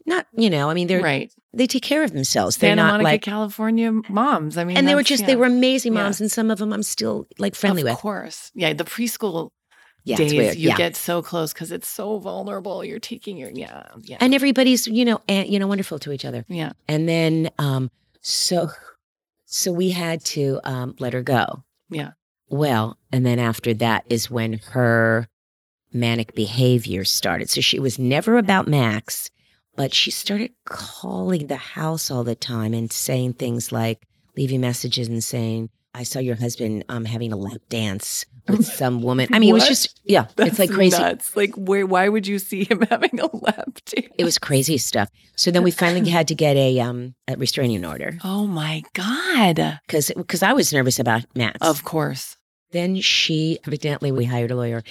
not 0.06 0.28
you 0.38 0.52
know. 0.52 0.69
I 0.69 0.76
mean, 0.76 0.86
they're 0.88 1.02
right. 1.02 1.34
they 1.52 1.65
take 1.65 1.82
care 1.82 2.04
of 2.04 2.12
themselves. 2.13 2.58
They're 2.58 2.69
Santa 2.69 2.84
not 2.84 2.91
Monica, 2.91 3.04
like 3.10 3.21
California 3.24 3.91
moms. 4.08 4.58
I 4.60 4.63
mean, 4.63 4.78
and 4.78 4.88
they 4.88 4.93
were 4.93 5.02
just 5.02 5.21
yeah. 5.21 5.28
they 5.30 5.36
were 5.36 5.47
amazing 5.47 5.93
Yeah. 5.93 6.04
moms 6.04 6.21
and 6.21 6.30
some 6.32 6.52
of 6.52 6.60
them 6.60 6.71
i'm 6.74 6.84
still 6.84 7.26
like 7.39 7.56
friendly 7.56 7.82
of 7.82 7.88
with 7.89 7.97
course. 7.97 8.52
Yeah, 8.54 8.74
the 8.74 8.84
preschool 8.84 9.50
yeah 10.04 10.17
days 10.17 10.32
you 10.56 10.69
yeah 10.69 10.78
get 10.78 10.95
so 10.95 11.24
close 11.24 11.54
because 11.54 11.71
it's 11.71 11.88
so 11.88 12.19
vulnerable. 12.19 12.86
You're 12.86 13.00
taking 13.00 13.38
your 13.38 13.50
yeah 13.52 13.88
yeah 14.04 14.17
and 14.21 14.36
everybody's 14.36 14.86
you 14.86 15.06
know 15.06 15.21
and 15.28 15.50
you 15.50 15.58
know 15.60 15.67
wonderful 15.67 15.97
to 16.00 16.12
each 16.12 16.26
other 16.26 16.45
yeah. 16.50 16.74
and 16.88 17.10
then 17.10 17.50
um 17.58 17.89
So, 18.21 18.69
so 19.45 19.71
we 19.71 19.89
had 19.89 20.24
to 20.38 20.60
um, 20.63 20.93
let 21.00 21.13
her 21.13 21.24
go. 21.24 21.63
Yeah. 21.89 22.12
Well, 22.51 22.97
and 23.11 23.25
then 23.25 23.39
after 23.39 23.73
that 23.75 24.03
is 24.09 24.29
when 24.29 24.59
her 24.71 25.27
manic 25.93 26.35
behavior 26.35 27.05
started. 27.05 27.49
So 27.49 27.61
she 27.61 27.79
was 27.79 27.97
never 27.97 28.37
about 28.37 28.67
Max, 28.67 29.29
but 29.75 29.93
she 29.93 30.11
started 30.11 30.51
calling 30.65 31.47
the 31.47 31.55
house 31.55 32.11
all 32.11 32.23
the 32.23 32.35
time 32.35 32.73
and 32.73 32.91
saying 32.91 33.33
things 33.33 33.71
like 33.71 34.05
leaving 34.35 34.61
messages 34.61 35.07
and 35.07 35.23
saying, 35.23 35.69
I 35.93 36.03
saw 36.03 36.19
your 36.19 36.35
husband 36.35 36.85
um, 36.87 37.03
having 37.03 37.33
a 37.33 37.37
lap 37.37 37.61
dance 37.69 38.25
with 38.47 38.65
some 38.77 39.01
woman. 39.01 39.27
I 39.33 39.39
mean, 39.39 39.49
it 39.49 39.53
was 39.53 39.67
just, 39.67 39.99
yeah, 40.05 40.27
it's 40.37 40.59
like 40.59 40.71
crazy. 40.71 40.97
Nuts. 40.97 41.35
Like, 41.35 41.53
where? 41.55 41.85
Why 41.85 42.07
would 42.07 42.27
you 42.27 42.39
see 42.39 42.63
him 42.63 42.81
having 42.89 43.19
a 43.19 43.33
lap 43.35 43.79
dance? 43.85 44.07
It 44.17 44.23
was 44.23 44.37
crazy 44.37 44.77
stuff. 44.77 45.09
So 45.35 45.51
then 45.51 45.63
we 45.63 45.71
finally 45.71 46.09
had 46.17 46.29
to 46.29 46.35
get 46.35 46.55
a, 46.55 46.79
um, 46.79 47.15
a 47.27 47.35
restraining 47.35 47.85
order 47.85 48.17
Oh 48.23 48.47
my 48.47 48.83
god! 48.93 49.79
because 49.85 50.11
because 50.15 50.43
I 50.43 50.53
was 50.53 50.71
nervous 50.71 50.99
about 50.99 51.23
Max. 51.35 51.57
Of 51.61 51.83
course. 51.83 52.37
Then 52.71 52.99
she 53.01 53.60
evidently 53.65 54.12
we 54.12 54.25
hired 54.25 54.51
a 54.51 54.55
lawyer, 54.55 54.84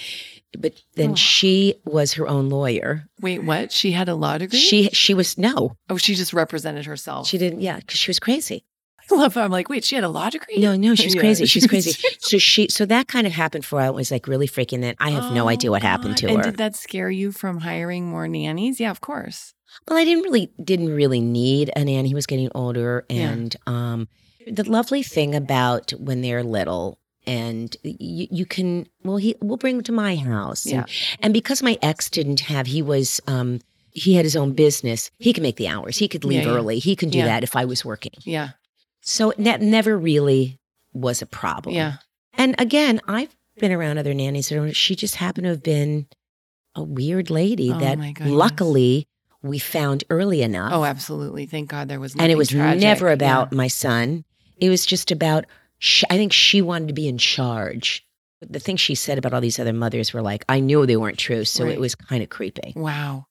but 0.58 0.74
then 0.96 1.12
Oh. 1.12 1.14
she 1.14 1.74
was 1.84 2.14
her 2.14 2.26
own 2.28 2.48
lawyer. 2.48 3.06
Wait, 3.20 3.44
what? 3.44 3.72
She 3.72 3.92
had 3.92 4.08
a 4.08 4.14
law 4.14 4.38
degree. 4.38 4.58
She 4.58 4.88
she 4.92 5.14
was 5.14 5.36
no, 5.38 5.76
oh, 5.88 5.96
she 5.96 6.14
just 6.14 6.32
represented 6.32 6.86
herself. 6.86 7.26
she 7.26 7.38
didn't. 7.38 7.60
Yeah, 7.60 7.76
because 7.78 7.98
she 7.98 8.10
was 8.10 8.18
crazy. 8.18 8.64
I 9.10 9.14
love. 9.16 9.34
How 9.34 9.42
I'm 9.42 9.50
like, 9.50 9.68
wait, 9.68 9.82
she 9.84 9.96
had 9.96 10.04
a 10.04 10.08
law 10.08 10.30
degree. 10.30 10.58
No, 10.58 10.76
no, 10.76 10.94
she's 10.94 11.14
Yeah, 11.16 11.20
crazy. 11.20 11.46
She's 11.46 11.62
she 11.64 11.68
crazy. 11.68 12.00
So 12.20 12.38
she 12.38 12.68
so 12.68 12.84
that 12.86 13.08
kind 13.08 13.26
of 13.26 13.32
happened 13.32 13.64
for 13.64 13.76
while. 13.76 13.90
It 13.90 13.94
was 13.96 14.10
like 14.12 14.28
really 14.28 14.46
freaking. 14.46 14.82
Then 14.82 14.94
I 15.00 15.10
have 15.10 15.32
no 15.32 15.46
Oh, 15.46 15.48
idea 15.48 15.70
what 15.70 15.82
happened 15.82 16.16
to 16.18 16.28
and 16.28 16.36
her. 16.36 16.42
did 16.44 16.58
that 16.58 16.76
scare 16.76 17.10
you 17.10 17.32
from 17.32 17.58
hiring 17.58 18.06
more 18.08 18.28
nannies? 18.28 18.78
Yeah, 18.78 18.90
of 18.90 19.00
course. 19.00 19.54
Well, 19.88 19.98
I 19.98 20.04
didn't 20.04 20.22
really 20.24 20.52
didn't 20.62 20.94
really 20.94 21.20
need 21.20 21.70
a 21.74 21.84
nanny. 21.84 22.08
He 22.08 22.14
was 22.14 22.26
getting 22.26 22.50
older, 22.54 23.04
Yeah. 23.08 23.30
and 23.30 23.56
um, 23.66 24.08
the 24.46 24.68
lovely 24.68 25.02
thing 25.02 25.34
about 25.34 25.90
when 25.92 26.20
they're 26.22 26.42
little, 26.44 26.99
and 27.26 27.76
you, 27.82 28.26
you 28.30 28.46
can 28.46 28.86
well, 29.04 29.16
he 29.18 29.34
we'll 29.40 29.56
bring 29.56 29.76
him 29.76 29.82
to 29.84 29.92
my 29.92 30.16
house, 30.16 30.66
Yeah. 30.66 30.80
and, 30.80 30.88
and 31.20 31.32
because 31.34 31.62
my 31.62 31.78
ex 31.82 32.08
didn't 32.10 32.40
have, 32.40 32.66
he 32.66 32.82
was 32.82 33.20
um, 33.26 33.60
he 33.92 34.14
had 34.14 34.24
his 34.24 34.36
own 34.36 34.52
business. 34.52 35.10
He 35.18 35.32
could 35.32 35.42
make 35.42 35.56
the 35.56 35.68
hours. 35.68 35.96
He 35.98 36.08
could 36.08 36.24
leave 36.24 36.42
Yeah, 36.44 36.50
yeah. 36.50 36.56
early. 36.56 36.78
He 36.78 36.94
can 36.96 37.10
do 37.10 37.18
Yeah. 37.18 37.26
that 37.26 37.42
if 37.42 37.56
I 37.56 37.64
was 37.64 37.84
working. 37.84 38.12
Yeah. 38.24 38.50
So 39.02 39.32
that 39.38 39.60
never 39.60 39.98
really 39.98 40.58
was 40.92 41.22
a 41.22 41.26
problem. 41.26 41.74
Yeah. 41.74 41.94
And 42.34 42.54
again, 42.58 43.00
I've 43.08 43.34
been 43.58 43.72
around 43.72 43.98
other 43.98 44.14
nannies. 44.14 44.48
that 44.50 44.74
She 44.76 44.94
just 44.94 45.16
happened 45.16 45.44
to 45.44 45.50
have 45.50 45.62
been 45.62 46.06
a 46.76 46.82
weird 46.82 47.30
lady 47.30 47.72
Oh, 47.72 47.78
that 47.80 47.98
luckily 48.20 49.06
we 49.42 49.58
found 49.58 50.04
early 50.10 50.42
enough. 50.42 50.72
Oh, 50.72 50.84
absolutely. 50.84 51.46
Thank 51.46 51.70
God 51.70 51.88
there 51.88 51.98
was. 51.98 52.14
and 52.14 52.30
it 52.30 52.36
was 52.36 52.48
tragic. 52.50 52.80
never 52.82 53.10
about 53.10 53.52
my 53.52 53.68
son. 53.68 54.24
It 54.58 54.68
was 54.68 54.84
just 54.86 55.10
about, 55.10 55.46
sh 55.80 56.04
I 56.08 56.16
think 56.16 56.32
she 56.32 56.62
wanted 56.62 56.86
to 56.88 56.94
be 56.94 57.08
in 57.08 57.18
charge. 57.18 58.06
The 58.40 58.60
things 58.60 58.80
she 58.80 58.94
said 58.94 59.18
about 59.18 59.34
all 59.34 59.40
these 59.40 59.58
other 59.58 59.72
mothers 59.74 60.14
were 60.14 60.22
like, 60.22 60.44
I 60.48 60.60
knew 60.60 60.86
they 60.86 60.96
weren't 60.96 61.18
true. 61.18 61.44
So 61.44 61.64
Right. 61.64 61.74
it 61.74 61.80
was 61.80 61.94
kind 61.94 62.22
of 62.22 62.30
creepy. 62.30 62.72
Wow. 62.76 63.26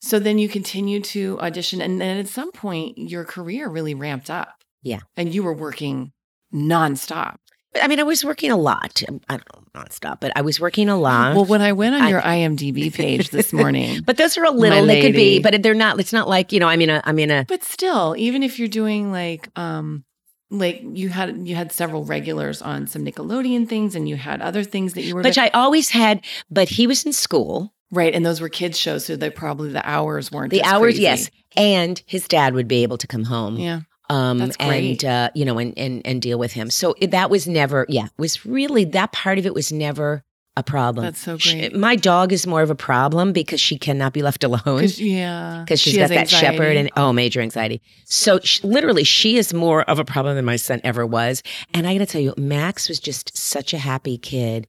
So 0.00 0.20
then 0.20 0.38
you 0.38 0.48
continued 0.48 1.02
to 1.06 1.40
audition, 1.40 1.80
and 1.80 2.00
then 2.00 2.18
at 2.18 2.28
some 2.28 2.52
point, 2.52 2.98
your 2.98 3.24
career 3.24 3.68
really 3.68 3.94
ramped 3.94 4.30
up. 4.30 4.54
Yeah. 4.82 5.00
And 5.16 5.34
you 5.34 5.42
were 5.42 5.52
working 5.54 6.12
nonstop. 6.54 7.36
But, 7.72 7.82
I 7.84 7.88
mean, 7.88 8.00
I 8.00 8.04
was 8.04 8.24
working 8.24 8.50
a 8.50 8.56
lot. 8.56 9.02
I 9.28 9.36
don't 9.36 9.44
know, 9.54 9.80
nonstop, 9.82 10.20
but 10.20 10.32
I 10.36 10.40
was 10.42 10.58
working 10.60 10.88
a 10.88 10.96
lot. 10.96 11.34
Well, 11.34 11.44
when 11.44 11.60
I 11.60 11.72
went 11.72 11.96
on 11.96 12.02
I- 12.02 12.08
your 12.10 12.20
IMDb 12.22 12.92
page 12.94 13.30
this 13.30 13.52
morning, 13.52 14.00
but 14.06 14.16
those 14.16 14.38
are 14.38 14.44
a 14.44 14.50
little, 14.50 14.86
they 14.86 15.02
could 15.02 15.12
be, 15.14 15.40
but 15.40 15.62
they're 15.62 15.74
not, 15.74 15.98
it's 16.00 16.12
not 16.12 16.28
like, 16.28 16.52
you 16.52 16.60
know, 16.60 16.68
I 16.68 16.76
mean, 16.76 16.90
a, 16.90 17.02
I 17.04 17.12
mean, 17.12 17.30
a, 17.30 17.44
but 17.48 17.62
still, 17.64 18.14
even 18.16 18.42
if 18.42 18.58
you're 18.58 18.68
doing 18.68 19.12
like, 19.12 19.48
um, 19.58 20.04
like 20.50 20.80
you 20.82 21.08
had 21.10 21.46
you 21.46 21.54
had 21.54 21.72
several 21.72 22.04
regulars 22.04 22.62
on 22.62 22.86
some 22.86 23.04
Nickelodeon 23.04 23.68
things, 23.68 23.94
and 23.94 24.08
you 24.08 24.16
had 24.16 24.40
other 24.40 24.64
things 24.64 24.94
that 24.94 25.02
you 25.02 25.14
were 25.14 25.22
which 25.22 25.38
I 25.38 25.48
always 25.48 25.90
had, 25.90 26.24
but 26.50 26.68
he 26.68 26.86
was 26.86 27.04
in 27.04 27.12
school. 27.12 27.72
right, 27.90 28.14
and 28.14 28.24
those 28.24 28.40
were 28.40 28.48
kids 28.48 28.78
shows, 28.78 29.04
so 29.06 29.16
they 29.16 29.30
probably 29.30 29.70
the 29.72 29.86
hours 29.88 30.30
weren't 30.32 30.50
The 30.50 30.62
hours, 30.64 30.94
crazy. 30.94 31.02
yes. 31.02 31.30
And 31.56 32.02
his 32.06 32.28
dad 32.28 32.54
would 32.54 32.68
be 32.68 32.82
able 32.82 32.98
to 32.98 33.06
come 33.06 33.24
home. 33.24 33.56
yeah, 33.56 33.80
um 34.10 34.38
That's 34.38 34.56
and 34.58 34.68
great. 34.70 35.04
uh 35.04 35.30
you 35.34 35.44
know 35.44 35.58
and 35.58 35.76
and 35.78 36.00
and 36.06 36.22
deal 36.22 36.38
with 36.38 36.52
him 36.52 36.70
so 36.70 36.94
it, 36.98 37.10
that 37.10 37.28
was 37.30 37.46
never 37.46 37.84
yeah 37.90 38.08
was 38.16 38.46
really 38.46 38.84
that 38.86 39.12
part 39.12 39.38
of 39.38 39.44
it 39.46 39.52
was 39.54 39.70
never 39.72 40.22
a 40.58 40.62
problem 40.62 41.04
That's 41.04 41.20
so 41.20 41.36
great. 41.38 41.74
my 41.76 41.94
dog 41.96 42.32
is 42.32 42.46
more 42.46 42.62
of 42.62 42.70
a 42.70 42.74
problem 42.74 43.32
because 43.32 43.60
she 43.60 43.78
cannot 43.78 44.12
be 44.12 44.22
left 44.22 44.42
alone 44.44 44.60
'Cause- 44.80 44.98
yeah, 45.00 45.62
because 45.64 45.80
she's 45.80 45.92
she 45.94 45.98
got 45.98 46.08
that 46.10 46.28
shepherd 46.30 46.76
and 46.76 46.90
oh 46.96 47.12
major 47.12 47.40
anxiety 47.40 47.80
so 48.04 48.38
sh 48.40 48.62
literally 48.64 49.04
she 49.04 49.36
is 49.36 49.54
more 49.54 49.82
of 49.84 49.98
a 49.98 50.04
problem 50.04 50.36
than 50.36 50.44
my 50.44 50.56
son 50.56 50.80
ever 50.84 51.04
was 51.06 51.42
and 51.74 51.86
i 51.86 51.92
gotta 51.94 52.06
tell 52.06 52.20
you 52.20 52.34
max 52.36 52.88
was 52.88 52.98
just 53.00 53.36
such 53.36 53.72
a 53.72 53.78
happy 53.78 54.18
kid 54.18 54.66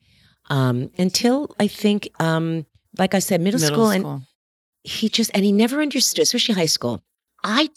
um 0.49 0.89
until 0.97 1.53
i 1.59 1.67
think 1.67 2.09
um 2.19 2.65
like 2.97 3.13
i 3.13 3.19
said 3.19 3.41
middle, 3.41 3.59
school 3.59 3.89
and 3.89 4.05
he 4.83 5.09
just 5.09 5.29
and 5.33 5.43
he 5.43 5.51
never 5.51 5.81
understood, 5.81 6.23
especially 6.23 6.55
high 6.55 6.65
school. 6.65 7.03
I 7.43 7.69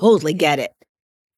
totally 0.00 0.34
get 0.34 0.58
it. 0.58 0.72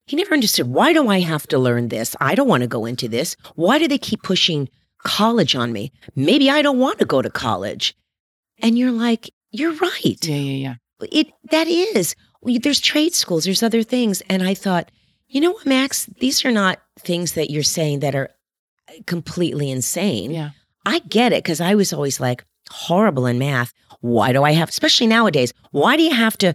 He 0.06 0.16
never 0.16 0.32
understood 0.32 0.66
why 0.66 0.92
do 0.94 1.08
I 1.08 1.20
have 1.20 1.46
to 1.48 1.58
learn 1.58 1.88
this? 1.88 2.16
I 2.20 2.34
don't 2.34 2.48
want 2.48 2.62
to 2.62 2.66
go 2.66 2.86
into 2.86 3.06
this. 3.06 3.36
Why 3.54 3.78
do 3.78 3.86
they 3.86 3.98
keep 3.98 4.22
pushing 4.22 4.68
college 5.04 5.54
on 5.54 5.72
me? 5.72 5.92
Maybe 6.14 6.50
I 6.50 6.62
don't 6.62 6.78
want 6.78 6.98
to 6.98 7.04
go 7.04 7.22
to 7.22 7.30
college. 7.30 7.94
And 8.62 8.78
you're 8.78 8.90
like, 8.92 9.30
you're 9.50 9.74
right. 9.74 10.18
yeah, 10.22 10.34
yeah, 10.36 10.52
yeah. 10.68 10.74
It 11.10 11.28
that 11.50 11.66
is. 11.66 12.14
There's 12.42 12.80
trade 12.80 13.14
schools, 13.14 13.44
there's 13.44 13.62
other 13.62 13.82
things. 13.82 14.22
And 14.28 14.42
I 14.42 14.54
thought, 14.54 14.90
you 15.28 15.40
know 15.40 15.52
what, 15.52 15.66
Max, 15.66 16.06
these 16.20 16.44
are 16.44 16.50
not 16.50 16.80
things 16.98 17.34
that 17.34 17.50
you're 17.50 17.62
saying 17.62 18.00
that 18.00 18.14
are 18.14 18.30
uh, 18.88 18.92
completely 19.06 19.70
insane. 19.70 20.30
Yeah. 20.30 20.50
I 20.86 21.00
get 21.00 21.32
it 21.32 21.42
because 21.44 21.60
I 21.60 21.74
was 21.74 21.92
always 21.92 22.20
like 22.20 22.44
horrible 22.70 23.26
in 23.26 23.38
math. 23.38 23.72
Why 24.00 24.32
do 24.32 24.42
I 24.42 24.52
have, 24.52 24.68
especially 24.70 25.06
nowadays? 25.06 25.52
Why 25.72 25.96
do 25.96 26.02
you 26.02 26.14
have 26.14 26.36
to 26.38 26.54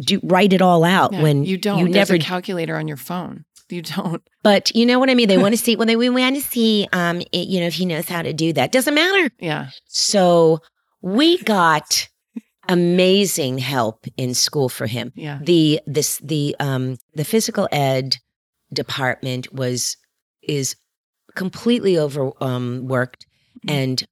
do 0.00 0.20
write 0.24 0.52
it 0.52 0.60
all 0.60 0.84
out 0.84 1.12
Yeah, 1.12 1.22
when 1.22 1.44
you 1.44 1.56
don't. 1.56 1.78
You 1.78 1.84
There's 1.86 2.10
never. 2.10 2.14
a 2.14 2.18
calculator 2.18 2.76
on 2.76 2.88
your 2.88 2.96
phone. 2.96 3.44
You 3.72 3.82
don't. 3.82 4.22
but 4.42 4.74
you 4.74 4.84
know 4.86 4.98
what 4.98 5.10
I 5.10 5.14
mean. 5.14 5.28
They 5.28 5.38
want 5.38 5.54
to 5.54 5.58
see. 5.58 5.76
Well, 5.76 5.86
they 5.86 5.96
we 5.96 6.10
want 6.10 6.36
to 6.36 6.42
see. 6.42 6.86
Um, 6.92 7.20
it, 7.32 7.48
you 7.48 7.60
know, 7.60 7.66
if 7.66 7.74
he 7.74 7.86
knows 7.86 8.08
how 8.08 8.22
to 8.22 8.32
do 8.32 8.52
that. 8.52 8.70
Doesn't 8.70 8.94
matter. 8.94 9.30
Yeah. 9.40 9.70
So 9.86 10.60
we 11.00 11.42
got 11.42 12.08
amazing 12.68 13.58
help 13.58 14.06
in 14.16 14.34
school 14.34 14.68
for 14.68 14.86
him. 14.86 15.12
Yeah. 15.16 15.38
The 15.42 15.80
this 15.86 16.18
the 16.18 16.54
um 16.60 16.98
the 17.14 17.24
physical 17.24 17.68
ed 17.72 18.16
department 18.72 19.52
was 19.52 19.96
is 20.42 20.76
completely 21.34 21.98
over 21.98 22.30
um 22.40 22.86
worked 22.86 23.26
and 23.68 24.04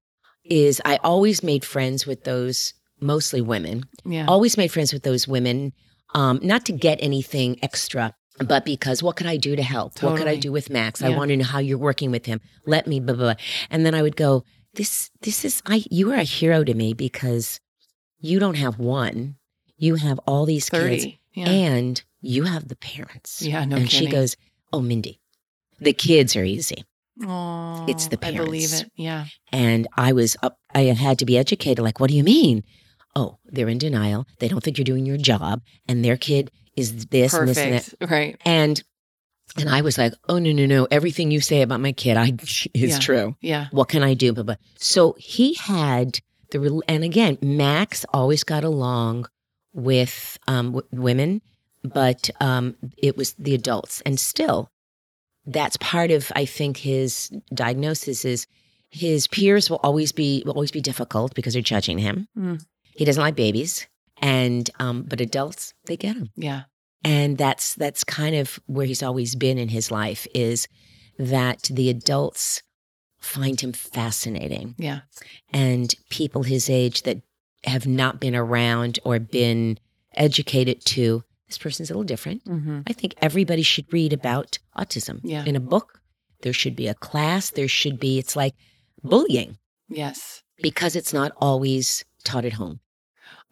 is 0.44 0.81
I 0.85 0.96
always 1.03 1.42
made 1.42 1.64
friends 1.64 2.07
with 2.07 2.25
those 2.25 2.75
mostly 3.01 3.40
women. 3.40 3.85
Yeah. 4.05 4.27
Always 4.27 4.57
made 4.57 4.73
friends 4.73 4.92
with 4.92 5.03
those 5.03 5.29
women 5.29 5.73
um 6.14 6.40
not 6.42 6.64
to 6.66 6.73
get 6.73 6.99
anything 7.01 7.59
extra 7.62 8.14
but 8.44 8.64
because 8.64 9.03
what 9.03 9.16
could 9.16 9.26
I 9.26 9.37
do 9.37 9.55
to 9.57 9.62
help? 9.62 10.03
What 10.03 10.16
could 10.18 10.26
I 10.29 10.37
do 10.37 10.50
with 10.53 10.70
Max? 10.70 11.03
I 11.03 11.11
want 11.11 11.29
to 11.31 11.37
know 11.37 11.44
how 11.44 11.59
you're 11.59 11.79
working 11.79 12.11
with 12.11 12.26
him. 12.26 12.40
Let 12.66 12.87
me 12.87 13.00
blah, 13.00 13.14
blah, 13.14 13.35
blah. 13.35 13.44
And 13.70 13.85
then 13.85 13.94
I 13.94 14.03
would 14.03 14.16
go, 14.16 14.44
this 14.74 15.11
this 15.22 15.44
is 15.44 15.62
I 15.66 15.85
you 15.90 16.11
are 16.12 16.16
a 16.16 16.22
hero 16.22 16.62
to 16.64 16.74
me 16.74 16.94
because 16.94 17.61
you 18.20 18.38
don't 18.38 18.57
have 18.57 18.79
one. 18.79 19.37
You 19.76 19.96
have 19.96 20.18
all 20.26 20.46
these 20.46 20.68
kids 20.70 21.07
Yeah. 21.35 21.48
and 21.48 22.03
you 22.20 22.44
have 22.44 22.68
the 22.68 22.76
parents. 22.76 23.40
yeah. 23.42 23.64
No 23.64 23.76
and 23.76 23.88
kidding. 23.88 24.07
she 24.09 24.12
goes, 24.12 24.37
Oh, 24.72 24.81
Mindy, 24.81 25.20
the 25.79 25.92
kids 25.92 26.37
are 26.37 26.44
easy. 26.44 26.85
Oh, 27.22 27.85
It's 27.88 28.09
the 28.09 28.18
I 28.24 28.31
believe 28.33 28.70
parents. 28.70 28.83
it. 28.83 28.92
Yeah. 28.96 29.26
And 29.53 29.87
I 29.96 30.12
was 30.12 30.37
up, 30.42 30.59
I 30.74 30.83
had 30.83 31.18
to 31.18 31.26
be 31.26 31.37
educated. 31.37 31.83
Like, 31.85 31.98
what 32.00 32.11
do 32.11 32.16
you 32.16 32.24
mean? 32.24 32.62
Oh, 33.16 33.38
they're 33.44 33.68
in 33.68 33.79
denial. 33.79 34.26
They 34.38 34.48
don't 34.48 34.62
think 34.62 34.79
you're 34.79 34.85
doing 34.85 35.05
your 35.07 35.16
job. 35.18 35.62
And 35.88 36.05
their 36.05 36.16
kid 36.16 36.50
is 36.81 37.07
this 37.07 37.35
and 37.35 37.49
this 37.49 37.59
and 37.59 37.75
that. 37.75 38.11
Right. 38.11 38.37
And 38.45 38.83
and 39.57 39.69
I 39.69 39.81
was 39.83 39.99
like, 39.99 40.14
oh 40.29 40.38
no, 40.38 40.53
no, 40.53 40.66
no. 40.66 40.87
Everything 40.90 41.31
you 41.31 41.40
say 41.40 41.62
about 41.62 41.81
my 41.81 41.93
kid, 41.93 42.16
I 42.16 42.33
is 42.75 42.93
Yeah. 42.93 42.99
true. 42.99 43.37
Yeah. 43.40 43.66
What 43.73 43.88
can 43.88 44.03
I 44.03 44.14
do? 44.14 44.33
Blah, 44.33 44.45
blah. 44.45 44.55
So 44.79 45.14
he 45.19 45.55
had 45.55 46.19
the 46.51 46.81
and 46.88 47.05
again, 47.05 47.38
Max 47.43 48.05
always 48.12 48.43
got 48.45 48.64
along 48.64 49.26
with 49.72 50.39
um, 50.49 50.72
w- 50.72 50.89
women, 50.93 51.43
but 51.85 52.28
um, 52.41 52.76
it 52.99 53.16
was 53.16 53.35
the 53.35 53.55
adults, 53.55 54.01
and 54.05 54.18
still, 54.18 54.68
that's 55.47 55.76
part 55.76 56.11
of 56.11 56.31
I 56.35 56.45
think 56.45 56.76
his 56.78 57.31
diagnosis 57.55 58.24
is 58.24 58.47
his 58.91 59.28
peers 59.28 59.70
will 59.70 59.81
always 59.85 60.11
be 60.12 60.43
will 60.45 60.55
always 60.55 60.72
be 60.72 60.81
difficult 60.81 61.35
because 61.35 61.53
they're 61.55 61.62
judging 61.62 61.99
him. 61.99 62.26
Mm. 62.37 62.64
He 62.97 63.05
doesn't 63.05 63.22
like 63.22 63.37
babies, 63.37 63.87
and 64.21 64.71
um, 64.79 65.03
but 65.03 65.21
adults 65.21 65.75
they 65.87 65.97
get 65.97 66.16
him 66.16 66.31
Yeah. 66.37 66.62
and 67.05 67.37
that's 67.39 67.75
that's 67.75 68.05
kind 68.05 68.37
of 68.37 68.59
where 68.66 68.87
he's 68.87 69.03
always 69.03 69.35
been 69.35 69.59
in 69.59 69.68
his 69.68 69.91
life 69.91 70.27
is 70.35 70.68
that 71.18 71.62
the 71.73 71.89
adults 71.91 72.62
find 73.21 73.61
him 73.61 73.73
fascinating 73.73 74.75
Yeah. 74.79 75.01
and 75.53 75.95
people 76.11 76.43
his 76.45 76.71
age 76.71 77.03
that 77.03 77.18
have 77.64 77.87
not 77.87 78.21
been 78.21 78.35
around 78.37 78.99
or 79.05 79.18
been 79.18 79.79
educated 80.14 80.85
to 80.87 81.23
this 81.47 81.59
person's 81.59 81.91
a 81.91 81.93
little 81.93 82.05
different. 82.05 82.45
Mm-hmm. 82.45 82.81
I 82.87 82.93
think 82.93 83.14
everybody 83.21 83.62
should 83.62 83.93
read 83.93 84.12
about 84.12 84.59
autism 84.79 85.21
Yeah. 85.25 85.45
in 85.45 85.57
a 85.57 85.61
book. 85.61 86.01
There 86.43 86.53
should 86.53 86.77
be 86.77 86.87
a 86.89 86.95
class. 86.95 87.51
There 87.51 87.68
should 87.68 87.99
be, 88.01 88.18
it's 88.18 88.37
like 88.37 88.55
bullying 89.03 89.59
Yes. 89.89 90.43
because 90.62 90.95
it's 90.97 91.12
not 91.12 91.33
always 91.39 92.05
taught 92.25 92.45
at 92.45 92.55
home. 92.55 92.81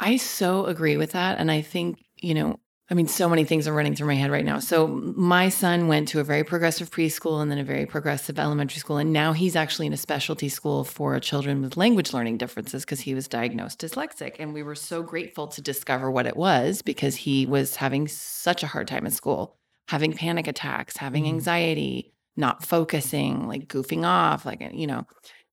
I 0.00 0.16
so 0.16 0.66
agree 0.66 0.96
with 0.96 1.12
that. 1.12 1.38
And 1.38 1.50
I 1.50 1.60
think, 1.62 1.98
you 2.20 2.34
know, 2.34 2.60
I 2.90 2.94
mean, 2.94 3.06
so 3.06 3.28
many 3.28 3.44
things 3.44 3.68
are 3.68 3.74
running 3.74 3.94
through 3.94 4.06
my 4.06 4.14
head 4.14 4.30
right 4.30 4.44
now. 4.44 4.60
So, 4.60 4.86
my 4.86 5.50
son 5.50 5.88
went 5.88 6.08
to 6.08 6.20
a 6.20 6.24
very 6.24 6.42
progressive 6.42 6.90
preschool 6.90 7.42
and 7.42 7.50
then 7.50 7.58
a 7.58 7.64
very 7.64 7.84
progressive 7.84 8.38
elementary 8.38 8.78
school. 8.78 8.96
And 8.96 9.12
now 9.12 9.34
he's 9.34 9.56
actually 9.56 9.86
in 9.88 9.92
a 9.92 9.98
specialty 9.98 10.48
school 10.48 10.84
for 10.84 11.18
children 11.20 11.60
with 11.60 11.76
language 11.76 12.14
learning 12.14 12.38
differences 12.38 12.84
because 12.86 13.00
he 13.00 13.14
was 13.14 13.28
diagnosed 13.28 13.80
dyslexic. 13.80 14.36
And 14.38 14.54
we 14.54 14.62
were 14.62 14.74
so 14.74 15.02
grateful 15.02 15.48
to 15.48 15.60
discover 15.60 16.10
what 16.10 16.26
it 16.26 16.36
was 16.36 16.80
because 16.80 17.14
he 17.16 17.44
was 17.44 17.76
having 17.76 18.08
such 18.08 18.62
a 18.62 18.66
hard 18.66 18.88
time 18.88 19.04
in 19.04 19.12
school, 19.12 19.58
having 19.88 20.14
panic 20.14 20.46
attacks, 20.46 20.96
having 20.96 21.24
Mhm. 21.24 21.28
anxiety, 21.28 22.14
not 22.36 22.64
focusing, 22.64 23.48
like 23.48 23.68
goofing 23.68 24.06
off, 24.06 24.46
like, 24.46 24.66
you 24.72 24.86
know. 24.86 25.06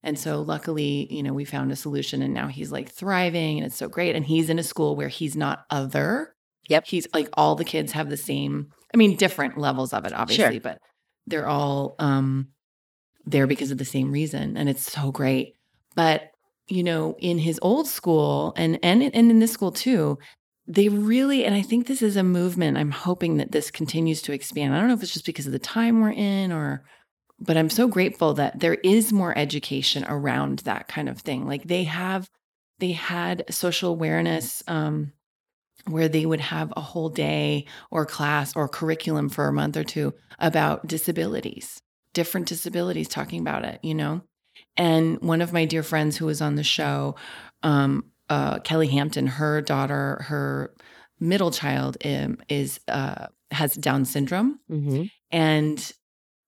And 0.05 0.17
so 0.17 0.41
luckily, 0.41 1.11
you 1.11 1.23
know, 1.23 1.33
we 1.33 1.43
found 1.45 1.71
a 1.71 1.75
solution 1.75 2.21
and 2.21 2.33
now 2.33 2.47
he's 2.47 2.71
like 2.71 2.89
thriving 2.89 3.57
and 3.57 3.65
it's 3.65 3.75
so 3.75 3.89
great. 3.89 4.15
And 4.15 4.23
he's 4.25 4.49
in 4.49 4.59
a 4.59 4.63
school 4.63 4.95
where 4.95 5.07
he's 5.09 5.35
not 5.35 5.65
other. 5.69 6.35
Yep. 6.69 6.85
He's 6.87 7.07
like 7.13 7.27
all 7.33 7.55
the 7.55 7.65
kids 7.65 7.91
have 7.91 8.09
the 8.09 8.15
same, 8.17 8.67
I 8.93 8.97
mean, 8.97 9.17
different 9.17 9.57
levels 9.57 9.91
of 9.93 10.05
it, 10.05 10.13
obviously, 10.13 10.55
Sure. 10.55 10.61
but 10.61 10.79
they're 11.27 11.47
all 11.47 11.95
um 11.99 12.49
there 13.25 13.47
because 13.47 13.71
of 13.71 13.79
the 13.79 13.85
same 13.85 14.11
reason. 14.11 14.55
And 14.55 14.69
it's 14.69 14.89
so 14.91 15.11
great. 15.11 15.55
But, 15.95 16.29
you 16.67 16.83
know, 16.83 17.15
in 17.19 17.39
his 17.39 17.59
old 17.63 17.87
school 17.87 18.53
and 18.55 18.77
and 18.83 19.01
and 19.03 19.31
in 19.31 19.39
this 19.39 19.51
school 19.51 19.71
too, 19.71 20.19
they 20.67 20.89
really, 20.89 21.45
and 21.45 21.53
I 21.55 21.61
think 21.63 21.87
this 21.87 22.01
is 22.01 22.15
a 22.15 22.23
movement. 22.23 22.77
I'm 22.77 22.91
hoping 22.91 23.37
that 23.37 23.51
this 23.51 23.69
continues 23.71 24.21
to 24.23 24.33
expand. 24.33 24.73
I 24.73 24.79
don't 24.79 24.87
know 24.87 24.93
if 24.95 25.03
it's 25.03 25.13
just 25.13 25.25
because 25.25 25.45
of 25.47 25.51
the 25.51 25.59
time 25.59 25.99
we're 26.01 26.11
in 26.11 26.51
or 26.51 26.83
but 27.45 27.57
I'm 27.57 27.69
so 27.69 27.87
grateful 27.87 28.33
that 28.35 28.59
there 28.59 28.75
is 28.75 29.13
more 29.13 29.37
education 29.37 30.05
around 30.07 30.59
that 30.59 30.87
kind 30.87 31.09
of 31.09 31.19
thing. 31.19 31.47
Like 31.47 31.63
they 31.63 31.83
have, 31.85 32.29
they 32.79 32.91
had 32.91 33.45
social 33.49 33.91
awareness 33.91 34.63
um, 34.67 35.13
where 35.87 36.07
they 36.07 36.25
would 36.25 36.41
have 36.41 36.73
a 36.75 36.81
whole 36.81 37.09
day 37.09 37.65
or 37.91 38.05
class 38.05 38.55
or 38.55 38.67
curriculum 38.67 39.29
for 39.29 39.47
a 39.47 39.53
month 39.53 39.77
or 39.77 39.83
two 39.83 40.13
about 40.39 40.87
disabilities, 40.87 41.81
different 42.13 42.47
disabilities, 42.47 43.07
talking 43.07 43.39
about 43.39 43.65
it, 43.65 43.79
you 43.83 43.93
know? 43.93 44.21
And 44.77 45.19
one 45.21 45.41
of 45.41 45.53
my 45.53 45.65
dear 45.65 45.83
friends 45.83 46.17
who 46.17 46.25
was 46.25 46.41
on 46.41 46.55
the 46.55 46.63
show, 46.63 47.15
um, 47.63 48.05
uh, 48.29 48.59
Kelle 48.59 48.81
Hampton, 48.87 49.27
her 49.27 49.61
daughter, 49.61 50.23
her 50.27 50.73
middle 51.19 51.51
child 51.51 51.97
um, 52.03 52.37
is 52.49 52.79
uh, 52.87 53.27
has 53.51 53.75
Down 53.75 54.05
syndrome, 54.05 54.59
Mm-hmm. 54.69 55.03
and 55.31 55.91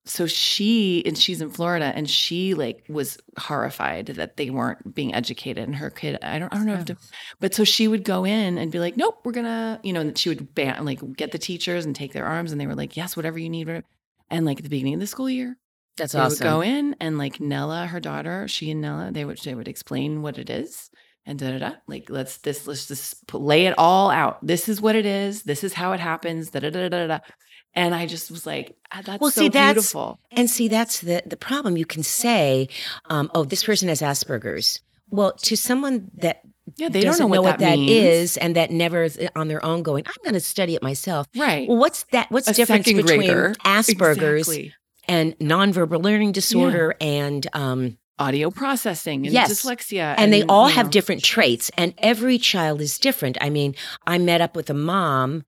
so 0.09 0.25
she 0.25 1.03
and 1.05 1.17
she's 1.17 1.41
in 1.41 1.49
Florida 1.49 1.91
and 1.95 2.09
she 2.09 2.53
like 2.53 2.83
was 2.89 3.17
horrified 3.37 4.07
that 4.07 4.37
they 4.37 4.49
weren't 4.49 4.93
being 4.95 5.13
educated 5.13 5.63
and 5.63 5.75
her 5.75 5.89
kid 5.89 6.17
I 6.21 6.39
don't 6.39 6.53
I 6.53 6.57
don't 6.57 6.65
know 6.65 6.73
if 6.73 6.81
oh. 6.81 6.85
to, 6.85 6.97
but 7.39 7.53
so 7.53 7.63
she 7.63 7.87
would 7.87 8.03
go 8.03 8.25
in 8.25 8.57
and 8.57 8.71
be 8.71 8.79
like 8.79 8.97
nope 8.97 9.19
we're 9.23 9.31
gonna 9.31 9.79
you 9.83 9.93
know 9.93 10.01
and 10.01 10.17
she 10.17 10.29
would 10.29 10.53
ban 10.55 10.85
like 10.85 10.99
get 11.15 11.31
the 11.31 11.37
teachers 11.37 11.85
and 11.85 11.95
take 11.95 12.13
their 12.13 12.25
arms 12.25 12.51
and 12.51 12.59
they 12.59 12.67
were 12.67 12.75
like 12.75 12.95
yes 12.95 13.15
whatever 13.15 13.37
you 13.37 13.49
need 13.49 13.67
whatever. 13.67 13.85
and 14.29 14.45
like 14.45 14.57
at 14.57 14.63
the 14.63 14.69
beginning 14.69 14.93
of 14.93 14.99
the 14.99 15.07
school 15.07 15.29
year 15.29 15.57
That's 15.97 16.13
they 16.13 16.19
awesome. 16.19 16.45
would 16.45 16.51
go 16.51 16.61
in 16.61 16.95
and 16.99 17.17
like 17.17 17.39
Nella 17.39 17.87
her 17.87 17.99
daughter 17.99 18.47
she 18.47 18.71
and 18.71 18.81
Nella 18.81 19.11
they 19.11 19.25
would 19.25 19.39
they 19.39 19.55
would 19.55 19.67
explain 19.67 20.21
what 20.21 20.37
it 20.37 20.49
is 20.49 20.89
and 21.25 21.37
da 21.37 21.51
da 21.51 21.57
da 21.57 21.71
like 21.87 22.09
let's 22.09 22.37
this 22.37 22.65
let's 22.67 22.87
just 22.87 23.33
lay 23.33 23.65
it 23.65 23.75
all 23.77 24.09
out 24.09 24.45
this 24.45 24.69
is 24.69 24.79
what 24.79 24.95
it 24.95 25.05
is 25.05 25.43
this 25.43 25.63
is 25.63 25.73
how 25.73 25.91
it 25.91 25.99
happens 25.99 26.51
da 26.51 26.59
da 26.59 26.69
da 26.69 26.87
da 26.87 27.07
da 27.07 27.19
and 27.75 27.93
I 27.95 28.05
just 28.05 28.31
was 28.31 28.45
like 28.45 28.75
ah, 28.91 29.01
that's 29.05 29.21
Well, 29.21 29.31
so 29.31 29.41
see, 29.41 29.49
that's- 29.49 29.73
beautiful 29.75 30.19
And 30.31 30.49
see, 30.49 30.67
that's 30.67 31.01
the 31.01 31.23
the 31.25 31.37
problem. 31.37 31.77
You 31.77 31.85
can 31.85 32.03
say, 32.03 32.69
um, 33.09 33.29
"Oh, 33.35 33.43
this 33.43 33.63
person 33.63 33.89
has 33.89 34.01
Asperger's." 34.01 34.81
Well, 35.09 35.33
to 35.33 35.55
someone 35.55 36.11
that 36.15 36.41
Yeah, 36.75 36.89
they 36.89 36.99
don't 37.01 37.11
doesn't 37.11 37.31
know 37.31 37.41
what, 37.41 37.59
that, 37.59 37.77
that 37.77 37.79
is, 37.79 38.35
and 38.37 38.55
that 38.57 38.71
never 38.71 39.03
is 39.03 39.17
on 39.35 39.47
their 39.47 39.63
own 39.63 39.83
going, 39.83 40.03
"I'm 40.05 40.23
going 40.23 40.33
to 40.33 40.39
study 40.41 40.75
it 40.75 40.83
myself." 40.83 41.27
Right. 41.35 41.67
Well, 41.67 41.77
what's 41.77 42.03
that? 42.11 42.29
What's 42.29 42.47
the 42.47 42.53
difference 42.53 42.85
between 42.85 43.05
grader. 43.05 43.55
Asperger's 43.63 44.47
Exactly. 44.49 44.73
and 45.07 45.37
nonverbal 45.39 46.03
learning 46.03 46.33
disorder 46.33 46.95
and 46.99 47.47
um, 47.53 47.97
Audio 48.19 48.49
processing 48.49 49.25
and 49.27 49.33
Yes. 49.33 49.51
dyslexia. 49.51 50.15
and 50.17 50.33
they 50.33 50.43
all 50.43 50.67
you 50.69 50.75
have 50.75 50.89
different 50.89 51.23
traits 51.23 51.69
and 51.77 51.93
every 51.99 52.39
child 52.39 52.81
is 52.81 52.97
different 52.97 53.37
i 53.41 53.49
mean 53.51 53.75
i 54.07 54.17
met 54.17 54.41
up 54.41 54.55
with 54.55 54.71
a 54.71 54.73
mom 54.73 55.45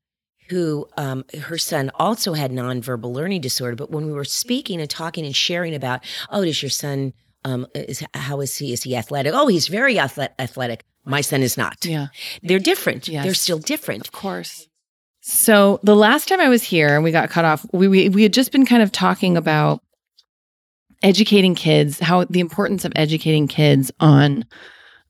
who 0.49 0.87
um, 0.97 1.23
her 1.41 1.57
son 1.57 1.91
also 1.95 2.33
had 2.33 2.51
nonverbal 2.51 3.13
learning 3.13 3.41
disorder 3.41 3.75
but 3.75 3.91
when 3.91 4.05
we 4.05 4.13
were 4.13 4.25
speaking 4.25 4.81
and 4.81 4.89
talking 4.89 5.25
and 5.25 5.35
sharing 5.35 5.75
about 5.75 6.03
oh 6.31 6.43
does 6.43 6.61
your 6.61 6.69
son 6.69 7.13
um, 7.45 7.67
is 7.73 8.03
how 8.13 8.41
is 8.41 8.57
he? 8.57 8.73
Is 8.73 8.83
he 8.83 8.95
athletic? 8.95 9.33
Oh 9.35 9.47
he's 9.47 9.67
very 9.67 9.99
athletic. 9.99 10.83
My 11.05 11.21
son 11.21 11.41
is 11.41 11.57
not. 11.57 11.85
Yeah, 11.85 12.07
they're 12.43 12.59
different. 12.59 13.07
Yes. 13.07 13.25
they're 13.25 13.33
still 13.33 13.59
different. 13.59 14.05
Of 14.05 14.11
course. 14.11 14.67
So 15.21 15.79
the 15.83 15.95
last 15.95 16.27
time 16.27 16.39
I 16.39 16.49
was 16.49 16.63
here 16.63 16.95
and 16.95 17.03
we 17.03 17.11
got 17.11 17.29
cut 17.29 17.45
off, 17.45 17.65
we, 17.71 17.87
we 17.87 18.09
we 18.09 18.23
had 18.23 18.33
just 18.33 18.51
been 18.51 18.65
kind 18.65 18.83
of 18.83 18.91
talking 18.91 19.37
about 19.37 19.81
educating 21.01 21.55
kids, 21.55 21.99
how 21.99 22.25
the 22.25 22.39
importance 22.41 22.83
of 22.83 22.91
educating 22.95 23.47
kids 23.47 23.91
on 23.99 24.45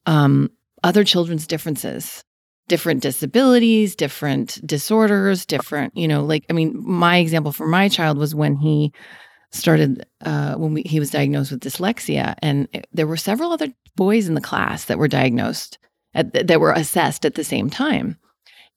um, 0.05 0.51
other 0.83 1.03
children's 1.03 1.47
differences, 1.47 2.23
different 2.69 3.01
disabilities, 3.01 3.95
different 3.95 4.65
disorders, 4.65 5.45
different, 5.45 5.95
you 5.97 6.07
know, 6.07 6.23
like 6.23 6.45
I 6.49 6.53
mean, 6.53 6.81
my 6.81 7.17
example 7.17 7.51
for 7.51 7.67
my 7.67 7.89
child 7.89 8.17
was 8.17 8.33
when 8.33 8.55
he 8.55 8.93
started 9.51 10.05
uh, 10.23 10.55
when 10.55 10.73
we, 10.73 10.83
he 10.83 10.99
was 10.99 11.11
diagnosed 11.11 11.51
with 11.51 11.61
dyslexia, 11.61 12.35
and 12.41 12.67
it- 12.71 12.87
there 12.93 13.07
were 13.07 13.17
several 13.17 13.51
other 13.51 13.67
boys 13.95 14.27
in 14.29 14.35
the 14.35 14.41
class 14.41 14.85
that 14.85 14.97
were 14.97 15.07
diagnosed 15.07 15.77
at, 16.13 16.47
that 16.47 16.61
were 16.61 16.71
assessed 16.71 17.25
at 17.25 17.35
the 17.35 17.43
same 17.43 17.69
time. 17.69 18.17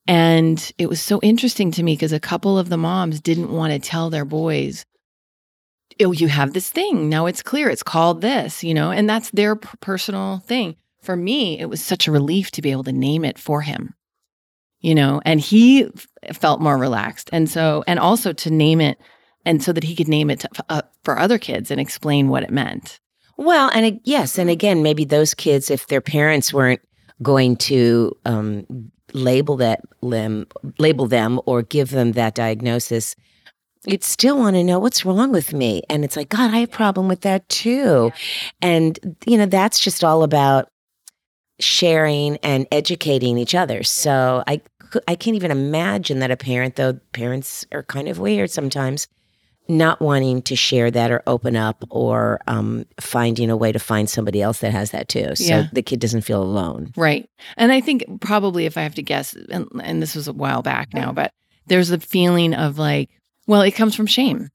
And 0.09 0.72
it 0.78 0.88
was 0.88 1.01
so 1.01 1.20
interesting 1.22 1.70
to 1.72 1.82
me 1.82 1.95
because 1.95 2.12
a 2.12 2.18
couple 2.18 2.59
of 2.59 2.68
the 2.68 2.76
moms 2.76 3.20
didn't 3.20 3.53
want 3.53 3.72
to 3.72 3.78
tell 3.78 4.11
their 4.11 4.24
boys, 4.24 4.84
oh, 6.01 6.12
you 6.12 6.26
have 6.28 6.55
this 6.55 6.70
thing. 6.70 7.09
Now 7.09 7.26
it's 7.26 7.43
clear. 7.43 7.68
It's 7.68 7.84
called 7.84 8.20
this, 8.20 8.64
you 8.64 8.74
know, 8.74 8.90
and 8.90 9.09
that's 9.09 9.30
their 9.30 9.55
personal 9.55 10.38
thing. 10.38 10.76
For 11.03 11.16
me, 11.16 11.59
it 11.59 11.66
was 11.66 11.82
such 11.82 12.07
a 12.07 12.12
relief 12.12 12.50
to 12.53 12.62
be 12.62 12.70
able 12.70 12.84
to 12.84 12.92
name 12.92 13.24
it 13.24 13.38
for 13.38 13.61
him, 13.61 13.94
you 14.80 14.94
know, 14.94 15.20
and 15.24 15.40
he 15.40 15.84
f- 15.84 16.07
felt 16.36 16.61
more 16.61 16.78
relaxed. 16.78 17.28
And 17.32 17.50
so, 17.50 17.82
and 17.86 17.98
also 17.98 18.32
to 18.32 18.50
name 18.50 18.80
it 18.80 18.98
and 19.44 19.62
so 19.62 19.72
that 19.72 19.84
he 19.84 19.96
could 19.96 20.09
name 20.09 20.30
it 20.30 20.40
to, 20.40 20.48
uh, 20.68 20.82
for 21.03 21.18
other 21.18 21.38
kids 21.38 21.70
and 21.70 21.80
explain 21.80 22.28
what 22.28 22.44
it 22.44 22.50
meant. 22.50 23.00
Well, 23.36 23.70
and 23.74 23.86
ag- 23.86 24.00
yes, 24.05 24.38
and 24.38 24.48
again, 24.48 24.82
maybe 24.82 25.05
those 25.05 25.34
kids, 25.34 25.70
if 25.70 25.88
their 25.88 26.00
parents 26.00 26.53
weren't 26.53 26.82
going 27.20 27.57
to 27.57 28.16
um, 28.24 28.66
label 29.12 29.57
that 29.57 29.80
limb, 30.03 30.46
label 30.78 31.07
them, 31.07 31.40
or 31.46 31.62
give 31.62 31.90
them 31.90 32.12
that 32.12 32.34
diagnosis, 32.34 33.16
you'd 33.86 34.05
still 34.05 34.38
want 34.38 34.55
to 34.55 34.64
know 34.64 34.78
what's 34.78 35.05
wrong 35.05 35.32
with 35.32 35.53
me. 35.53 35.82
And 35.88 36.05
it's 36.05 36.16
like, 36.16 36.28
God, 36.28 36.53
I 36.55 36.59
have 36.61 36.68
a 36.68 36.72
problem 36.72 37.09
with 37.09 37.22
that 37.22 37.48
too. 37.48 38.12
And 38.61 39.16
you 39.26 39.36
know, 39.36 39.46
that's 39.46 39.80
just 39.80 40.05
all 40.05 40.22
about 40.22 40.68
sharing 41.62 42.36
and 42.38 42.66
educating 42.72 43.38
each 43.38 43.54
other. 43.54 43.82
So 43.82 44.42
I, 44.46 44.60
I 45.08 45.14
can't 45.14 45.36
even 45.36 45.50
imagine 45.50 46.18
that 46.20 46.30
a 46.30 46.36
parent, 46.36 46.76
though 46.76 46.94
parents 47.12 47.64
are 47.72 47.82
kind 47.82 48.08
of 48.08 48.18
weird 48.18 48.50
sometimes 48.50 49.06
not 49.68 50.00
wanting 50.00 50.42
to 50.42 50.56
share 50.56 50.90
that 50.90 51.10
or 51.10 51.22
open 51.26 51.54
up 51.56 51.84
or 51.88 52.40
um, 52.48 52.84
finding 53.00 53.48
a 53.48 53.56
way 53.56 53.70
to 53.70 53.78
find 53.78 54.10
somebody 54.10 54.42
else 54.42 54.58
that 54.58 54.72
has 54.72 54.90
that 54.90 55.08
too. 55.08 55.34
So 55.36 55.44
Yeah. 55.44 55.66
the 55.72 55.82
kid 55.82 56.00
doesn't 56.00 56.22
feel 56.22 56.42
alone. 56.42 56.92
Right. 56.96 57.30
And 57.56 57.70
I 57.70 57.80
think 57.80 58.04
probably 58.20 58.66
if 58.66 58.76
I 58.76 58.82
have 58.82 58.96
to 58.96 59.02
guess, 59.02 59.34
and, 59.50 59.68
and 59.82 60.02
this 60.02 60.16
was 60.16 60.26
a 60.26 60.32
while 60.32 60.62
back 60.62 60.92
now, 60.92 61.12
but 61.12 61.32
there's 61.68 61.90
a 61.92 62.00
feeling 62.00 62.54
of 62.54 62.76
like, 62.78 63.08
well, 63.46 63.62
it 63.62 63.70
comes 63.70 63.94
from 63.94 64.06
shame 64.06 64.50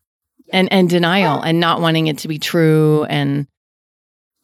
and, 0.51 0.71
and 0.73 0.89
denial 0.89 1.41
and 1.41 1.59
not 1.59 1.79
wanting 1.79 2.07
it 2.07 2.17
to 2.19 2.27
be 2.27 2.37
true. 2.37 3.05
And, 3.05 3.47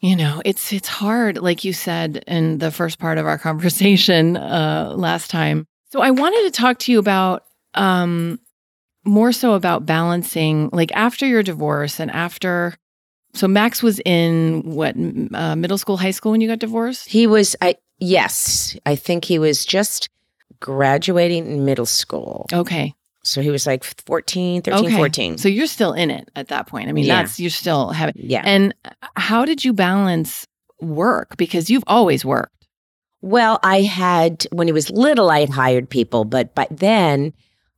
you 0.03 0.17
know, 0.17 0.41
it's, 0.43 0.73
it's 0.73 0.89
hard, 0.89 1.37
like 1.37 1.63
you 1.63 1.71
said 1.71 2.25
in 2.27 2.57
the 2.57 2.71
first 2.71 2.99
part 2.99 3.17
of 3.17 3.25
our 3.25 3.37
conversation 3.39 4.35
uh, 4.35 4.93
last 4.97 5.31
time. 5.31 5.65
So 5.91 6.01
I 6.01 6.11
wanted 6.11 6.43
to 6.43 6.51
talk 6.51 6.77
to 6.79 6.91
you 6.91 6.99
about, 6.99 7.45
um, 7.73 8.39
more 9.05 9.31
so 9.31 9.53
about 9.53 9.85
balancing, 9.85 10.69
like 10.73 10.91
after 10.93 11.25
your 11.25 11.41
divorce 11.41 12.01
and 12.01 12.11
after, 12.11 12.75
so 13.33 13.47
Max 13.47 13.81
was 13.81 14.01
in 14.05 14.61
what, 14.63 14.95
uh, 15.33 15.55
middle 15.55 15.77
school, 15.77 15.95
high 15.95 16.11
school 16.11 16.33
when 16.33 16.41
you 16.41 16.49
got 16.49 16.59
divorced? 16.59 17.07
He 17.07 17.25
was, 17.25 17.55
I 17.61 17.77
yes, 17.99 18.77
I 18.85 18.97
think 18.97 19.23
he 19.23 19.39
was 19.39 19.65
just 19.65 20.09
graduating 20.59 21.47
in 21.47 21.63
middle 21.63 21.85
school. 21.85 22.45
Okay. 22.51 22.93
So 23.23 23.41
he 23.41 23.49
was 23.49 23.65
like 23.65 23.83
14, 23.83 24.61
13, 24.61 24.85
Okay. 24.85 24.95
14. 24.97 25.37
So 25.37 25.47
you're 25.47 25.67
still 25.67 25.93
in 25.93 26.11
it 26.11 26.29
at 26.35 26.49
that 26.49 26.67
point. 26.67 26.89
I 26.89 26.91
mean, 26.91 27.05
Yeah. 27.05 27.21
that's 27.21 27.39
you're 27.39 27.49
still 27.49 27.89
having. 27.91 28.15
yeah. 28.17 28.41
And 28.45 28.73
uh, 28.85 28.89
how 29.15 29.45
did 29.45 29.63
you 29.63 29.71
balance 29.73 30.45
work? 30.81 31.37
Because 31.37 31.69
you've 31.69 31.83
always 31.87 32.25
worked. 32.25 32.67
Well, 33.21 33.59
I 33.63 33.81
had 33.83 34.45
when 34.51 34.67
he 34.67 34.73
was 34.73 34.89
little, 34.89 35.29
I 35.29 35.39
had 35.39 35.49
hired 35.49 35.89
people, 35.89 36.25
but 36.25 36.53
by 36.53 36.67
then, 36.69 37.31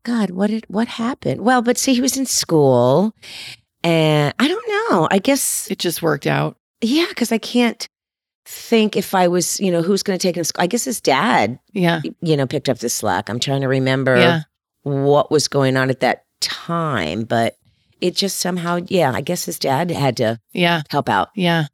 God, 0.03 0.31
what 0.31 0.49
did 0.49 0.65
what 0.67 0.87
happened? 0.87 1.41
Well, 1.41 1.61
but 1.61 1.77
see, 1.77 1.93
he 1.93 2.01
was 2.01 2.17
in 2.17 2.25
school, 2.25 3.13
and 3.83 4.33
I 4.39 4.47
don't 4.47 4.67
know. 4.89 5.07
I 5.11 5.19
guess 5.19 5.69
It 5.69 5.77
just 5.79 6.01
worked 6.01 6.25
out. 6.27 6.57
yeah, 6.81 7.05
because 7.09 7.31
I 7.31 7.37
can't 7.37 7.87
think 8.47 8.95
if 8.95 9.13
I 9.15 9.27
was, 9.27 9.59
you 9.59 9.71
know, 9.71 9.81
who's 9.81 10.03
going 10.03 10.17
to 10.17 10.21
take 10.27 10.35
him. 10.35 10.45
I 10.57 10.67
guess 10.67 10.83
his 10.83 11.01
dad, 11.01 11.59
Yeah. 11.73 12.01
you 12.21 12.37
know, 12.37 12.45
picked 12.47 12.69
up 12.69 12.77
the 12.79 12.89
slack. 12.89 13.29
I'm 13.29 13.39
trying 13.39 13.61
to 13.61 13.67
remember 13.67 14.15
Yeah. 14.17 14.41
What 14.85 15.31
was 15.31 15.47
going 15.47 15.75
on 15.77 15.89
at 15.89 15.99
that 15.99 16.23
time, 16.41 17.23
but 17.23 17.57
it 18.01 18.15
just 18.15 18.37
somehow, 18.39 18.79
yeah, 18.87 19.11
I 19.13 19.21
guess 19.21 19.45
his 19.45 19.57
dad 19.59 19.89
had 19.91 20.17
to 20.17 20.39
Yeah. 20.53 20.83
help 20.89 21.09
out. 21.09 21.29
Yeah. 21.35 21.65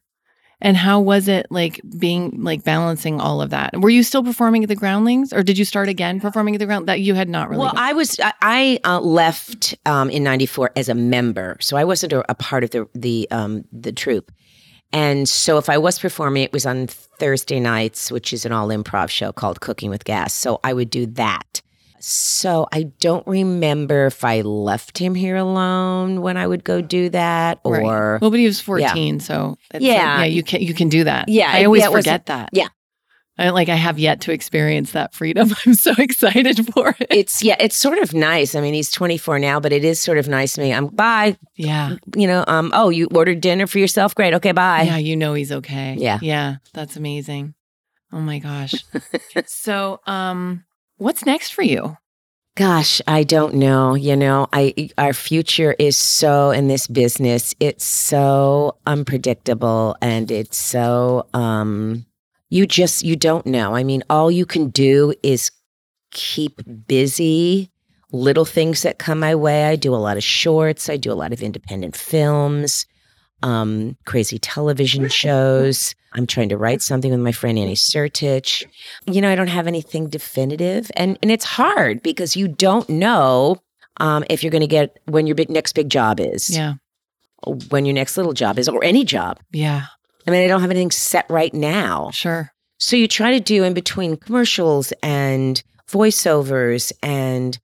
And 0.64 0.78
how 0.78 1.00
was 1.00 1.28
it 1.28 1.48
like 1.50 1.82
being 1.98 2.44
like 2.44 2.64
balancing 2.64 3.20
all 3.20 3.42
of 3.42 3.50
that? 3.50 3.76
Were 3.82 3.90
you 3.90 4.04
still 4.04 4.24
performing 4.24 4.64
at 4.64 4.70
the 4.70 4.76
Groundlings 4.76 5.34
or 5.34 5.42
did 5.44 5.58
you 5.58 5.66
start 5.66 5.90
again 5.90 6.20
performing 6.22 6.56
at 6.56 6.60
the 6.60 6.68
Ground 6.68 6.88
that 6.88 7.02
you 7.02 7.16
had 7.16 7.28
not 7.28 7.50
really? 7.50 7.62
Well, 7.62 7.74
I 7.76 7.94
was 7.94 8.20
I, 8.20 8.34
I 8.42 8.80
uh, 8.86 9.00
left 9.02 9.76
um, 9.88 10.10
in 10.12 10.24
'94 10.24 10.72
as 10.76 10.88
a 10.88 10.94
member, 10.94 11.58
so 11.60 11.78
I 11.78 11.84
wasn't 11.84 12.14
a, 12.14 12.32
a 12.32 12.36
part 12.36 12.64
of 12.64 12.70
the 12.70 12.88
the 12.94 13.28
um, 13.32 13.66
the 13.74 13.92
troupe. 13.92 14.32
And 14.94 15.28
so, 15.28 15.58
if 15.58 15.68
I 15.68 15.80
was 15.80 15.98
performing, 15.98 16.44
it 16.44 16.54
was 16.54 16.66
on 16.68 16.86
Thursday 16.86 17.60
nights, 17.60 18.12
which 18.12 18.32
is 18.32 18.46
an 18.46 18.52
all 18.52 18.68
improv 18.68 19.10
show 19.10 19.32
called 19.32 19.62
Cooking 19.62 19.90
with 19.90 20.04
Gas. 20.04 20.32
So 20.34 20.60
I 20.64 20.74
would 20.74 20.92
do 20.92 21.08
that. 21.08 21.51
So 22.04 22.68
I 22.72 22.84
don't 23.00 23.26
remember 23.28 24.06
if 24.08 24.24
I 24.26 24.42
left 24.42 24.98
him 24.98 25.16
here 25.16 25.36
alone 25.36 26.22
when 26.22 26.38
I 26.38 26.48
would 26.48 26.64
go 26.64 26.82
do 26.82 27.10
that, 27.10 27.60
Right. 27.66 27.82
or 27.84 28.20
well, 28.22 28.32
but 28.32 28.40
he 28.40 28.46
was 28.46 28.60
14, 28.62 29.20
so 29.20 29.58
it's 29.66 29.74
like, 29.76 29.82
Yeah. 29.84 30.20
yeah, 30.20 30.24
you 30.26 30.44
can 30.44 30.62
you 30.62 30.74
can 30.74 30.90
do 30.90 31.04
that. 31.04 31.30
Yeah, 31.30 31.52
I 31.52 31.66
always 31.66 31.84
yeah, 31.84 31.90
forget 31.90 32.26
that. 32.28 32.50
yeah. 32.54 32.68
I, 33.38 33.50
like 33.50 33.70
I 33.70 33.76
have 33.76 33.98
yet 33.98 34.22
to 34.22 34.32
experience 34.34 34.92
that 34.92 35.14
freedom. 35.16 35.50
I'm 35.66 35.74
so 35.74 35.94
excited 35.98 36.68
for 36.74 36.90
it. 37.00 37.08
it's 37.10 37.42
yeah, 37.42 37.56
it's 37.60 37.76
sort 37.78 37.98
of 37.98 38.14
nice. 38.14 38.54
I 38.56 38.62
mean, 38.62 38.74
he's 38.74 38.92
24 38.92 39.40
now, 39.40 39.60
but 39.60 39.72
it 39.72 39.84
is 39.84 40.00
sort 40.00 40.18
of 40.18 40.28
nice 40.28 40.54
to 40.54 40.62
me. 40.62 40.72
I'm 40.74 40.88
bye. 40.88 41.38
Yeah, 41.56 41.96
You 42.16 42.28
know, 42.28 42.44
um, 42.48 42.72
oh, 42.76 42.90
you 42.90 43.08
ordered 43.16 43.42
dinner 43.42 43.68
for 43.68 43.80
yourself? 43.80 44.14
Great. 44.14 44.34
Okay, 44.36 44.52
bye. 44.52 44.84
yeah, 44.84 44.98
you 44.98 45.16
know 45.16 45.34
he's 45.34 45.52
okay. 45.52 45.96
Yeah. 45.98 46.20
yeah, 46.22 46.58
that's 46.74 46.98
amazing. 46.98 47.56
Oh 48.12 48.20
my 48.20 48.40
gosh. 48.40 48.74
so, 49.48 50.02
um, 50.06 50.66
what's 51.02 51.26
next 51.26 51.54
for 51.54 51.64
you? 51.64 51.98
Gosh, 52.56 53.02
I 53.08 53.24
don't 53.24 53.56
know. 53.56 53.96
You 53.96 54.16
know, 54.16 54.48
I 54.54 54.90
our 54.98 55.14
future 55.14 55.76
is 55.80 55.98
so 55.98 56.52
in 56.52 56.68
this 56.68 56.86
business. 56.86 57.56
It's 57.60 57.86
so 57.86 58.78
unpredictable 58.86 59.96
and 60.02 60.30
it's 60.30 60.58
so 60.58 61.28
um 61.34 62.06
you 62.50 62.68
just 62.68 63.04
you 63.04 63.16
don't 63.16 63.46
know. 63.46 63.76
I 63.76 63.84
mean, 63.84 64.04
all 64.10 64.30
you 64.30 64.46
can 64.46 64.70
do 64.70 65.14
is 65.24 65.50
keep 66.12 66.62
busy. 66.88 67.72
Little 68.12 68.44
things 68.44 68.82
that 68.82 69.00
come 69.00 69.22
my 69.22 69.34
way. 69.34 69.64
I 69.64 69.78
do 69.78 69.96
a 69.96 70.04
lot 70.06 70.18
of 70.18 70.24
shorts, 70.24 70.90
I 70.90 70.98
do 70.98 71.14
a 71.14 71.16
lot 71.16 71.32
of 71.32 71.42
independent 71.42 71.96
films, 71.96 72.86
um 73.44 73.98
crazy 74.06 74.38
television 74.40 75.08
shows. 75.10 75.96
I'm 76.14 76.28
trying 76.28 76.50
to 76.50 76.58
write 76.58 76.82
something 76.82 77.10
with 77.10 77.22
my 77.22 77.32
friend 77.32 77.58
Annie 77.58 77.76
Sertich 77.76 78.66
you 79.06 79.22
know, 79.22 79.32
I 79.32 79.36
don't 79.36 79.48
have 79.48 79.66
anything 79.68 80.10
definitive, 80.10 80.92
and 80.96 81.18
and 81.22 81.32
it's 81.32 81.46
hard 81.46 82.04
because 82.04 82.36
you 82.36 82.48
don't 82.48 82.88
know 82.90 83.62
um, 83.98 84.24
if 84.30 84.44
you're 84.44 84.52
going 84.52 84.62
to 84.62 84.68
get 84.68 85.00
when 85.06 85.26
your 85.28 85.36
big 85.36 85.50
next 85.50 85.74
big 85.74 85.90
job 85.90 86.20
is, 86.20 86.50
Yeah, 86.50 86.74
when 87.70 87.86
your 87.86 87.94
next 87.96 88.18
little 88.18 88.34
job 88.34 88.60
is, 88.60 88.68
or 88.70 88.84
any 88.84 89.04
job. 89.06 89.40
yeah, 89.52 89.86
I 90.28 90.32
mean, 90.32 90.44
I 90.44 90.48
don't 90.48 90.62
have 90.62 90.72
anything 90.72 90.92
set 90.92 91.26
right 91.30 91.54
now, 91.54 92.10
sure. 92.12 92.52
so 92.78 92.96
you 92.96 93.08
try 93.08 93.32
to 93.32 93.40
do 93.40 93.64
in 93.64 93.74
between 93.74 94.18
commercials 94.18 94.92
and 95.04 95.62
voiceovers 95.90 96.92
and 97.02 97.58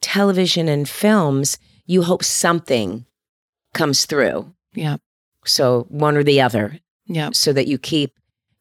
television 0.00 0.68
and 0.68 0.88
films. 0.88 1.58
You 1.86 2.02
hope 2.02 2.24
something 2.24 3.06
comes 3.74 4.06
through, 4.06 4.52
Yeah, 4.76 4.98
so 5.44 5.86
one 5.88 6.16
or 6.16 6.22
the 6.22 6.40
other, 6.40 6.78
yeah, 7.06 7.30
so 7.32 7.52
that 7.52 7.66
you 7.66 7.78
keep, 7.78 8.12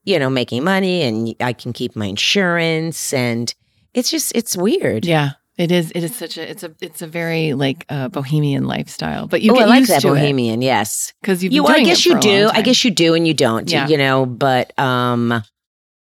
you 0.03 0.17
know, 0.17 0.29
making 0.29 0.63
money 0.63 1.03
and 1.03 1.35
I 1.39 1.53
can 1.53 1.73
keep 1.73 1.95
my 1.95 2.07
insurance 2.07 3.13
and 3.13 3.53
it's 3.93 4.09
just 4.09 4.35
it's 4.35 4.57
weird. 4.57 5.05
yeah. 5.05 5.31
It 5.57 5.71
is. 5.71 5.89
It 5.95 6.03
is 6.03 6.13
such 6.13 6.37
a. 6.37 6.49
It's 6.49 6.63
a. 6.63 6.75
It's 6.81 7.01
a 7.01 7.07
very 7.07 7.53
like 7.53 7.85
uh, 7.87 8.09
bohemian 8.09 8.65
lifestyle. 8.65 9.25
But 9.25 9.41
you 9.41 9.53
oh, 9.55 9.59
I 9.61 9.63
like 9.63 9.87
that 9.87 10.03
bohemian. 10.03 10.61
Yes, 10.61 11.13
because 11.21 11.41
you. 11.41 11.65
I 11.65 11.81
guess 11.81 12.05
it 12.05 12.09
you 12.09 12.19
do. 12.19 12.49
I 12.51 12.61
guess 12.61 12.83
you 12.83 12.91
do, 12.91 13.13
and 13.13 13.25
you 13.25 13.33
don't. 13.33 13.71
Yeah. 13.71 13.87
You 13.87 13.97
know, 13.97 14.25
but 14.25 14.77
um, 14.77 15.41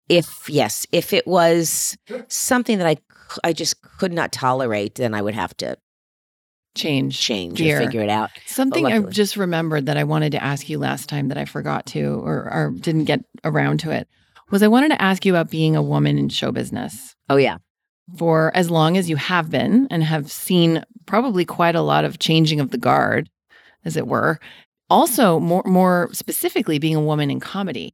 if 0.09 0.49
yes, 0.49 0.87
if 0.91 1.13
it 1.13 1.27
was 1.27 1.95
something 2.29 2.79
that 2.79 2.87
I 2.87 2.97
I 3.43 3.53
just 3.53 3.79
could 3.83 4.11
not 4.11 4.31
tolerate, 4.31 4.95
then 4.95 5.13
I 5.13 5.21
would 5.21 5.35
have 5.35 5.55
to 5.57 5.77
change. 6.77 7.19
change 7.19 7.57
Gear. 7.57 7.77
or 7.77 7.85
figure 7.85 8.01
it 8.01 8.09
out. 8.09 8.29
Something 8.45 8.85
I 8.85 8.99
just 9.01 9.35
remembered 9.35 9.85
that 9.87 9.97
I 9.97 10.03
wanted 10.03 10.31
to 10.33 10.43
ask 10.43 10.69
you 10.69 10.79
last 10.79 11.09
time 11.09 11.27
that 11.29 11.37
I 11.37 11.45
forgot 11.45 11.85
to 11.87 12.21
or, 12.23 12.51
or 12.51 12.73
didn't 12.79 13.05
get 13.05 13.23
around 13.43 13.79
to 13.81 13.91
it 13.91 14.07
was 14.49 14.63
I 14.63 14.67
wanted 14.67 14.89
to 14.89 15.01
ask 15.01 15.25
you 15.25 15.33
about 15.33 15.51
being 15.51 15.75
a 15.75 15.81
woman 15.81 16.17
in 16.17 16.29
show 16.29 16.51
business 16.51 17.15
Oh 17.29 17.37
yeah, 17.37 17.57
for 18.15 18.55
as 18.55 18.69
long 18.69 18.97
as 18.97 19.09
you 19.09 19.15
have 19.17 19.49
been 19.49 19.87
and 19.91 20.03
have 20.03 20.31
seen 20.31 20.83
probably 21.05 21.45
quite 21.45 21.75
a 21.75 21.81
lot 21.81 22.05
of 22.05 22.19
changing 22.19 22.59
of 22.59 22.71
the 22.71 22.77
guard, 22.77 23.29
as 23.83 23.97
it 23.97 24.07
were. 24.07 24.39
Also, 24.89 25.39
more 25.39 25.63
more 25.65 26.09
specifically, 26.13 26.79
being 26.79 26.95
a 26.95 27.01
woman 27.01 27.29
in 27.29 27.39
comedy. 27.39 27.93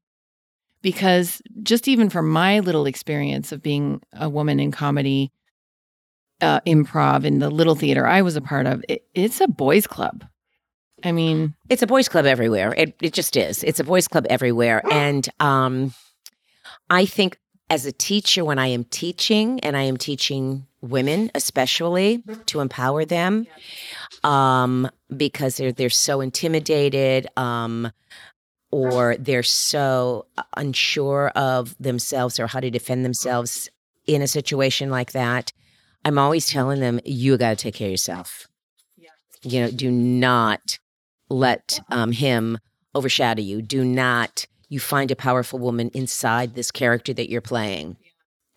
Because 0.83 1.41
just 1.63 1.87
even 1.87 2.09
from 2.09 2.29
my 2.29 2.59
little 2.59 2.85
experience 2.85 3.51
of 3.53 3.63
being 3.63 4.01
a 4.13 4.29
woman 4.29 4.59
in 4.59 4.71
comedy, 4.71 5.31
uh, 6.41 6.59
improv 6.61 7.23
in 7.25 7.39
the 7.39 7.49
little 7.49 7.75
theater 7.75 8.05
I 8.07 8.21
was 8.21 8.35
a 8.35 8.41
part 8.41 8.65
of, 8.65 8.83
it, 8.89 9.05
it's 9.13 9.41
a 9.41 9.47
boys' 9.47 9.87
club. 9.87 10.25
I 11.03 11.11
mean, 11.11 11.53
it's 11.69 11.81
a 11.81 11.87
boys' 11.87 12.07
club 12.07 12.25
everywhere. 12.25 12.73
It 12.77 12.95
it 13.01 13.13
just 13.13 13.35
is. 13.35 13.63
It's 13.63 13.79
a 13.79 13.83
boys' 13.83 14.07
club 14.07 14.25
everywhere, 14.29 14.81
and 14.91 15.27
um, 15.39 15.93
I 16.89 17.05
think 17.05 17.37
as 17.69 17.85
a 17.85 17.91
teacher, 17.91 18.45
when 18.45 18.59
I 18.59 18.67
am 18.67 18.83
teaching, 18.85 19.59
and 19.61 19.75
I 19.75 19.83
am 19.83 19.97
teaching 19.97 20.65
women 20.81 21.31
especially 21.33 22.21
to 22.45 22.59
empower 22.59 23.05
them, 23.05 23.47
um, 24.23 24.89
because 25.15 25.57
they're 25.57 25.71
they're 25.71 25.89
so 25.89 26.21
intimidated, 26.21 27.27
um, 27.35 27.91
or 28.71 29.15
they're 29.17 29.43
so 29.43 30.25
unsure 30.55 31.29
of 31.35 31.75
themselves 31.79 32.39
or 32.39 32.47
how 32.47 32.59
to 32.59 32.71
defend 32.71 33.03
themselves 33.03 33.69
in 34.05 34.21
a 34.21 34.27
situation 34.27 34.89
like 34.89 35.11
that. 35.11 35.51
I'm 36.05 36.17
always 36.17 36.47
telling 36.47 36.79
them, 36.79 36.99
you 37.05 37.37
got 37.37 37.51
to 37.51 37.55
take 37.55 37.75
care 37.75 37.87
of 37.87 37.91
yourself. 37.91 38.47
You 39.43 39.61
know, 39.61 39.71
do 39.71 39.91
not 39.91 40.79
let 41.29 41.81
um, 41.89 42.11
him 42.11 42.59
overshadow 42.95 43.41
you. 43.41 43.61
Do 43.61 43.83
not. 43.83 44.47
You 44.69 44.79
find 44.79 45.11
a 45.11 45.15
powerful 45.15 45.59
woman 45.59 45.91
inside 45.93 46.55
this 46.55 46.71
character 46.71 47.13
that 47.13 47.29
you're 47.29 47.41
playing, 47.41 47.97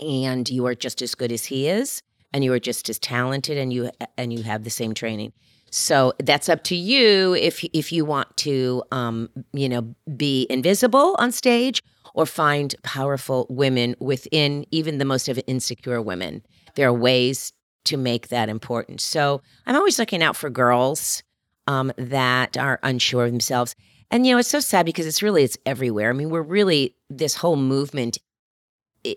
and 0.01 0.49
you 0.49 0.67
are 0.67 0.75
just 0.75 1.03
as 1.03 1.15
good 1.15 1.33
as 1.33 1.47
he 1.47 1.69
is, 1.69 2.03
and 2.33 2.45
you 2.45 2.53
are 2.53 2.61
just 2.61 2.89
as 2.89 2.99
talented, 2.99 3.59
and 3.59 3.73
you 3.73 3.91
and 4.17 4.33
you 4.33 4.45
have 4.45 4.65
the 4.65 4.71
same 4.71 4.95
training. 4.95 5.33
So 5.71 6.13
that's 6.23 6.49
up 6.49 6.63
to 6.65 6.77
you 6.77 7.35
if 7.35 7.65
if 7.73 7.93
you 7.93 8.05
want 8.05 8.37
to, 8.39 8.83
um, 8.93 9.29
you 9.53 9.69
know, 9.69 9.95
be 10.17 10.47
invisible 10.49 11.17
on 11.19 11.33
stage 11.33 11.83
or 12.15 12.25
find 12.25 12.75
powerful 12.83 13.47
women 13.51 13.97
within 13.99 14.65
even 14.71 14.99
the 14.99 15.05
most 15.05 15.29
of 15.29 15.39
insecure 15.47 16.01
women. 16.01 16.43
There 16.77 16.89
are 16.89 16.95
ways 16.95 17.53
to 17.87 17.97
make 17.97 18.29
that 18.29 18.49
important. 18.49 19.01
So 19.01 19.43
I'm 19.67 19.77
always 19.77 19.99
looking 19.99 20.23
out 20.23 20.37
for 20.37 20.51
girls 20.51 21.23
um, 21.67 21.93
that 21.97 22.57
are 22.57 22.79
unsure 22.83 23.25
of 23.25 23.33
themselves. 23.33 23.75
And 24.11 24.27
you 24.27 24.33
know, 24.33 24.39
it's 24.39 24.49
so 24.49 24.61
sad 24.61 24.87
because 24.87 25.07
it's 25.07 25.23
really 25.23 25.43
it's 25.43 25.59
everywhere. 25.67 26.11
I 26.11 26.13
mean, 26.13 26.31
we're 26.31 26.43
really 26.43 26.95
this 27.11 27.35
whole 27.35 27.57
movement 27.57 28.19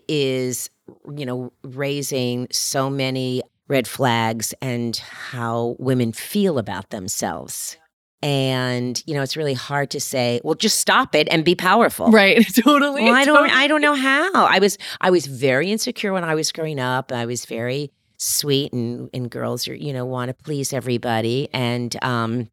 is 0.08 0.70
you 1.16 1.26
know 1.26 1.52
raising 1.62 2.46
so 2.50 2.90
many 2.90 3.42
red 3.68 3.86
flags 3.86 4.52
and 4.60 4.96
how 4.96 5.76
women 5.78 6.12
feel 6.12 6.58
about 6.58 6.90
themselves. 6.90 7.76
And 8.22 9.02
you 9.06 9.14
know, 9.14 9.22
it's 9.22 9.36
really 9.36 9.54
hard 9.54 9.90
to 9.90 10.00
say, 10.00 10.40
well, 10.44 10.54
just 10.54 10.78
stop 10.78 11.14
it 11.14 11.26
and 11.30 11.44
be 11.44 11.54
powerful. 11.54 12.10
right? 12.10 12.46
Totally. 12.54 13.04
Well, 13.04 13.14
I 13.14 13.24
don't 13.24 13.36
totally. 13.36 13.58
I 13.58 13.66
don't 13.66 13.80
know 13.80 13.94
how. 13.94 14.44
I 14.44 14.58
was 14.58 14.76
I 15.00 15.10
was 15.10 15.26
very 15.26 15.70
insecure 15.72 16.12
when 16.12 16.24
I 16.24 16.34
was 16.34 16.52
growing 16.52 16.78
up. 16.78 17.12
I 17.12 17.24
was 17.26 17.46
very 17.46 17.92
sweet 18.18 18.72
and 18.74 19.08
and 19.14 19.30
girls 19.30 19.66
are, 19.68 19.74
you 19.74 19.92
know, 19.94 20.04
want 20.04 20.28
to 20.28 20.34
please 20.34 20.72
everybody 20.74 21.48
and 21.54 21.96
um 22.04 22.50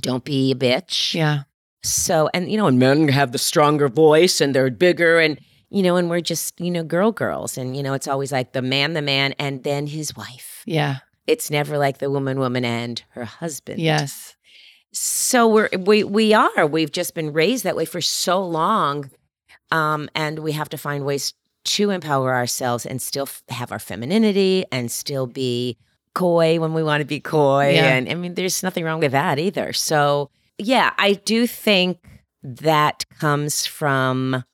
don't 0.00 0.24
be 0.24 0.52
a 0.52 0.54
bitch. 0.54 1.14
Yeah. 1.14 1.40
So 1.82 2.30
and 2.32 2.50
you 2.50 2.56
know, 2.56 2.68
and 2.68 2.78
men 2.78 3.08
have 3.08 3.32
the 3.32 3.38
stronger 3.38 3.88
voice 3.88 4.40
and 4.40 4.54
they're 4.54 4.70
bigger 4.70 5.18
and 5.18 5.40
you 5.70 5.82
know, 5.82 5.96
and 5.96 6.10
we're 6.10 6.20
just, 6.20 6.60
you 6.60 6.70
know, 6.70 6.82
girl 6.84 7.10
girls 7.10 7.58
and 7.58 7.76
you 7.76 7.82
know, 7.82 7.94
it's 7.94 8.06
always 8.08 8.30
like 8.30 8.52
the 8.52 8.62
man 8.62 8.92
the 8.92 9.02
man 9.02 9.34
and 9.40 9.64
then 9.64 9.88
his 9.88 10.14
wife. 10.14 10.62
Yeah. 10.66 10.98
It's 11.26 11.50
never 11.50 11.78
like 11.78 11.98
the 11.98 12.10
woman 12.10 12.38
woman 12.38 12.64
and 12.64 13.02
her 13.10 13.24
husband. 13.24 13.80
Yes. 13.80 14.36
So 14.92 15.48
we're 15.48 15.68
we 15.78 16.04
we 16.04 16.34
are. 16.34 16.66
We've 16.66 16.90
just 16.90 17.14
been 17.14 17.32
raised 17.32 17.64
that 17.64 17.76
way 17.76 17.84
for 17.84 18.00
so 18.00 18.44
long, 18.44 19.10
um, 19.70 20.08
and 20.14 20.40
we 20.40 20.52
have 20.52 20.68
to 20.70 20.78
find 20.78 21.04
ways 21.04 21.34
to 21.62 21.90
empower 21.90 22.34
ourselves 22.34 22.86
and 22.86 23.00
still 23.00 23.24
f- 23.26 23.42
have 23.50 23.70
our 23.70 23.78
femininity 23.78 24.64
and 24.72 24.90
still 24.90 25.26
be 25.26 25.76
coy 26.14 26.58
when 26.58 26.74
we 26.74 26.82
want 26.82 27.02
to 27.02 27.04
be 27.04 27.20
coy. 27.20 27.74
Yeah. 27.74 27.94
And 27.94 28.08
I 28.08 28.14
mean, 28.14 28.34
there's 28.34 28.62
nothing 28.62 28.84
wrong 28.84 28.98
with 28.98 29.12
that 29.12 29.38
either. 29.38 29.72
So, 29.72 30.30
yeah, 30.58 30.92
I 30.98 31.12
do 31.12 31.46
think 31.46 31.98
that 32.42 33.04
comes 33.18 33.66
from 33.66 34.44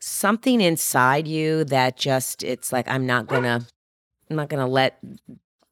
something 0.00 0.60
inside 0.60 1.26
you 1.26 1.64
that 1.64 1.96
just, 1.96 2.42
it's 2.42 2.72
like, 2.72 2.86
I'm 2.88 3.06
not 3.06 3.26
going 3.26 3.44
to, 3.44 3.66
I'm 4.30 4.36
not 4.36 4.50
going 4.50 4.60
to 4.60 4.70
let, 4.70 4.98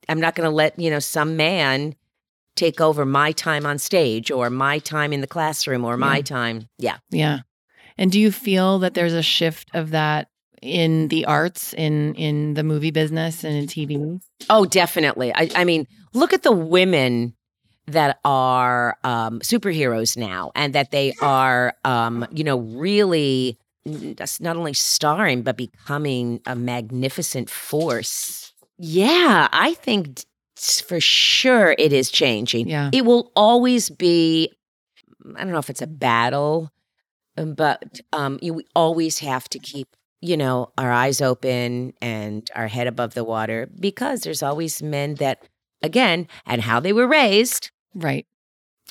I'm 0.08 0.20
not 0.20 0.34
going 0.34 0.48
to 0.48 0.54
let, 0.54 0.78
you 0.78 0.90
know, 0.90 0.98
some 0.98 1.36
man 1.36 1.94
take 2.56 2.80
over 2.80 3.04
my 3.04 3.32
time 3.32 3.64
on 3.66 3.78
stage 3.78 4.30
or 4.30 4.50
my 4.50 4.78
time 4.78 5.12
in 5.12 5.20
the 5.20 5.26
classroom 5.26 5.84
or 5.84 5.96
my 5.96 6.16
Yeah. 6.18 6.22
time. 6.22 6.68
Yeah. 6.78 6.96
Yeah. 7.10 7.38
And 7.98 8.10
do 8.12 8.18
you 8.20 8.32
feel 8.32 8.78
that 8.80 8.94
there's 8.94 9.12
a 9.14 9.22
shift 9.22 9.68
of 9.74 9.90
that 9.90 10.28
in 10.60 11.08
the 11.08 11.24
arts, 11.26 11.74
in 11.74 12.14
in 12.14 12.54
the 12.54 12.62
movie 12.62 12.90
business 12.90 13.44
and 13.44 13.54
in 13.56 13.66
TV? 13.66 14.20
Oh, 14.48 14.64
definitely. 14.64 15.32
I, 15.34 15.50
I 15.54 15.64
mean, 15.64 15.86
look 16.14 16.32
at 16.32 16.42
the 16.42 16.52
women 16.52 17.34
that 17.86 18.18
are 18.24 18.96
um, 19.04 19.40
superheroes 19.40 20.16
now, 20.16 20.52
and 20.54 20.72
that 20.74 20.90
they 20.92 21.12
are, 21.20 21.74
um, 21.84 22.26
you 22.30 22.44
know, 22.44 22.58
really 22.58 23.58
not 23.84 24.56
only 24.56 24.72
starring 24.72 25.42
but 25.42 25.56
becoming 25.56 26.40
a 26.46 26.54
magnificent 26.54 27.50
force. 27.50 28.52
Yeah, 28.78 29.48
I 29.52 29.74
think 29.74 30.24
for 30.80 31.00
sure 31.00 31.74
it 31.78 31.92
is 31.92 32.10
changing. 32.10 32.68
Yeah. 32.68 32.90
It 32.92 33.04
will 33.04 33.32
always 33.36 33.90
be. 33.90 34.50
I 35.36 35.44
don't 35.44 35.52
know 35.52 35.58
if 35.58 35.70
it's 35.70 35.82
a 35.82 35.86
battle, 35.86 36.70
um, 37.36 37.54
but 37.54 38.00
um, 38.12 38.38
you 38.42 38.54
we 38.54 38.66
always 38.74 39.18
have 39.20 39.48
to 39.50 39.58
keep 39.58 39.88
you 40.24 40.36
know, 40.36 40.70
our 40.78 40.92
eyes 40.92 41.20
open 41.20 41.92
and 42.00 42.48
our 42.54 42.68
head 42.68 42.86
above 42.86 43.12
the 43.14 43.24
water 43.24 43.68
because 43.80 44.20
there's 44.20 44.40
always 44.40 44.80
men 44.80 45.16
that, 45.16 45.42
again, 45.82 46.28
and 46.46 46.62
how 46.62 46.78
they 46.78 46.92
were 46.92 47.08
raised 47.08 47.72
Right. 47.92 48.24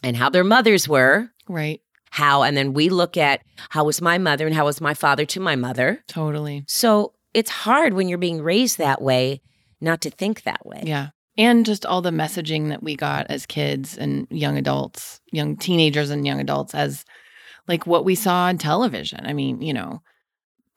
and 0.04 0.18
how 0.18 0.30
their 0.30 0.44
mothers 0.44 0.90
were, 0.90 1.30
Right. 1.48 1.80
how, 2.10 2.44
and 2.44 2.58
then 2.58 2.74
we 2.74 2.90
look 2.90 3.16
at 3.16 3.44
how 3.70 3.86
was 3.86 4.02
my 4.02 4.18
mother 4.18 4.46
and 4.46 4.54
how 4.54 4.66
was 4.66 4.82
my 4.82 4.94
father 4.94 5.24
to 5.28 5.40
my 5.40 5.56
mother. 5.56 6.04
Totally. 6.10 6.66
So 6.68 7.14
it's 7.34 7.50
hard 7.50 7.94
when 7.94 8.10
you're 8.10 8.18
being 8.18 8.42
raised 8.42 8.78
that 8.80 9.02
way 9.02 9.42
not 9.80 10.02
to 10.02 10.10
think 10.10 10.44
that 10.44 10.66
way. 10.66 10.84
Yeah. 10.86 11.12
And 11.38 11.66
just 11.66 11.86
all 11.86 12.02
the 12.02 12.12
messaging 12.12 12.70
that 12.70 12.84
we 12.84 12.96
got 12.96 13.28
as 13.30 13.46
kids 13.46 13.98
and 13.98 14.28
young 14.30 14.58
adults, 14.58 15.22
young 15.32 15.56
teenagers 15.58 16.10
and 16.10 16.26
young 16.28 16.40
adults 16.42 16.76
as 16.76 17.06
like 17.68 17.88
what 17.88 18.04
we 18.06 18.16
saw 18.16 18.44
on 18.48 18.58
television. 18.58 19.26
I 19.26 19.34
mean, 19.34 19.62
you 19.62 19.74
know, 19.74 20.02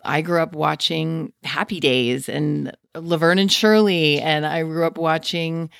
I 0.05 0.21
grew 0.21 0.41
up 0.41 0.55
watching 0.55 1.33
Happy 1.43 1.81
Days 1.81 2.29
and 2.29 2.77
Laverne 2.95 3.39
and 3.39 3.51
Shirley, 3.51 4.21
and 4.21 4.47
I 4.47 4.63
grew 4.63 4.87
up 4.87 4.99
watching. 4.99 5.71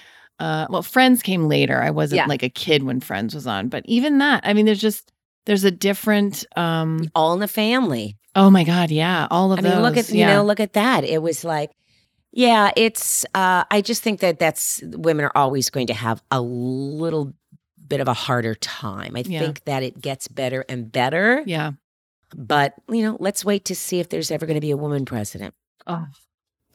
Uh, 0.41 0.67
well, 0.69 0.83
Friends 0.83 1.23
came 1.23 1.47
later. 1.47 1.81
I 1.81 1.91
wasn't 1.91 2.17
Yeah. 2.23 2.27
like 2.27 2.43
a 2.43 2.49
kid 2.49 2.83
when 2.83 2.99
Friends 3.01 3.35
was 3.35 3.47
on, 3.47 3.69
but 3.69 3.85
even 3.87 4.19
that, 4.19 4.41
I 4.45 4.53
mean, 4.55 4.67
there's 4.67 4.81
just 4.81 5.13
there's 5.47 5.63
a 5.65 5.71
different. 5.71 6.45
um 6.57 7.09
All 7.15 7.33
in 7.35 7.41
the 7.41 7.47
family. 7.49 8.17
Oh 8.35 8.51
my 8.51 8.65
God, 8.65 8.91
yeah, 8.91 9.29
all 9.31 9.53
of 9.53 9.61
I 9.61 9.63
mean, 9.63 9.73
those. 9.73 9.83
look 9.83 9.97
at 9.97 10.09
yeah. 10.11 10.29
you 10.29 10.35
know, 10.35 10.45
look 10.45 10.59
at 10.59 10.73
that. 10.73 11.05
It 11.05 11.23
was 11.23 11.45
like, 11.45 11.71
yeah, 12.37 12.71
it's. 12.77 13.25
uh 13.35 13.65
I 13.71 13.81
just 13.81 14.03
think 14.03 14.21
that 14.21 14.39
that's 14.39 14.83
women 14.85 15.25
are 15.25 15.33
always 15.35 15.71
going 15.71 15.87
to 15.87 15.95
have 15.95 16.23
a 16.31 16.41
little 16.41 17.33
bit 17.89 18.01
of 18.01 18.09
a 18.09 18.15
harder 18.15 18.55
time. 18.57 19.15
I 19.17 19.23
Yeah. 19.27 19.41
think 19.41 19.65
that 19.65 19.83
it 19.83 20.01
gets 20.01 20.27
better 20.29 20.65
and 20.69 20.91
better, 20.91 21.43
yeah. 21.47 21.73
but 22.37 22.75
you 22.89 23.03
know, 23.03 23.17
let's 23.21 23.45
wait 23.45 23.65
to 23.67 23.75
see 23.75 24.01
if 24.01 24.09
there's 24.09 24.31
ever 24.31 24.47
going 24.47 24.57
to 24.57 24.61
be 24.61 24.71
a 24.73 24.77
woman 24.77 25.05
president. 25.05 25.55
Oh, 25.87 26.07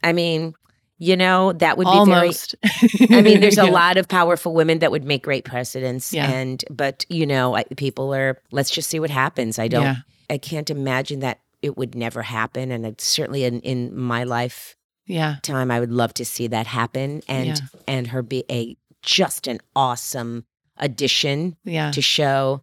I 0.02 0.12
mean, 0.12 0.54
you 0.98 1.16
know, 1.16 1.52
that 1.54 1.76
would 1.76 1.84
be 1.86 1.90
almost. 1.90 2.54
very. 2.62 3.18
I 3.18 3.22
mean, 3.22 3.40
there's 3.40 3.58
a 3.66 3.66
Yeah. 3.66 3.70
lot 3.70 3.96
of 3.98 4.08
powerful 4.08 4.54
women 4.54 4.78
that 4.78 4.90
would 4.90 5.04
make 5.04 5.22
great 5.22 5.44
presidents, 5.44 6.12
Yeah. 6.12 6.30
and 6.30 6.64
but 6.70 7.04
you 7.08 7.26
know, 7.26 7.56
I, 7.56 7.64
people 7.76 8.14
are. 8.14 8.40
Let's 8.52 8.70
just 8.70 8.88
see 8.88 9.00
what 9.00 9.10
happens. 9.10 9.58
I 9.58 9.68
don't. 9.68 9.98
I 10.30 10.38
can't 10.38 10.70
imagine 10.70 11.20
that 11.20 11.40
it 11.60 11.76
would 11.76 11.94
never 11.94 12.22
happen, 12.22 12.70
and 12.70 12.86
it's 12.86 13.04
certainly 13.04 13.44
in 13.44 13.60
in 13.60 13.94
my 13.96 14.24
life 14.24 14.76
Yeah. 15.10 15.36
time 15.42 15.70
I 15.70 15.80
would 15.80 15.92
love 15.92 16.14
to 16.14 16.24
see 16.24 16.46
that 16.48 16.66
happen 16.66 17.22
and 17.28 17.46
Yeah. 17.48 17.56
and 17.88 18.06
her 18.08 18.22
be 18.22 18.44
a 18.50 18.76
just 19.02 19.46
an 19.46 19.58
awesome 19.74 20.44
addition 20.76 21.56
Yeah. 21.64 21.90
to 21.92 22.00
show. 22.02 22.62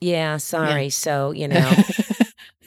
Yeah, 0.00 0.36
sorry. 0.38 0.90
So, 0.90 1.32
you 1.32 1.48
know, 1.52 1.70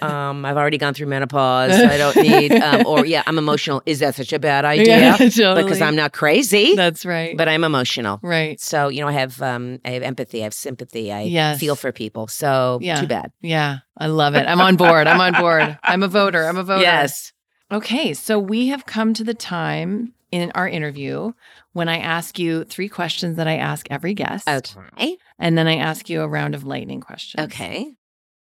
um 0.01 0.45
I've 0.45 0.57
already 0.57 0.77
gone 0.77 0.93
through 0.93 1.07
menopause. 1.07 1.71
So 1.77 1.85
I 1.85 1.97
don't 1.97 2.15
need 2.31 2.51
um 2.53 2.85
or 2.85 3.05
yeah, 3.05 3.23
I'm 3.27 3.37
emotional. 3.37 3.81
Is 3.85 3.99
that 3.99 4.15
such 4.15 4.33
a 4.33 4.39
bad 4.39 4.65
idea? 4.65 4.97
Yeah, 4.99 5.17
totally. 5.29 5.63
Because 5.63 5.81
I'm 5.81 5.95
not 5.95 6.11
crazy, 6.13 6.75
That's 6.75 7.05
right. 7.05 7.37
but 7.37 7.47
I'm 7.47 7.63
emotional. 7.63 8.19
right. 8.23 8.59
So, 8.59 8.87
you 8.89 9.01
know, 9.01 9.07
I 9.07 9.13
have 9.13 9.41
um 9.41 9.79
I 9.85 9.91
have 9.91 10.03
empathy, 10.03 10.41
I 10.41 10.43
have 10.45 10.53
sympathy. 10.53 11.11
I 11.11 11.21
Yes. 11.23 11.59
feel 11.59 11.75
for 11.75 11.91
people. 11.91 12.27
So, 12.27 12.79
Yeah. 12.81 12.99
too 12.99 13.07
bad. 13.07 13.31
Yeah. 13.41 13.79
I 13.97 14.07
love 14.07 14.35
it. 14.35 14.45
I'm 14.47 14.59
on 14.61 14.75
board. 14.75 15.05
I'm 15.07 15.21
on 15.21 15.33
board. 15.39 15.77
I'm 15.83 16.01
a 16.03 16.07
voter. 16.07 16.45
I'm 16.47 16.57
a 16.57 16.63
voter. 16.63 16.81
Yes. 16.81 17.33
Okay. 17.71 18.13
So 18.13 18.37
we 18.37 18.67
have 18.67 18.85
come 18.85 19.13
to 19.13 19.23
the 19.23 19.33
time 19.33 20.13
in 20.31 20.51
our 20.55 20.67
interview 20.67 21.33
when 21.73 21.89
I 21.89 21.97
ask 21.97 22.39
you 22.39 22.63
three 22.63 22.89
questions 22.89 23.37
that 23.37 23.47
I 23.47 23.57
ask 23.57 23.87
every 23.89 24.13
guest. 24.13 24.47
Okay. 24.47 25.17
And 25.39 25.57
then 25.57 25.67
I 25.67 25.77
ask 25.77 26.09
you 26.09 26.21
a 26.21 26.27
round 26.27 26.55
of 26.55 26.63
lightning 26.63 27.01
questions. 27.01 27.45
Okay. 27.45 27.93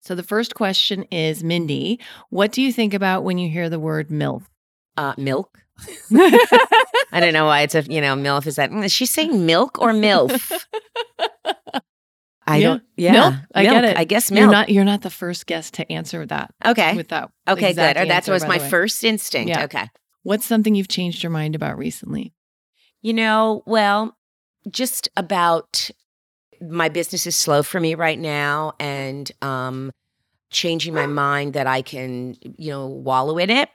So 0.01 0.15
the 0.15 0.23
first 0.23 0.55
question 0.55 1.05
is 1.05 1.43
Mindy, 1.43 1.99
what 2.29 2.53
do 2.53 2.61
you 2.61 2.73
think 2.73 2.93
about 2.93 3.25
when 3.25 3.39
you 3.39 3.49
hear 3.49 3.71
the 3.71 3.81
word 3.81 4.09
MILF? 4.09 4.43
Uh 4.97 5.15
milk. 5.19 5.59
I 6.13 7.19
don't 7.21 7.33
know 7.33 7.47
why 7.47 7.63
it's 7.63 7.75
a 7.75 7.83
you 7.83 8.01
know 8.01 8.15
MILF. 8.15 8.47
Is 8.47 8.57
that 8.57 8.73
is 8.73 8.93
she 8.93 9.07
saying 9.07 9.45
milk 9.45 9.79
or 9.81 9.93
MILF? 9.93 10.53
I 12.47 12.59
Yeah. 12.59 12.69
don't. 12.69 12.83
Yeah, 12.97 13.13
Milk. 13.13 13.35
I 13.55 13.63
get 13.65 13.85
it. 13.85 13.97
I 13.97 14.05
guess 14.05 14.31
You're 14.31 14.43
milk. 14.43 14.53
not 14.53 14.69
you're 14.69 14.85
not 14.85 15.03
the 15.03 15.11
first 15.11 15.47
guest 15.47 15.75
to 15.75 15.91
answer 15.93 16.25
that 16.27 16.55
okay. 16.65 16.95
with 16.95 17.09
that. 17.09 17.31
Okay. 17.49 17.73
Good. 17.73 17.97
Or 17.97 18.07
that 18.07 18.29
was 18.29 18.47
my 18.47 18.59
first 18.59 19.03
instinct. 19.05 19.49
Yeah. 19.49 19.65
Okay. 19.65 19.89
What's 20.23 20.47
something 20.47 20.75
you've 20.75 20.89
changed 20.89 21.23
your 21.23 21.31
mind 21.31 21.55
about 21.55 21.77
recently? 21.79 22.33
You 23.03 23.13
know, 23.13 23.63
well, 23.67 24.17
just 24.71 25.09
about 25.17 25.91
my 26.61 26.89
business 26.89 27.27
is 27.27 27.37
slow 27.37 27.63
for 27.63 27.79
me 27.79 27.95
right 27.95 28.19
now, 28.19 28.73
and 28.81 29.31
um, 29.43 29.93
changing 30.51 30.95
my 30.95 31.07
mind 31.07 31.53
that 31.55 31.67
I 31.67 31.83
can, 31.83 32.37
you 32.57 32.71
know, 32.71 32.87
wallow 32.87 33.37
in 33.39 33.51
it 33.51 33.69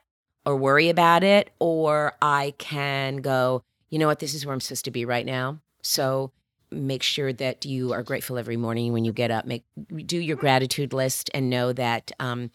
or 0.45 0.55
worry 0.55 0.89
about 0.89 1.23
it, 1.23 1.51
or 1.59 2.13
I 2.21 2.53
can 2.57 3.17
go, 3.17 3.63
you 3.89 3.99
know 3.99 4.07
what, 4.07 4.19
this 4.19 4.33
is 4.33 4.45
where 4.45 4.53
I'm 4.53 4.61
supposed 4.61 4.85
to 4.85 4.91
be 4.91 5.05
right 5.05 5.25
now. 5.25 5.59
So 5.83 6.31
make 6.71 7.03
sure 7.03 7.33
that 7.33 7.65
you 7.65 7.93
are 7.93 8.03
grateful 8.03 8.37
every 8.37 8.57
morning 8.57 8.93
when 8.93 9.05
you 9.05 9.11
get 9.13 9.31
up. 9.31 9.45
Make 9.45 9.65
do 10.05 10.17
your 10.17 10.37
gratitude 10.37 10.93
list 10.93 11.29
and 11.33 11.49
know 11.49 11.73
that 11.73 12.11
um, 12.19 12.51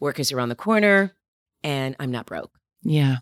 work 0.00 0.18
is 0.18 0.32
around 0.32 0.48
the 0.48 0.54
corner, 0.54 1.14
and 1.62 1.94
I'm 2.00 2.10
not 2.10 2.26
broke. 2.26 2.52
Yeah. 2.82 3.18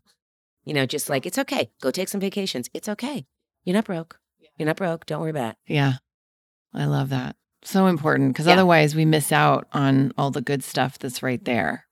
You 0.64 0.74
know, 0.74 0.86
just 0.86 1.08
like 1.10 1.26
it's 1.26 1.38
okay. 1.38 1.70
Go 1.82 1.90
take 1.90 2.08
some 2.08 2.20
vacations. 2.20 2.68
It's 2.74 2.88
okay. 2.88 3.26
You're 3.64 3.74
not 3.74 3.84
broke. 3.84 4.18
You're 4.56 4.66
not 4.66 4.76
broke. 4.76 5.06
Don't 5.06 5.20
worry 5.20 5.30
about 5.30 5.50
it. 5.52 5.56
Yeah. 5.66 5.94
I 6.74 6.84
love 6.84 7.08
that. 7.10 7.36
So 7.62 7.86
important 7.86 8.32
because 8.32 8.46
Yeah. 8.46 8.54
otherwise 8.54 8.94
we 8.94 9.04
miss 9.04 9.32
out 9.32 9.66
on 9.72 10.12
all 10.16 10.30
the 10.30 10.40
good 10.40 10.62
stuff 10.64 10.98
that's 10.98 11.22
right 11.22 11.44
there. 11.44 11.86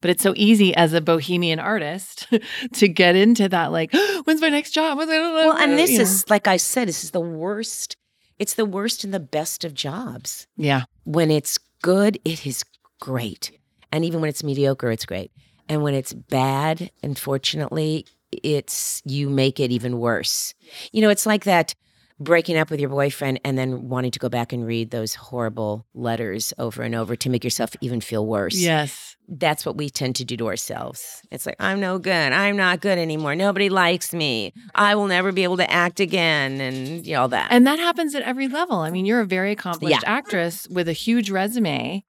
But 0.00 0.10
it's 0.10 0.22
so 0.22 0.32
easy 0.36 0.74
as 0.76 0.92
a 0.92 1.00
bohemian 1.00 1.58
artist 1.58 2.28
to 2.74 2.88
get 2.88 3.16
into 3.16 3.48
that, 3.48 3.72
like, 3.72 3.92
when's 4.24 4.40
my 4.40 4.48
next 4.48 4.70
job? 4.70 4.98
Well, 4.98 5.56
and 5.56 5.76
this 5.78 5.90
you 5.90 5.98
know. 5.98 6.02
is 6.02 6.28
like 6.30 6.46
I 6.46 6.56
said, 6.56 6.88
this 6.88 7.02
is 7.02 7.10
the 7.10 7.20
worst. 7.20 7.96
It's 8.38 8.54
the 8.54 8.64
worst 8.64 9.02
and 9.02 9.12
the 9.12 9.18
best 9.20 9.64
of 9.64 9.74
jobs. 9.74 10.46
yeah, 10.56 10.82
When 11.04 11.30
it's 11.30 11.58
good, 11.82 12.18
it 12.24 12.46
is 12.46 12.64
great. 13.00 13.50
And 13.90 14.04
even 14.04 14.20
when 14.20 14.28
it's 14.28 14.44
mediocre, 14.44 14.90
it's 14.92 15.06
great. 15.06 15.32
And 15.68 15.82
when 15.82 15.94
it's 15.94 16.12
bad, 16.12 16.90
unfortunately, 17.02 18.06
it's 18.30 19.02
you 19.04 19.28
make 19.28 19.58
it 19.58 19.70
even 19.72 19.98
worse. 19.98 20.54
You 20.92 21.02
know, 21.02 21.08
it's 21.08 21.26
like 21.26 21.44
that 21.44 21.74
breaking 22.20 22.56
up 22.56 22.70
with 22.70 22.80
your 22.80 22.90
boyfriend 22.90 23.40
and 23.44 23.56
then 23.56 23.88
wanting 23.88 24.10
to 24.10 24.18
go 24.18 24.28
back 24.28 24.52
and 24.52 24.66
read 24.66 24.90
those 24.90 25.14
horrible 25.14 25.86
letters 25.94 26.52
over 26.58 26.82
and 26.82 26.94
over 26.94 27.14
to 27.16 27.30
make 27.30 27.44
yourself 27.44 27.76
even 27.80 28.00
feel 28.00 28.26
worse. 28.26 28.56
yes, 28.56 29.16
that's 29.28 29.64
what 29.66 29.76
we 29.76 29.90
tend 29.90 30.16
to 30.16 30.24
do 30.24 30.36
to 30.38 30.46
ourselves. 30.46 31.22
It's 31.30 31.44
like, 31.46 31.56
I'm 31.60 31.80
no 31.80 31.98
good. 31.98 32.32
I'm 32.32 32.56
not 32.56 32.80
good 32.80 32.96
anymore. 32.98 33.36
Nobody 33.36 33.68
likes 33.68 34.12
me. 34.14 34.52
I 34.74 34.94
will 34.94 35.06
never 35.06 35.32
be 35.32 35.44
able 35.44 35.58
to 35.58 35.70
act 35.70 36.00
again 36.00 36.60
and 36.60 37.06
you 37.06 37.12
know, 37.12 37.22
all 37.22 37.28
that. 37.28 37.48
and 37.50 37.66
that 37.66 37.78
happens 37.78 38.14
at 38.14 38.22
every 38.22 38.48
level. 38.48 38.78
I 38.78 38.90
mean, 38.90 39.04
you're 39.06 39.20
a 39.20 39.26
very 39.26 39.52
accomplished 39.52 40.02
actress 40.06 40.66
with 40.68 40.88
a 40.88 40.92
huge 40.94 41.30
resume, 41.30 42.04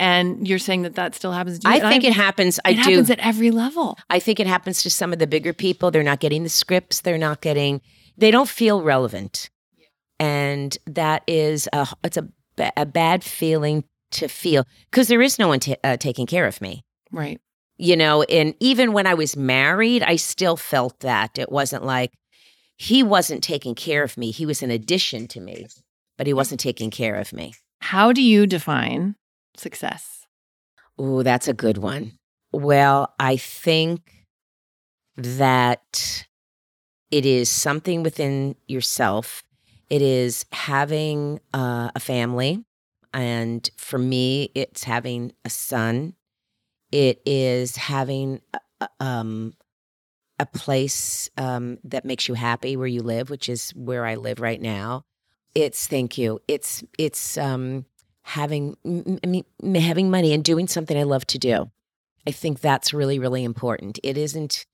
and 0.00 0.46
you're 0.46 0.58
saying 0.58 0.82
that 0.82 0.94
that 0.96 1.14
still 1.14 1.32
happens. 1.32 1.58
to 1.60 1.68
you. 1.68 1.74
I 1.74 1.78
And 1.78 1.88
think 1.88 2.04
it 2.04 2.12
happens. 2.12 2.60
I 2.64 2.72
do 2.72 2.80
it 2.80 2.84
do. 2.84 2.90
happens 2.90 3.10
at 3.10 3.18
every 3.20 3.50
level. 3.50 3.98
I 4.10 4.18
think 4.18 4.38
it 4.40 4.46
happens 4.46 4.82
to 4.82 4.90
some 4.90 5.12
of 5.12 5.18
the 5.18 5.26
bigger 5.26 5.52
people. 5.52 5.90
They're 5.90 6.02
not 6.02 6.20
getting 6.20 6.42
the 6.42 6.48
scripts. 6.48 7.00
They're 7.00 7.18
not 7.18 7.40
getting, 7.40 7.80
they 8.18 8.30
don't 8.30 8.48
feel 8.48 8.82
relevant. 8.82 9.48
And 10.20 10.76
that 10.86 11.22
is 11.26 11.68
a, 11.72 11.88
it's 12.04 12.16
a, 12.16 12.28
a 12.76 12.84
bad 12.84 13.24
feeling 13.24 13.84
to 14.10 14.28
feel 14.28 14.64
because 14.90 15.08
there 15.08 15.22
is 15.22 15.38
no 15.38 15.48
one 15.48 15.60
ta 15.60 15.74
uh, 15.84 15.96
taking 15.96 16.26
care 16.26 16.46
of 16.46 16.60
me. 16.60 16.82
Right. 17.10 17.40
you 17.78 17.96
know 17.96 18.22
and 18.24 18.54
even 18.60 18.92
when 18.92 19.06
i 19.06 19.14
was 19.14 19.34
married 19.34 20.02
i 20.02 20.16
still 20.16 20.58
felt 20.58 21.00
that 21.00 21.38
it 21.38 21.50
wasn't 21.50 21.84
like 21.86 22.12
he 22.78 23.02
wasn't 23.02 23.42
taking 23.42 23.74
care 23.74 24.04
of 24.04 24.16
me. 24.16 24.30
He 24.30 24.46
was 24.46 24.62
an 24.62 24.70
addition 24.70 25.26
to 25.28 25.40
me, 25.40 25.66
but 26.16 26.28
he 26.28 26.32
wasn't 26.32 26.60
taking 26.60 26.90
care 26.90 27.16
of 27.16 27.32
me. 27.32 27.54
How 27.80 28.12
do 28.12 28.22
you 28.22 28.46
define 28.46 29.16
success? 29.56 30.24
Oh, 30.96 31.24
that's 31.24 31.48
a 31.48 31.52
good 31.52 31.78
one. 31.78 32.12
Well, 32.52 33.12
I 33.18 33.36
think 33.36 34.26
that 35.16 36.24
it 37.10 37.26
is 37.26 37.48
something 37.48 38.02
within 38.02 38.56
yourself. 38.66 39.42
It 39.90 40.02
is 40.02 40.44
having 40.52 41.40
uh, 41.54 41.90
a 41.94 42.00
family. 42.00 42.64
And 43.14 43.68
for 43.76 43.98
me, 43.98 44.50
it's 44.54 44.84
having 44.84 45.32
a 45.44 45.50
son. 45.50 46.14
It 46.92 47.20
is 47.26 47.76
having 47.76 48.40
a, 48.54 48.60
a- 48.82 48.90
um, 49.04 49.54
a 50.38 50.46
place 50.46 51.28
um, 51.36 51.78
that 51.84 52.04
makes 52.04 52.28
you 52.28 52.34
happy 52.34 52.76
where 52.76 52.86
you 52.86 53.02
live, 53.02 53.30
which 53.30 53.48
is 53.48 53.70
where 53.70 54.04
I 54.06 54.14
live 54.14 54.40
right 54.40 54.60
now. 54.60 55.04
It's 55.54 55.86
thank 55.86 56.16
you. 56.18 56.40
It's 56.46 56.84
it's 56.98 57.36
um, 57.38 57.86
having 58.22 58.76
I 59.24 59.26
mean 59.26 59.44
having 59.74 60.10
money 60.10 60.32
and 60.32 60.44
doing 60.44 60.68
something 60.68 60.96
I 60.96 61.02
love 61.02 61.26
to 61.28 61.38
do. 61.38 61.70
I 62.26 62.30
think 62.32 62.60
that's 62.60 62.94
really 62.94 63.18
really 63.18 63.44
important. 63.44 63.98
It 64.04 64.16
isn't 64.18 64.66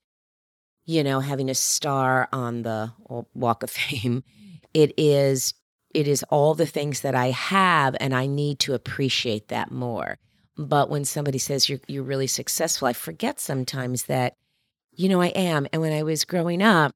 you 0.85 1.03
know 1.03 1.19
having 1.19 1.49
a 1.49 1.55
star 1.55 2.29
on 2.31 2.61
the 2.61 2.91
walk 3.33 3.63
of 3.63 3.69
fame. 3.69 4.23
It 4.73 4.93
is 4.97 5.53
it 5.93 6.07
is 6.07 6.23
all 6.23 6.53
the 6.53 6.65
things 6.65 7.01
that 7.01 7.15
I 7.15 7.31
have 7.31 7.95
and 7.99 8.13
I 8.13 8.27
need 8.27 8.59
to 8.59 8.73
appreciate 8.73 9.47
that 9.47 9.71
more. 9.71 10.17
But 10.57 10.89
when 10.89 11.05
somebody 11.05 11.37
says 11.37 11.67
you're 11.67 11.79
you're 11.87 12.03
really 12.03 12.27
successful, 12.27 12.87
I 12.87 12.93
forget 12.93 13.39
sometimes 13.39 14.03
that 14.03 14.35
you 14.93 15.09
know 15.09 15.21
I 15.21 15.27
am. 15.27 15.67
And 15.73 15.81
when 15.81 15.93
I 15.93 16.03
was 16.03 16.25
growing 16.25 16.61
up 16.61 16.91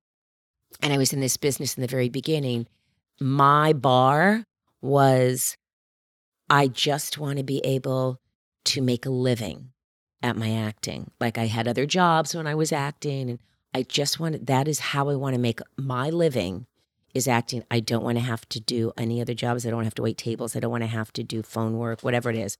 and 0.81 0.93
I 0.93 0.97
was 0.97 1.13
in 1.13 1.19
this 1.19 1.37
business 1.37 1.75
in 1.75 1.81
the 1.81 1.87
very 1.87 2.09
beginning, 2.09 2.67
my 3.19 3.73
bar 3.73 4.43
was 4.81 5.57
I 6.49 6.67
just 6.67 7.17
want 7.17 7.37
to 7.37 7.43
be 7.43 7.59
able 7.63 8.19
to 8.65 8.81
make 8.81 9.05
a 9.05 9.11
living 9.11 9.71
at 10.21 10.35
my 10.35 10.51
acting. 10.51 11.11
Like 11.19 11.37
I 11.37 11.45
had 11.45 11.67
other 11.67 11.85
jobs 11.85 12.35
when 12.35 12.47
I 12.47 12.55
was 12.55 12.71
acting 12.71 13.29
and 13.29 13.39
I 13.73 13.83
just 13.83 14.19
wanted 14.19 14.47
that 14.47 14.67
is 14.67 14.79
how 14.79 15.09
I 15.09 15.15
want 15.15 15.35
to 15.35 15.39
make 15.39 15.59
my 15.77 16.09
living 16.09 16.65
is 17.13 17.27
acting. 17.27 17.63
I 17.71 17.79
don't 17.79 18.03
want 18.03 18.17
to 18.17 18.23
have 18.23 18.47
to 18.49 18.59
do 18.59 18.91
any 18.97 19.21
other 19.21 19.33
jobs. 19.33 19.65
I 19.65 19.69
don't 19.69 19.83
have 19.83 19.95
to 19.95 20.01
wait 20.01 20.17
tables. 20.17 20.55
I 20.55 20.59
don't 20.59 20.71
want 20.71 20.83
to 20.83 20.87
have 20.87 21.11
to 21.13 21.23
do 21.23 21.41
phone 21.41 21.77
work, 21.77 22.01
whatever 22.01 22.29
it 22.29 22.35
is. 22.35 22.57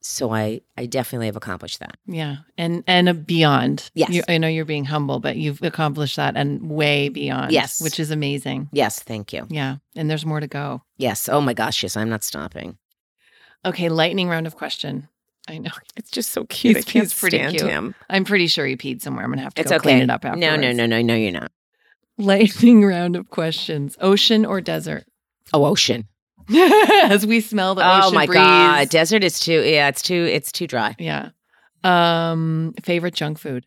So 0.00 0.32
I 0.32 0.60
I 0.76 0.86
definitely 0.86 1.26
have 1.26 1.36
accomplished 1.36 1.80
that. 1.80 1.96
Yeah, 2.06 2.36
and 2.56 2.84
and 2.86 3.08
a 3.08 3.14
beyond. 3.14 3.90
Yes. 3.94 4.10
You, 4.10 4.22
I 4.28 4.38
know 4.38 4.46
you're 4.46 4.64
being 4.64 4.84
humble, 4.84 5.18
but 5.18 5.36
you've 5.36 5.60
accomplished 5.62 6.16
that 6.16 6.36
and 6.36 6.70
way 6.70 7.08
beyond. 7.08 7.50
Yes. 7.50 7.80
which 7.82 7.98
is 7.98 8.10
amazing. 8.12 8.68
Yes, 8.72 9.00
thank 9.00 9.32
you. 9.32 9.46
Yeah, 9.50 9.76
and 9.96 10.08
there's 10.08 10.24
more 10.24 10.38
to 10.38 10.46
go. 10.46 10.82
Yes. 10.98 11.28
Oh 11.28 11.40
my 11.40 11.52
gosh, 11.52 11.82
yes, 11.82 11.96
I'm 11.96 12.08
not 12.08 12.22
stopping. 12.22 12.78
Okay, 13.64 13.88
lightning 13.88 14.28
round 14.28 14.46
of 14.46 14.54
question. 14.54 15.08
I 15.48 15.58
know. 15.58 15.70
It's 15.96 16.10
just 16.10 16.30
so 16.30 16.44
cute. 16.44 16.76
I 16.76 16.82
can't 16.82 17.10
stand 17.10 17.60
him. 17.60 17.94
I'm 18.08 18.24
pretty 18.24 18.46
sure 18.46 18.64
he 18.66 18.76
peed 18.76 19.02
somewhere. 19.02 19.24
I'm 19.24 19.30
gonna 19.30 19.42
have 19.42 19.54
to 19.54 19.60
It's 19.62 19.70
go 19.70 19.76
okay. 19.76 19.82
clean 19.82 19.98
it 20.02 20.10
up 20.10 20.24
afterwards. 20.24 20.40
No, 20.40 20.56
no, 20.56 20.72
no, 20.72 20.86
no, 20.86 21.02
no, 21.02 21.14
you're 21.14 21.32
not. 21.32 21.50
Lightning 22.18 22.84
round 22.86 23.16
of 23.16 23.30
questions. 23.30 23.96
Ocean 24.00 24.44
or 24.46 24.60
desert? 24.60 25.04
Oh, 25.52 25.64
ocean. 25.64 26.06
As 27.04 27.26
we 27.26 27.40
smell 27.40 27.74
the 27.74 27.82
ocean 27.86 28.02
oh 28.04 28.10
my 28.12 28.26
breeze. 28.26 28.36
god, 28.36 28.88
desert 28.90 29.24
is 29.24 29.40
too. 29.40 29.60
Yeah, 29.62 29.88
it's 29.88 30.02
too. 30.02 30.14
It's 30.30 30.52
too 30.52 30.66
dry. 30.66 30.94
Yeah. 30.98 31.30
Um, 31.84 32.74
favorite 32.82 33.14
junk 33.14 33.38
food. 33.38 33.66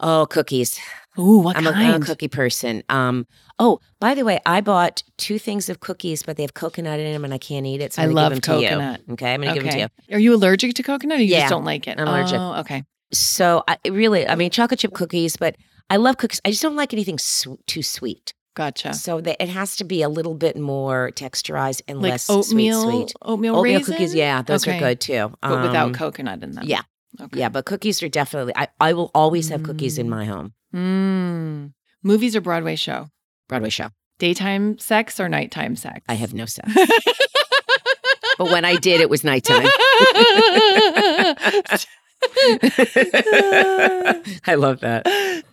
Oh, 0.00 0.26
cookies. 0.26 0.78
Ooh, 1.18 1.38
what 1.38 1.56
I'm 1.56 1.64
kind? 1.64 1.76
I'm 1.94 2.02
a 2.02 2.04
cookie 2.04 2.28
person. 2.28 2.82
Um. 2.88 3.26
Oh, 3.64 3.78
by 4.00 4.14
the 4.14 4.24
way, 4.24 4.40
I 4.44 4.60
bought 4.60 5.02
two 5.18 5.38
things 5.38 5.68
of 5.68 5.78
cookies, 5.78 6.22
but 6.24 6.36
they 6.36 6.42
have 6.42 6.54
coconut 6.54 6.98
in 6.98 7.12
them, 7.12 7.24
and 7.24 7.32
I 7.32 7.38
can't 7.38 7.64
eat 7.64 7.80
it. 7.80 7.92
So 7.92 8.02
I 8.02 8.04
I'm 8.06 8.10
gonna 8.10 8.20
love 8.22 8.32
give 8.32 8.42
them 8.42 8.60
coconut. 8.60 9.00
To 9.00 9.06
you. 9.06 9.12
Okay, 9.14 9.34
I'm 9.34 9.40
gonna 9.40 9.54
give 9.54 9.62
them 9.62 9.72
to 9.72 9.78
you. 10.08 10.16
Are 10.16 10.18
you 10.18 10.34
allergic 10.34 10.74
to 10.74 10.82
coconut 10.82 11.18
or 11.18 11.22
you 11.22 11.28
Yeah, 11.28 11.40
just 11.42 11.50
don't 11.50 11.64
like 11.64 11.86
it? 11.86 11.98
I'm 12.00 12.08
allergic. 12.08 12.38
Oh, 12.40 12.54
okay. 12.60 12.82
So 13.12 13.62
I 13.68 13.76
really, 13.88 14.26
I 14.26 14.34
mean, 14.34 14.50
chocolate 14.50 14.80
chip 14.80 14.92
cookies, 14.94 15.36
but 15.36 15.54
I 15.90 15.96
love 15.96 16.16
cookies. 16.16 16.40
I 16.44 16.50
just 16.50 16.62
don't 16.62 16.76
like 16.76 16.92
anything 16.92 17.18
su- 17.18 17.58
too 17.66 17.82
sweet. 17.82 18.34
Gotcha. 18.54 18.94
So 18.94 19.18
it 19.18 19.48
has 19.48 19.76
to 19.76 19.84
be 19.84 20.02
a 20.02 20.08
little 20.08 20.34
bit 20.34 20.56
more 20.58 21.10
texturized 21.14 21.82
and 21.88 22.02
Like 22.02 22.10
less 22.12 22.28
oatmeal, 22.28 22.82
sweet. 22.82 22.92
Sweet. 23.10 23.12
oatmeal, 23.22 23.56
Oatmeal 23.56 23.78
raisin? 23.78 23.94
cookies, 23.94 24.14
yeah, 24.14 24.42
those 24.42 24.66
Okay. 24.66 24.76
are 24.76 24.80
good 24.80 25.00
too. 25.00 25.32
but 25.40 25.62
without 25.62 25.86
Um, 25.86 25.92
coconut 25.94 26.42
in 26.42 26.50
them. 26.52 26.64
yeah. 26.66 26.82
Okay. 27.20 27.38
Yeah, 27.40 27.48
but 27.50 27.64
cookies 27.66 28.02
are 28.02 28.08
definitely. 28.08 28.54
I, 28.56 28.68
I 28.80 28.92
will 28.94 29.10
always 29.14 29.50
have 29.50 29.62
cookies 29.62 29.98
in 29.98 30.06
Mm. 30.06 30.10
my 30.10 30.24
home. 30.24 30.52
Mm. 30.74 31.72
Movies 32.02 32.34
or 32.34 32.40
Broadway 32.40 32.76
show? 32.76 33.08
Broadway 33.48 33.70
show. 33.70 33.88
Daytime 34.18 34.78
sex 34.78 35.18
or 35.18 35.28
nighttime 35.28 35.74
sex? 35.76 36.04
I 36.08 36.14
have 36.14 36.32
no 36.34 36.44
sex, 36.46 36.72
but 38.38 38.50
when 38.52 38.64
I 38.64 38.76
did, 38.76 39.00
it 39.00 39.10
was 39.10 39.24
nighttime. 39.24 39.66
I 44.46 44.54
love 44.56 44.80
that. 44.80 45.04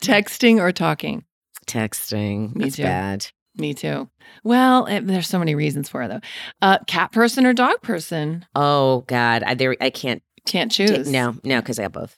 Texting 0.02 0.60
or 0.60 0.72
talking? 0.72 1.24
Texting. 1.66 2.56
Me 2.56 2.66
That's 2.66 2.76
too. 2.76 2.84
bad. 2.84 3.28
Me 3.58 3.74
too. 3.74 4.10
Well, 4.44 4.88
eh, 4.88 5.02
there's 5.04 5.28
so 5.28 5.40
many 5.40 5.56
reasons 5.56 5.90
for 5.90 6.04
it 6.04 6.08
though. 6.10 6.22
Uh, 6.62 6.78
cat 6.88 7.12
person 7.12 7.46
or 7.46 7.54
dog 7.54 7.82
person? 7.82 8.46
Oh 8.56 9.02
God, 9.08 9.44
I 9.44 9.54
there. 9.56 9.76
I 9.82 9.90
can't. 9.90 10.22
Can't 10.46 10.72
choose. 10.72 11.12
no, 11.12 11.36
no, 11.44 11.60
because 11.60 11.78
I 11.80 11.84
got 11.84 11.92
both. 11.92 12.16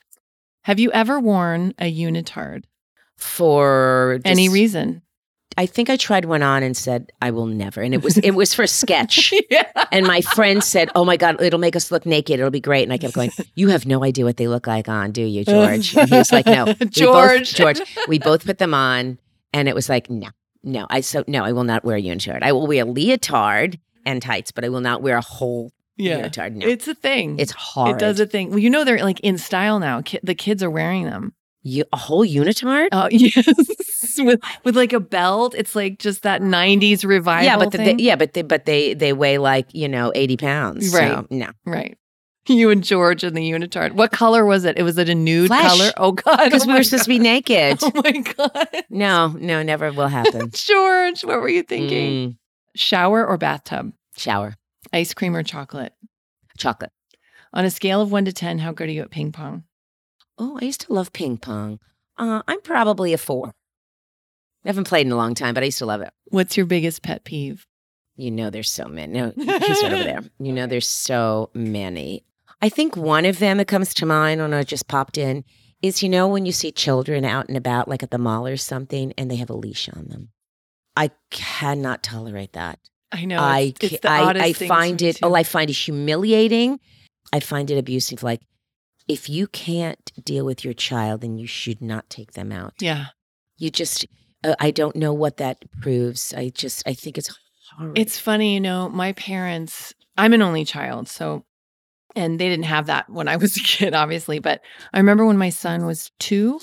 Have 0.64 0.78
you 0.78 0.92
ever 0.92 1.18
worn 1.18 1.74
a 1.78 1.92
unitard? 1.92 2.64
For 3.16 4.20
Any 4.24 4.48
reason? 4.48 5.02
I 5.58 5.66
think 5.66 5.90
I 5.90 5.96
tried 5.96 6.24
one 6.24 6.42
on 6.42 6.62
and 6.62 6.76
said 6.76 7.12
I 7.20 7.30
will 7.30 7.46
never, 7.46 7.82
and 7.82 7.92
it 7.94 8.02
was 8.02 8.16
it 8.18 8.32
was 8.32 8.54
for 8.54 8.62
a 8.62 8.68
sketch. 8.68 9.32
yeah. 9.50 9.64
And 9.92 10.06
my 10.06 10.20
friend 10.20 10.62
said, 10.64 10.90
"Oh 10.94 11.04
my 11.04 11.16
God, 11.16 11.40
it'll 11.42 11.58
make 11.60 11.76
us 11.76 11.90
look 11.90 12.06
naked. 12.06 12.38
It'll 12.40 12.50
be 12.50 12.60
great." 12.60 12.84
And 12.84 12.92
I 12.92 12.98
kept 12.98 13.14
going, 13.14 13.30
"You 13.54 13.68
have 13.68 13.84
no 13.86 14.02
idea 14.04 14.24
what 14.24 14.36
they 14.38 14.48
look 14.48 14.66
like 14.66 14.88
on, 14.88 15.12
do 15.12 15.22
you, 15.22 15.44
George?" 15.44 15.94
And 15.96 16.08
he 16.08 16.16
was 16.16 16.32
like, 16.32 16.46
"No, 16.46 16.64
We 16.68 16.72
both- 16.74 16.90
George. 16.90 17.54
George." 17.54 17.80
We 18.08 18.18
both 18.18 18.44
put 18.46 18.58
them 18.58 18.74
on, 18.74 19.18
and 19.52 19.68
it 19.68 19.74
was 19.74 19.88
like, 19.88 20.08
"No, 20.10 20.28
no." 20.62 20.86
I 20.90 21.00
so 21.00 21.24
no, 21.28 21.44
I 21.44 21.52
will 21.52 21.64
not 21.64 21.84
wear 21.84 21.96
a 21.96 22.02
unitard. 22.02 22.42
I 22.42 22.52
will 22.52 22.66
wear 22.66 22.84
a 22.84 22.86
leotard 22.86 23.78
and 24.06 24.20
tights, 24.22 24.50
but 24.52 24.64
I 24.64 24.68
will 24.68 24.80
not 24.80 25.02
wear 25.02 25.16
a 25.16 25.20
whole 25.22 25.72
Yeah. 25.96 26.26
unitard. 26.26 26.54
No, 26.54 26.66
It's 26.66 26.88
a 26.88 26.94
thing. 26.94 27.38
it's 27.38 27.52
hard. 27.52 27.96
It 27.96 27.98
does 27.98 28.18
a 28.20 28.26
thing. 28.26 28.50
Well, 28.50 28.58
you 28.58 28.70
know 28.70 28.84
they're 28.84 28.98
like 29.04 29.20
in 29.20 29.38
style 29.38 29.78
now. 29.78 30.00
Ki- 30.02 30.18
the 30.22 30.34
kids 30.34 30.62
are 30.62 30.70
wearing 30.70 31.04
them. 31.04 31.34
You, 31.64 31.84
a 31.92 31.96
whole 31.96 32.26
unitard? 32.26 32.88
Oh 32.92 33.08
yes, 33.12 34.18
with 34.18 34.40
with 34.64 34.76
like 34.76 34.92
a 34.92 34.98
belt. 35.00 35.54
It's 35.56 35.76
like 35.76 35.98
just 35.98 36.22
that 36.22 36.40
'90s 36.42 37.04
revival. 37.04 37.44
yeah, 37.44 37.56
but 37.56 37.70
the, 37.70 37.78
they, 37.78 37.94
yeah, 37.98 38.16
but 38.16 38.32
they, 38.32 38.42
but 38.42 38.64
they 38.64 38.94
they 38.94 39.12
weigh 39.12 39.38
like 39.38 39.72
you 39.72 39.88
know 39.88 40.10
eighty 40.14 40.36
pounds. 40.36 40.92
Right. 40.92 41.10
So, 41.12 41.26
no, 41.30 41.50
right. 41.64 41.96
You 42.48 42.70
and 42.70 42.82
George 42.82 43.22
and 43.22 43.36
the 43.36 43.48
unitard. 43.48 43.92
What 43.92 44.10
color 44.10 44.44
was 44.44 44.64
it? 44.64 44.76
It 44.76 44.82
was 44.82 44.98
it 44.98 45.08
a 45.08 45.14
nude 45.14 45.46
Flesh. 45.46 45.70
color? 45.78 45.92
Oh 45.96 46.10
God! 46.10 46.38
because 46.46 46.64
oh 46.64 46.66
we 46.66 46.74
were 46.74 46.82
supposed 46.82 47.04
to 47.04 47.08
be 47.08 47.20
naked. 47.20 47.78
Oh 47.82 47.92
my 47.94 48.10
God, 48.10 48.68
No, 48.90 49.28
no, 49.38 49.62
never 49.62 49.92
will 49.92 50.08
happen. 50.08 50.50
George, 50.52 51.22
what 51.24 51.40
were 51.40 51.48
you 51.48 51.62
thinking? 51.62 52.30
Mm, 52.30 52.36
Shower 52.74 53.24
or 53.24 53.38
bathtub? 53.38 53.92
shower, 54.16 54.56
Ice 54.92 55.14
cream 55.14 55.36
or 55.36 55.44
chocolate? 55.44 55.92
chocolate. 56.58 56.90
On 57.52 57.64
a 57.64 57.70
scale 57.70 58.00
of 58.00 58.10
one 58.10 58.24
to 58.24 58.32
ten, 58.32 58.58
how 58.58 58.72
good 58.72 58.88
are 58.88 58.92
you 58.92 59.02
at 59.02 59.10
ping 59.12 59.30
pong? 59.30 59.62
Oh, 60.42 60.58
I 60.60 60.64
used 60.64 60.80
to 60.80 60.92
love 60.92 61.12
ping 61.12 61.36
pong. 61.36 61.78
Uh, 62.18 62.42
I'm 62.48 62.60
probably 62.62 63.12
a 63.12 63.18
four. 63.18 63.52
I 64.64 64.68
haven't 64.68 64.88
played 64.88 65.06
in 65.06 65.12
a 65.12 65.16
long 65.16 65.36
time, 65.36 65.54
but 65.54 65.62
I 65.62 65.66
used 65.66 65.78
to 65.78 65.86
love 65.86 66.00
it. 66.00 66.10
What's 66.30 66.56
your 66.56 66.66
biggest 66.66 67.02
pet 67.02 67.22
peeve? 67.22 67.64
You 68.16 68.32
know, 68.32 68.50
there's 68.50 68.68
so 68.68 68.86
many. 68.88 69.12
No, 69.12 69.32
he's 69.36 69.46
right 69.46 69.92
over 69.92 70.02
there. 70.02 70.20
You 70.40 70.52
know, 70.52 70.66
there's 70.66 70.88
so 70.88 71.50
many. 71.54 72.24
I 72.60 72.68
think 72.68 72.96
one 72.96 73.24
of 73.24 73.38
them 73.38 73.58
that 73.58 73.68
comes 73.68 73.94
to 73.94 74.06
mind 74.06 74.40
when 74.40 74.52
I 74.52 74.64
just 74.64 74.88
popped 74.88 75.16
in 75.16 75.44
is, 75.80 76.02
you 76.02 76.08
know, 76.08 76.26
when 76.26 76.44
you 76.44 76.50
see 76.50 76.72
children 76.72 77.24
out 77.24 77.46
and 77.46 77.56
about, 77.56 77.86
like 77.86 78.02
at 78.02 78.10
the 78.10 78.18
mall 78.18 78.44
or 78.44 78.56
something, 78.56 79.14
and 79.16 79.30
they 79.30 79.36
have 79.36 79.50
a 79.50 79.54
leash 79.56 79.88
on 79.90 80.08
them. 80.08 80.30
I 80.96 81.12
cannot 81.30 82.02
tolerate 82.02 82.54
that. 82.54 82.80
I 83.12 83.26
know. 83.26 83.38
I, 83.38 83.74
it's, 83.80 83.92
it's 83.94 84.06
I, 84.06 84.28
I 84.28 84.52
find 84.54 85.00
it. 85.02 85.16
too. 85.16 85.26
Oh, 85.26 85.34
I 85.34 85.44
find 85.44 85.70
it 85.70 85.74
humiliating. 85.74 86.80
I 87.32 87.38
find 87.38 87.70
it 87.70 87.78
abusive. 87.78 88.24
Like, 88.24 88.40
if 89.12 89.28
you 89.28 89.46
can't 89.46 90.10
deal 90.24 90.46
with 90.46 90.64
your 90.64 90.72
child, 90.72 91.20
then 91.20 91.36
you 91.36 91.46
should 91.46 91.82
not 91.82 92.08
take 92.08 92.32
them 92.32 92.50
out. 92.50 92.72
yeah. 92.80 93.06
You 93.58 93.70
just, 93.70 94.06
uh, 94.42 94.56
I 94.58 94.72
don't 94.72 94.96
know 94.96 95.12
what 95.12 95.36
that 95.36 95.58
proves. 95.80 96.34
I 96.34 96.48
just, 96.48 96.82
I 96.84 96.94
think 96.94 97.16
it's 97.16 97.30
horrible. 97.76 98.00
It's 98.00 98.18
funny, 98.18 98.54
you 98.54 98.60
know, 98.60 98.88
my 98.88 99.12
parents, 99.12 99.94
I'm 100.16 100.32
an 100.32 100.42
only 100.42 100.64
child, 100.64 101.08
so 101.08 101.44
and 102.16 102.40
they 102.40 102.48
didn't 102.48 102.64
have 102.64 102.86
that 102.86 103.08
when 103.08 103.28
I 103.28 103.36
was 103.36 103.56
a 103.56 103.60
kid, 103.64 103.94
obviously. 103.94 104.38
But 104.38 104.62
I 104.92 104.98
remember 104.98 105.26
when 105.26 105.38
my 105.38 105.50
son 105.50 105.86
was 105.86 106.10
two, 106.18 106.58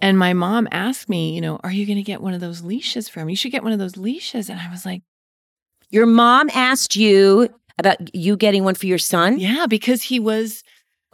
and 0.00 0.18
my 0.18 0.32
mom 0.32 0.68
asked 0.70 1.08
me, 1.08 1.34
you 1.34 1.40
know, 1.40 1.58
are 1.64 1.72
you 1.72 1.86
gonna 1.86 2.02
get 2.02 2.20
one 2.20 2.34
of 2.34 2.40
those 2.40 2.62
leashes 2.62 3.08
for 3.08 3.20
him? 3.20 3.30
You 3.30 3.36
should 3.36 3.52
get 3.52 3.64
one 3.64 3.72
of 3.72 3.78
those 3.80 3.96
leashes. 3.96 4.48
And 4.48 4.60
I 4.60 4.70
was 4.70 4.86
like, 4.86 5.02
Your 5.90 6.06
mom 6.06 6.50
asked 6.54 6.94
you 6.94 7.48
about 7.78 8.14
you 8.14 8.36
getting 8.36 8.62
one 8.62 8.74
for 8.74 8.86
your 8.86 8.98
son? 8.98 9.38
Yeah, 9.40 9.66
because 9.66 10.02
he 10.02 10.20
was 10.20 10.62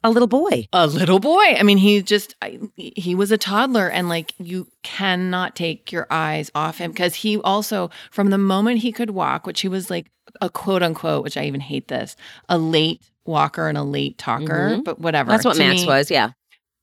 a 0.04 0.10
little 0.10 0.28
boy. 0.28 0.68
a 0.72 0.86
little 0.86 1.18
boy. 1.18 1.56
I 1.58 1.62
mean, 1.64 1.78
he 1.78 2.00
just 2.02 2.36
I, 2.42 2.60
he 2.76 3.14
was 3.16 3.32
a 3.32 3.38
toddler, 3.38 3.88
and 3.88 4.08
like 4.08 4.34
you 4.38 4.68
cannot 4.84 5.56
take 5.56 5.90
your 5.90 6.06
eyes 6.10 6.50
off 6.54 6.78
him 6.78 6.92
because 6.92 7.16
he 7.16 7.38
also, 7.38 7.90
from 8.12 8.30
the 8.30 8.38
moment 8.38 8.78
he 8.78 8.92
could 8.92 9.10
walk, 9.10 9.46
which 9.46 9.62
he 9.62 9.68
was 9.68 9.90
like 9.90 10.10
a 10.40 10.48
quote 10.50 10.82
unquote, 10.82 11.24
which 11.24 11.36
I 11.36 11.44
even 11.46 11.60
hate 11.60 11.88
this, 11.88 12.14
a 12.48 12.58
late 12.58 13.02
walker 13.24 13.68
and 13.68 13.78
a 13.78 13.82
late 13.82 14.18
talker, 14.18 14.76
Mhm. 14.76 14.84
but 14.84 15.00
whatever. 15.00 15.30
That's 15.30 15.44
what 15.44 15.54
To 15.54 15.58
Max 15.60 15.80
me, 15.82 15.86
was. 15.88 16.10
Yeah. 16.10 16.30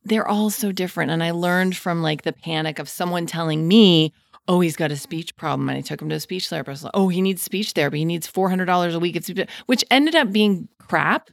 They're 0.04 0.28
all 0.28 0.50
so 0.50 0.72
different, 0.72 1.12
and 1.12 1.24
I 1.24 1.32
learned 1.32 1.78
from 1.78 2.02
like 2.02 2.24
the 2.24 2.34
panic 2.34 2.80
of 2.80 2.90
someone 2.90 3.26
telling 3.28 3.68
me. 3.68 4.12
Oh, 4.48 4.60
he's 4.60 4.76
got 4.76 4.92
a 4.92 4.98
speech 4.98 5.36
problem. 5.38 5.70
And 5.70 5.78
I 5.78 5.82
took 5.82 6.02
him 6.02 6.10
to 6.10 6.16
a 6.16 6.20
speech 6.20 6.50
therapist. 6.50 6.86
Oh, 6.96 7.10
he 7.10 7.22
needs 7.22 7.44
speech 7.44 7.72
therapy. 7.74 8.00
He 8.00 8.06
needs 8.06 8.28
$400 8.28 8.96
a 8.96 9.00
week, 9.00 9.16
It's 9.16 9.30
which 9.68 9.86
ended 9.92 10.16
up 10.16 10.32
being 10.32 10.68
crap. 10.80 11.30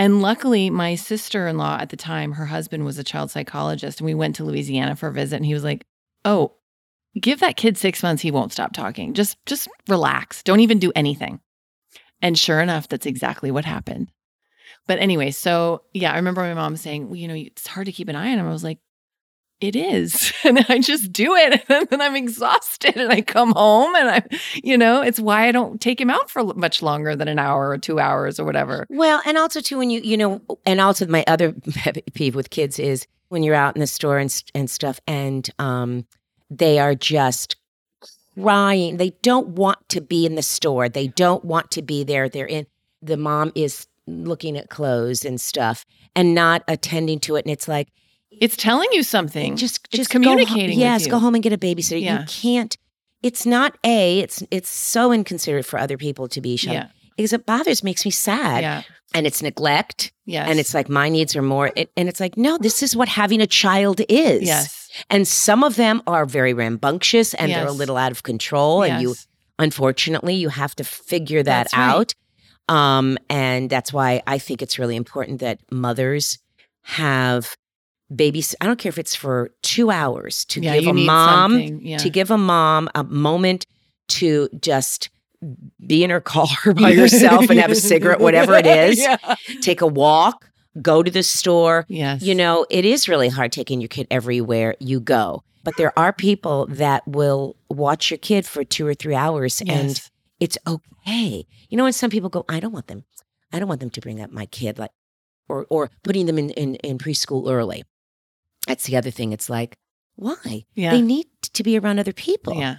And 0.00 0.22
luckily, 0.22 0.70
my 0.70 0.94
sister 0.94 1.46
in 1.46 1.58
law 1.58 1.76
at 1.78 1.90
the 1.90 1.96
time, 1.96 2.32
her 2.32 2.46
husband 2.46 2.86
was 2.86 2.98
a 2.98 3.04
child 3.04 3.30
psychologist, 3.30 4.00
and 4.00 4.06
we 4.06 4.14
went 4.14 4.34
to 4.36 4.44
Louisiana 4.44 4.96
for 4.96 5.08
a 5.08 5.12
visit. 5.12 5.36
And 5.36 5.44
he 5.44 5.52
was 5.52 5.62
like, 5.62 5.84
"Oh, 6.24 6.54
give 7.20 7.40
that 7.40 7.58
kid 7.58 7.76
six 7.76 8.02
months; 8.02 8.22
he 8.22 8.30
won't 8.30 8.50
stop 8.50 8.72
talking. 8.72 9.12
Just, 9.12 9.36
just 9.44 9.68
relax. 9.88 10.42
Don't 10.42 10.60
even 10.60 10.78
do 10.78 10.90
anything." 10.96 11.38
And 12.22 12.38
sure 12.38 12.62
enough, 12.62 12.88
that's 12.88 13.04
exactly 13.04 13.50
what 13.50 13.66
happened. 13.66 14.10
But 14.86 15.00
anyway, 15.00 15.32
so 15.32 15.82
yeah, 15.92 16.12
I 16.12 16.16
remember 16.16 16.40
my 16.40 16.54
mom 16.54 16.78
saying, 16.78 17.08
well, 17.08 17.16
"You 17.16 17.28
know, 17.28 17.34
it's 17.34 17.66
hard 17.66 17.84
to 17.84 17.92
keep 17.92 18.08
an 18.08 18.16
eye 18.16 18.32
on 18.32 18.38
him." 18.38 18.48
I 18.48 18.52
was 18.52 18.64
like, 18.64 18.78
"It 19.60 19.76
is," 19.76 20.32
and 20.44 20.64
I 20.68 20.78
just 20.78 21.12
do 21.12 21.34
it, 21.34 21.64
and 21.68 21.88
then 21.88 22.00
I'm 22.00 22.16
exhausted, 22.16 22.96
and 22.96 23.12
I 23.12 23.20
come 23.20 23.52
home, 23.52 23.94
and 23.94 24.10
I, 24.10 24.22
you 24.54 24.76
know, 24.76 25.02
it's 25.02 25.20
why 25.20 25.48
I 25.48 25.52
don't 25.52 25.80
take 25.80 26.00
him 26.00 26.10
out 26.10 26.30
for 26.30 26.42
much 26.54 26.82
longer 26.82 27.14
than 27.14 27.28
an 27.28 27.38
hour 27.38 27.68
or 27.68 27.78
two 27.78 28.00
hours 28.00 28.40
or 28.40 28.44
whatever. 28.44 28.86
Well, 28.88 29.20
and 29.26 29.36
also 29.36 29.60
too 29.60 29.78
when 29.78 29.90
you 29.90 30.00
you 30.00 30.16
know, 30.16 30.40
and 30.64 30.80
also 30.80 31.06
my 31.06 31.24
other 31.26 31.54
peeve 32.14 32.34
with 32.34 32.50
kids 32.50 32.78
is 32.78 33.06
when 33.28 33.42
you're 33.42 33.54
out 33.54 33.76
in 33.76 33.80
the 33.80 33.86
store 33.86 34.18
and 34.18 34.42
and 34.54 34.70
stuff, 34.70 35.00
and 35.06 35.48
um, 35.58 36.06
they 36.50 36.78
are 36.78 36.94
just 36.94 37.56
crying. 38.34 38.96
They 38.96 39.10
don't 39.22 39.48
want 39.48 39.88
to 39.90 40.00
be 40.00 40.26
in 40.26 40.34
the 40.34 40.42
store. 40.42 40.88
They 40.88 41.08
don't 41.08 41.44
want 41.44 41.70
to 41.72 41.82
be 41.82 42.04
there. 42.04 42.28
They're 42.28 42.46
in. 42.46 42.66
The 43.02 43.16
mom 43.16 43.52
is 43.54 43.86
looking 44.06 44.56
at 44.56 44.70
clothes 44.70 45.24
and 45.24 45.40
stuff 45.40 45.86
and 46.16 46.34
not 46.34 46.62
attending 46.68 47.20
to 47.20 47.36
it, 47.36 47.44
and 47.44 47.52
it's 47.52 47.68
like 47.68 47.88
It's 48.40 48.56
telling 48.56 48.88
you 48.92 49.02
something. 49.02 49.56
just 49.56 49.86
It's 49.88 49.96
just 49.98 50.10
go 50.10 50.18
ho- 50.18 50.22
communicating 50.24 50.70
with 50.70 50.78
yes, 50.78 51.06
go 51.06 51.18
home 51.18 51.34
and 51.34 51.42
get 51.44 51.52
a 51.52 51.58
babysitter. 51.58 52.02
Yeah. 52.02 52.20
You 52.20 52.26
can't. 52.26 52.76
It's 53.22 53.44
not 53.46 53.76
a. 53.84 54.20
It's 54.20 54.42
it's 54.50 54.70
so 54.70 55.12
inconsiderate 55.12 55.66
for 55.66 55.78
other 55.78 55.96
people 55.98 56.26
to 56.28 56.40
be 56.40 56.56
shut. 56.56 56.72
yeah, 56.72 56.86
Because 57.16 57.32
it 57.34 57.44
bothers, 57.46 57.84
makes 57.84 58.04
me 58.06 58.10
sad, 58.10 58.62
yeah, 58.62 58.82
and 59.12 59.26
it's 59.26 59.42
neglect. 59.42 60.10
yes, 60.24 60.48
And 60.48 60.58
it's 60.58 60.72
like 60.72 60.88
my 60.88 61.10
needs 61.10 61.36
are 61.36 61.42
more, 61.42 61.70
it, 61.76 61.90
and 61.98 62.08
it's 62.08 62.18
like 62.18 62.38
no, 62.38 62.56
this 62.56 62.82
is 62.82 62.96
what 62.96 63.08
having 63.08 63.42
a 63.42 63.46
child 63.46 64.00
is. 64.08 64.42
yes, 64.42 64.88
And 65.10 65.28
some 65.28 65.62
of 65.62 65.76
them 65.76 66.02
are 66.06 66.24
very 66.24 66.54
rambunctious 66.54 67.34
and 67.34 67.52
they're 67.52 67.66
a 67.66 67.72
little 67.72 67.98
out 67.98 68.10
of 68.10 68.22
control, 68.22 68.82
and 68.84 69.02
you 69.02 69.14
unfortunately 69.58 70.34
you 70.34 70.48
have 70.48 70.74
to 70.76 70.84
figure 70.84 71.42
that 71.42 71.64
That's 71.70 71.76
right. 71.76 72.14
out. 72.68 72.74
Um, 72.74 73.18
and 73.28 73.68
that's 73.68 73.92
why 73.92 74.22
I 74.26 74.38
think 74.38 74.62
it's 74.62 74.78
really 74.78 74.96
important 74.96 75.40
that 75.40 75.58
mothers 75.70 76.38
have 76.82 77.54
babies. 78.14 78.54
I 78.60 78.66
don't 78.66 78.78
care 78.78 78.90
if 78.90 78.98
it's 78.98 79.14
for 79.14 79.50
two 79.62 79.90
hours 79.90 80.44
to 80.46 80.60
yeah, 80.60 80.78
give 80.78 80.88
a 80.88 80.92
mom. 80.94 81.58
Yeah. 81.58 81.98
to 81.98 82.10
give 82.10 82.30
a 82.30 82.38
mom 82.38 82.88
a 82.94 83.04
moment 83.04 83.66
to 84.08 84.48
just 84.60 85.10
be 85.86 86.04
in 86.04 86.10
her 86.10 86.20
car 86.20 86.46
by 86.74 86.92
herself 86.94 87.48
and 87.50 87.58
have 87.58 87.70
a 87.70 87.76
cigarette, 87.76 88.20
whatever 88.20 88.54
it 88.54 88.66
is. 88.66 88.98
yeah. 88.98 89.16
Take 89.60 89.80
a 89.80 89.86
walk, 89.86 90.50
go 90.82 91.02
to 91.02 91.10
the 91.10 91.22
store. 91.22 91.86
Yes. 91.88 92.22
You 92.22 92.34
know, 92.34 92.66
it 92.70 92.84
is 92.84 93.08
really 93.08 93.28
hard 93.28 93.52
taking 93.52 93.80
your 93.80 93.88
kid 93.88 94.06
everywhere 94.10 94.76
you 94.80 95.00
go. 95.00 95.42
But 95.62 95.76
there 95.76 95.96
are 95.98 96.12
people 96.12 96.66
that 96.70 97.06
will 97.06 97.54
watch 97.68 98.10
your 98.10 98.18
kid 98.18 98.46
for 98.46 98.64
two 98.64 98.86
or 98.86 98.94
three 98.94 99.14
hours 99.14 99.62
and 99.66 100.00
it's 100.40 100.56
okay. 100.66 101.46
You 101.68 101.76
know, 101.76 101.84
and 101.84 101.94
some 101.94 102.10
people 102.10 102.30
go, 102.30 102.46
I 102.48 102.60
don't 102.60 102.72
want 102.72 102.86
them. 102.86 103.04
I 103.52 103.58
don't 103.58 103.68
want 103.68 103.80
them 103.80 103.90
to 103.90 104.00
bring 104.00 104.20
up 104.20 104.30
my 104.30 104.46
kid 104.46 104.78
like 104.78 104.92
or 105.48 105.66
or 105.68 105.90
putting 106.02 106.26
them 106.26 106.38
in, 106.38 106.50
in, 106.50 106.76
in 106.76 106.98
preschool 106.98 107.50
early. 107.50 107.84
That's 108.66 108.84
the 108.84 108.96
other 108.96 109.10
thing. 109.10 109.32
It's 109.32 109.48
like, 109.50 109.76
why? 110.16 110.64
Yeah. 110.74 110.90
They 110.92 111.02
need 111.02 111.26
to 111.54 111.62
be 111.62 111.78
around 111.78 111.98
other 111.98 112.12
people. 112.12 112.54
Yeah. 112.56 112.76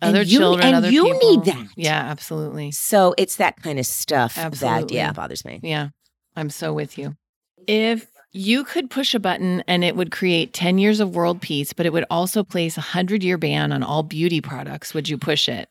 Other 0.00 0.08
And 0.10 0.16
Other 0.16 0.22
you- 0.22 0.38
children, 0.38 0.66
and 0.66 0.76
other 0.76 0.90
you 0.90 1.04
people. 1.12 1.30
need 1.30 1.44
that. 1.46 1.66
Yeah, 1.76 1.98
absolutely. 1.98 2.70
So 2.70 3.14
it's 3.18 3.36
that 3.36 3.56
kind 3.62 3.78
of 3.80 3.86
stuff 3.86 4.36
that 4.36 4.90
yeah 4.92 5.12
bothers 5.12 5.44
me. 5.44 5.58
Yeah. 5.62 5.88
I'm 6.36 6.50
so 6.50 6.72
with 6.72 6.96
you. 6.98 7.16
If 7.66 8.06
you 8.30 8.62
could 8.62 8.90
push 8.90 9.12
a 9.14 9.18
button 9.18 9.64
and 9.66 9.82
it 9.82 9.96
would 9.96 10.12
create 10.12 10.52
10 10.52 10.78
years 10.78 11.00
of 11.00 11.16
world 11.16 11.40
peace, 11.40 11.72
but 11.72 11.84
it 11.84 11.92
would 11.92 12.04
also 12.10 12.44
place 12.44 12.76
a 12.76 12.80
100 12.80 13.24
year 13.24 13.38
ban 13.38 13.72
on 13.72 13.82
all 13.82 14.04
beauty 14.04 14.40
products, 14.40 14.94
would 14.94 15.08
you 15.08 15.18
push 15.18 15.48
it? 15.48 15.68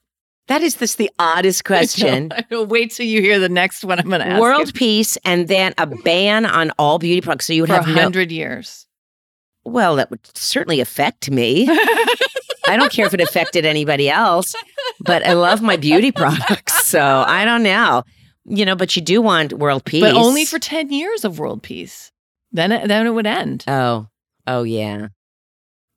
That 0.47 0.61
is 0.61 0.75
just 0.75 0.97
the 0.97 1.09
oddest 1.19 1.63
question. 1.71 2.33
I 2.35 2.43
know. 2.51 2.63
Wait 2.63 2.91
till 2.91 3.05
you 3.05 3.21
hear 3.21 3.39
the 3.39 3.47
next 3.49 3.83
one 3.85 3.99
I'm 3.99 4.09
going 4.09 4.19
to 4.21 4.27
ask. 4.27 4.41
World 4.41 4.67
you. 4.67 4.73
peace 4.73 5.17
and 5.23 5.47
then 5.47 5.73
a 5.77 5.85
ban 5.85 6.45
on 6.45 6.71
all 6.77 6.99
beauty 6.99 7.21
products. 7.21 7.45
So 7.47 7.53
you 7.53 7.61
would 7.61 7.69
for 7.69 7.75
have 7.75 7.87
no 7.87 7.93
100 7.93 8.31
years. 8.31 8.86
Well, 9.67 9.97
that 9.97 10.09
would 10.09 10.19
certainly 10.35 10.79
affect 10.79 11.29
me. 11.29 11.67
I 11.69 12.75
don't 12.77 12.91
care 12.91 13.05
if 13.05 13.13
it 13.13 13.21
affected 13.21 13.65
anybody 13.65 14.09
else, 14.09 14.55
but 15.01 15.25
I 15.25 15.33
love 15.33 15.61
my 15.61 15.77
beauty 15.77 16.11
products. 16.11 16.85
So 16.85 17.01
I 17.27 17.45
don't 17.45 17.63
know. 17.63 18.03
You 18.45 18.65
know, 18.65 18.75
but 18.75 18.95
you 18.95 19.01
do 19.01 19.21
want 19.21 19.51
world 19.53 19.83
peace. 19.83 20.01
But 20.01 20.15
only 20.15 20.45
for 20.45 20.57
10 20.57 20.89
years 20.91 21.25
of 21.25 21.37
world 21.37 21.61
peace. 21.63 22.11
Then 22.53 22.71
it, 22.71 22.87
then 22.87 23.05
it 23.05 23.09
would 23.11 23.27
end. 23.27 23.65
Oh, 23.67 24.07
oh 24.47 24.63
yeah. 24.63 25.09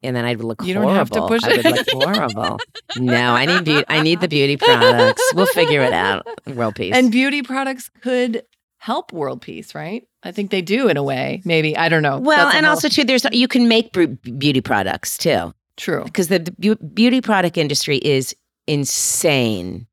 And 0.03 0.17
then 0.17 0.25
I'd 0.25 0.41
look 0.41 0.63
You 0.63 0.75
don't 0.75 0.83
horrible. 0.85 0.99
have 0.99 1.11
to 1.11 1.27
push 1.29 1.45
I 1.45 1.57
would 1.57 1.65
look 1.95 2.17
horrible. 2.17 2.59
No, 2.97 3.35
I 3.35 3.47
need 3.47 3.65
beauty. 3.65 3.85
I 3.89 4.03
need 4.03 4.21
the 4.21 4.27
beauty 4.29 4.57
products. 4.57 5.23
We'll 5.35 5.47
figure 5.47 5.83
it 5.83 5.93
out. 5.93 6.27
World 6.49 6.75
peace. 6.75 6.95
And 6.95 7.13
beauty 7.13 7.43
products 7.43 7.89
could 8.03 8.43
help 8.81 9.13
world 9.13 9.43
peace, 9.43 9.75
right? 9.75 10.09
I 10.23 10.33
think 10.33 10.51
they 10.51 10.63
do 10.63 10.89
in 10.89 10.97
a 10.97 11.03
way. 11.03 11.43
Maybe 11.45 11.77
I 11.77 11.89
don't 11.91 12.03
know. 12.03 12.19
well, 12.19 12.47
That's 12.47 12.57
and 12.57 12.67
also 12.67 12.89
too, 12.89 13.05
there's 13.05 13.25
you 13.31 13.47
can 13.47 13.69
make 13.69 13.93
beauty 13.93 14.61
products 14.63 15.19
too, 15.19 15.53
true. 15.77 16.03
because 16.05 16.29
the, 16.29 16.39
the 16.59 16.77
beauty 16.77 17.21
product 17.21 17.59
industry 17.59 17.99
is 17.99 18.35
insane. 18.67 19.87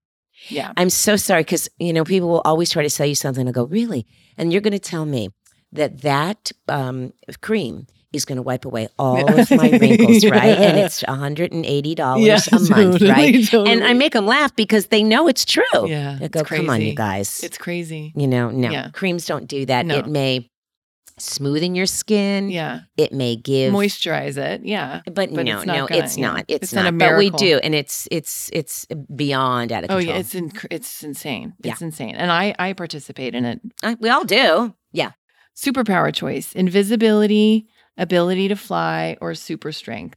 Yeah. 0.47 0.71
I'm 0.77 0.89
so 0.89 1.17
sorry 1.17 1.41
because 1.41 1.69
you 1.79 1.91
know 1.91 2.05
people 2.05 2.29
will 2.29 2.41
always 2.45 2.69
try 2.69 2.81
to 2.81 2.89
sell 2.89 3.05
you 3.05 3.15
something 3.15 3.45
and 3.45 3.53
go 3.53 3.65
really, 3.65 4.07
and 4.38 4.51
you're 4.51 4.61
going 4.61 4.71
to 4.71 4.79
tell 4.79 5.05
me 5.05 5.29
that 5.73 6.01
that 6.01 6.51
um, 6.69 7.11
cream 7.41 7.88
is 8.13 8.25
going 8.25 8.37
to 8.37 8.41
wipe 8.41 8.65
away 8.65 8.87
all 8.99 9.27
of 9.39 9.51
my 9.51 9.69
wrinkles, 9.69 10.25
right? 10.25 10.57
And 10.57 10.77
it's 10.77 11.01
180 11.03 11.95
dollars 11.95 12.47
a 12.47 12.59
month, 12.69 13.01
right? 13.01 13.53
And 13.53 13.83
I 13.83 13.93
make 13.93 14.13
them 14.13 14.25
laugh 14.25 14.55
because 14.55 14.87
they 14.87 15.03
know 15.03 15.27
it's 15.27 15.43
true. 15.45 15.63
Yeah. 15.87 16.17
They 16.19 16.29
go, 16.29 16.43
come 16.43 16.69
on, 16.69 16.81
you 16.81 16.95
guys. 16.95 17.43
It's 17.43 17.57
crazy. 17.57 18.13
you 18.15 18.27
know, 18.27 18.49
no 18.49 18.69
Yeah. 18.71 18.89
creams 18.93 19.25
don't 19.25 19.47
do 19.47 19.65
that. 19.65 19.85
No. 19.85 19.97
It 19.97 20.07
may 20.07 20.49
smoothen 21.19 21.75
your 21.75 21.85
skin. 21.87 22.49
Yeah. 22.49 22.81
It 22.95 23.11
may 23.11 23.35
give 23.35 23.73
Moisturize 23.73 24.37
it. 24.37 24.61
Yeah. 24.63 25.01
But, 25.05 25.33
But 25.33 25.45
no, 25.45 25.57
it's 25.57 25.65
not 25.65 25.77
no, 25.77 25.87
gonna- 25.87 26.03
it's 26.03 26.17
yeah. 26.17 26.27
not. 26.31 26.45
It's, 26.47 26.63
It's 26.63 26.73
not 26.73 26.83
not. 26.83 26.93
a 26.93 27.09
but 27.11 27.17
we 27.17 27.29
do, 27.31 27.59
and 27.63 27.73
it's 27.73 28.07
it's 28.11 28.49
it's 28.53 28.85
beyond 29.15 29.71
out 29.71 29.83
of 29.83 29.89
control. 29.89 30.09
Oh 30.11 30.13
yeah, 30.15 30.19
it's 30.19 30.33
inc- 30.35 30.67
it's 30.69 31.03
insane. 31.03 31.53
Yeah. 31.63 31.71
It's 31.73 31.81
insane. 31.81 32.15
And 32.15 32.31
I 32.31 32.53
I 32.59 32.73
participate 32.73 33.33
in 33.35 33.45
it. 33.45 33.59
Uh, 33.83 33.95
we 33.99 34.09
all 34.09 34.25
do. 34.25 34.75
Yeah. 34.91 35.11
Superpower 35.55 36.13
choice: 36.13 36.53
invisibility, 36.53 37.65
ability 37.97 38.47
to 38.49 38.55
fly, 38.55 39.17
or 39.21 39.33
super 39.35 39.71
strength. 39.71 40.15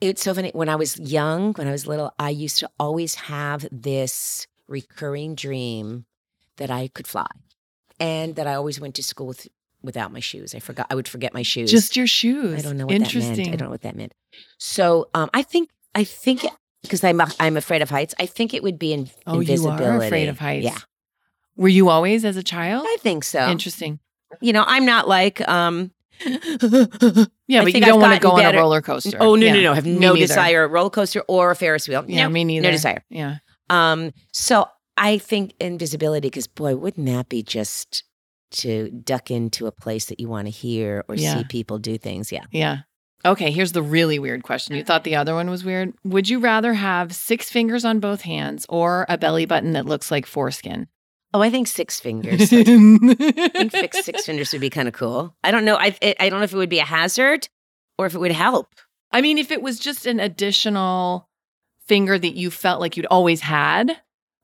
It's 0.00 0.22
so 0.22 0.34
funny. 0.34 0.50
When 0.54 0.68
I 0.68 0.76
was 0.76 0.98
young, 0.98 1.52
when 1.54 1.68
I 1.68 1.72
was 1.72 1.86
little, 1.86 2.12
I 2.18 2.30
used 2.30 2.58
to 2.58 2.70
always 2.78 3.14
have 3.14 3.66
this 3.70 4.46
recurring 4.68 5.34
dream 5.34 6.06
that 6.56 6.70
I 6.70 6.88
could 6.88 7.06
fly, 7.06 7.28
and 8.00 8.36
that 8.36 8.46
I 8.46 8.54
always 8.54 8.80
went 8.80 8.94
to 8.96 9.02
school 9.02 9.26
with 9.28 9.48
without 9.82 10.12
my 10.12 10.20
shoes. 10.20 10.54
I 10.54 10.58
forgot. 10.58 10.86
I 10.90 10.94
would 10.94 11.08
forget 11.08 11.34
my 11.34 11.42
shoes. 11.42 11.70
Just 11.70 11.96
your 11.96 12.06
shoes. 12.06 12.58
I 12.58 12.62
don't 12.62 12.76
know 12.76 12.86
what 12.86 12.94
Interesting. 12.94 13.34
that 13.34 13.36
meant. 13.38 13.48
I 13.48 13.56
don't 13.56 13.66
know 13.66 13.70
what 13.70 13.82
that 13.82 13.96
meant. 13.96 14.14
So 14.58 15.08
um, 15.14 15.30
I 15.34 15.42
think 15.42 15.70
I 15.94 16.04
think 16.04 16.44
because 16.82 17.04
I'm 17.04 17.20
I'm 17.40 17.56
afraid 17.56 17.82
of 17.82 17.90
heights. 17.90 18.14
I 18.18 18.26
think 18.26 18.54
it 18.54 18.62
would 18.62 18.78
be 18.78 18.92
in 18.92 19.10
Oh, 19.26 19.40
you 19.40 19.68
are 19.68 20.02
afraid 20.02 20.28
of 20.28 20.38
heights. 20.38 20.64
Yeah, 20.64 20.78
Were 21.56 21.68
you 21.68 21.88
always 21.88 22.24
as 22.24 22.36
a 22.36 22.42
child? 22.42 22.84
I 22.86 22.96
think 23.00 23.24
so. 23.24 23.48
Interesting. 23.48 24.00
You 24.40 24.52
know, 24.52 24.64
I'm 24.66 24.86
not 24.86 25.08
like 25.08 25.46
um. 25.48 25.92
Yeah, 27.46 27.62
but 27.64 27.74
you 27.74 27.80
don't 27.80 28.00
want 28.00 28.14
to 28.14 28.20
go 28.20 28.32
on 28.32 28.44
a 28.54 28.56
roller 28.58 28.80
coaster. 28.80 29.16
Oh 29.20 29.34
no 29.34 29.46
Yeah. 29.46 29.54
no 29.54 29.60
no! 29.62 29.72
I 29.72 29.74
have 29.74 29.86
no 29.86 30.14
desire 30.16 30.66
roller 30.68 30.90
coaster 30.90 31.22
or 31.28 31.50
a 31.50 31.56
Ferris 31.56 31.88
wheel. 31.88 32.04
Yeah, 32.06 32.24
no, 32.24 32.30
me 32.30 32.44
neither. 32.44 32.64
No 32.64 32.70
desire. 32.70 33.04
Yeah. 33.10 33.36
Um. 33.70 34.12
So 34.32 34.66
I 34.96 35.18
think 35.18 35.54
invisibility 35.60 36.28
because 36.28 36.46
boy, 36.46 36.76
wouldn't 36.76 37.06
that 37.06 37.28
be 37.28 37.42
just 37.42 38.04
to 38.52 38.90
duck 38.90 39.30
into 39.30 39.66
a 39.66 39.72
place 39.72 40.06
that 40.06 40.20
you 40.20 40.28
want 40.28 40.46
to 40.46 40.50
hear 40.50 41.04
or 41.08 41.14
Yeah. 41.14 41.38
see 41.38 41.44
people 41.44 41.78
do 41.78 41.98
things? 41.98 42.30
Yeah. 42.32 42.44
Yeah. 42.50 42.78
Okay, 43.24 43.52
here's 43.52 43.70
the 43.72 43.82
really 43.82 44.18
weird 44.18 44.42
question. 44.42 44.74
You 44.74 44.82
thought 44.82 45.04
the 45.04 45.14
other 45.14 45.34
one 45.34 45.48
was 45.48 45.64
weird. 45.64 45.94
Would 46.04 46.28
you 46.28 46.40
rather 46.40 46.74
have 46.74 47.14
six 47.14 47.48
fingers 47.50 47.84
on 47.84 48.00
both 48.00 48.22
hands 48.22 48.66
or 48.68 49.06
a 49.08 49.16
belly 49.16 49.46
button 49.46 49.72
that 49.74 49.86
looks 49.86 50.10
like 50.10 50.26
foreskin? 50.26 50.88
Oh, 51.34 51.40
I 51.40 51.50
think 51.50 51.66
six 51.66 51.98
fingers. 51.98 52.52
I 52.52 52.62
think 52.64 53.72
fix 53.72 54.04
six 54.04 54.24
fingers 54.26 54.52
would 54.52 54.60
be 54.60 54.70
kind 54.70 54.88
of 54.88 54.94
cool. 54.94 55.34
I 55.42 55.50
don't 55.50 55.64
know. 55.64 55.76
I 55.76 55.96
I 56.20 56.28
don't 56.28 56.40
know 56.40 56.44
if 56.44 56.52
it 56.52 56.56
would 56.56 56.68
be 56.68 56.78
a 56.78 56.84
hazard 56.84 57.48
or 57.98 58.06
if 58.06 58.14
it 58.14 58.18
would 58.18 58.32
help. 58.32 58.74
I 59.10 59.20
mean, 59.20 59.38
if 59.38 59.50
it 59.50 59.62
was 59.62 59.78
just 59.78 60.06
an 60.06 60.20
additional 60.20 61.28
finger 61.86 62.18
that 62.18 62.34
you 62.36 62.50
felt 62.50 62.80
like 62.80 62.96
you'd 62.96 63.06
always 63.06 63.40
had, 63.40 63.98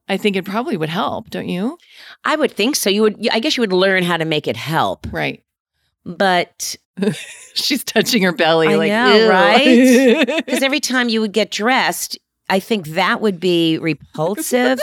I 0.07 0.17
think 0.17 0.35
it 0.35 0.45
probably 0.45 0.77
would 0.77 0.89
help, 0.89 1.29
don't 1.29 1.49
you? 1.49 1.77
I 2.23 2.35
would 2.35 2.51
think 2.51 2.75
so. 2.75 2.89
You 2.89 3.03
would. 3.03 3.27
I 3.31 3.39
guess 3.39 3.57
you 3.57 3.61
would 3.61 3.73
learn 3.73 4.03
how 4.03 4.17
to 4.17 4.25
make 4.25 4.47
it 4.47 4.57
help. 4.57 5.07
Right. 5.11 5.43
But 6.05 6.75
She's 7.53 7.83
touching 7.83 8.23
her 8.23 8.31
belly, 8.31 8.67
I 8.67 8.75
like, 8.75 8.91
know, 8.91 9.29
right? 9.29 10.25
because 10.45 10.63
every 10.63 10.79
time 10.79 11.09
you 11.09 11.21
would 11.21 11.31
get 11.33 11.51
dressed, 11.51 12.17
I 12.49 12.59
think 12.59 12.89
that 12.89 13.21
would 13.21 13.39
be 13.39 13.77
repulsive. 13.77 14.79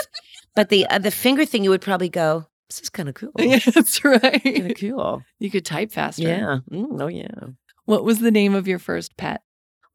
But 0.57 0.69
the 0.69 0.85
uh, 0.87 0.97
the 0.99 1.11
finger 1.11 1.45
thing, 1.45 1.63
you 1.63 1.69
would 1.69 1.81
probably 1.81 2.09
go, 2.09 2.45
"This 2.69 2.81
is 2.81 2.89
kind 2.89 3.07
of 3.07 3.15
cool. 3.15 3.31
yeah, 3.37 3.59
that's 3.73 3.99
Kind 3.99 4.21
right. 4.23 4.71
of 4.71 4.77
cool." 4.77 5.23
You 5.39 5.49
could 5.49 5.63
type 5.65 5.91
faster. 5.93 6.23
Yeah. 6.23 6.57
Mm, 6.69 6.99
oh 7.01 7.07
yeah. 7.07 7.53
What 7.85 8.03
was 8.03 8.19
the 8.19 8.31
name 8.31 8.53
of 8.55 8.67
your 8.67 8.79
first 8.79 9.15
pet? 9.15 9.41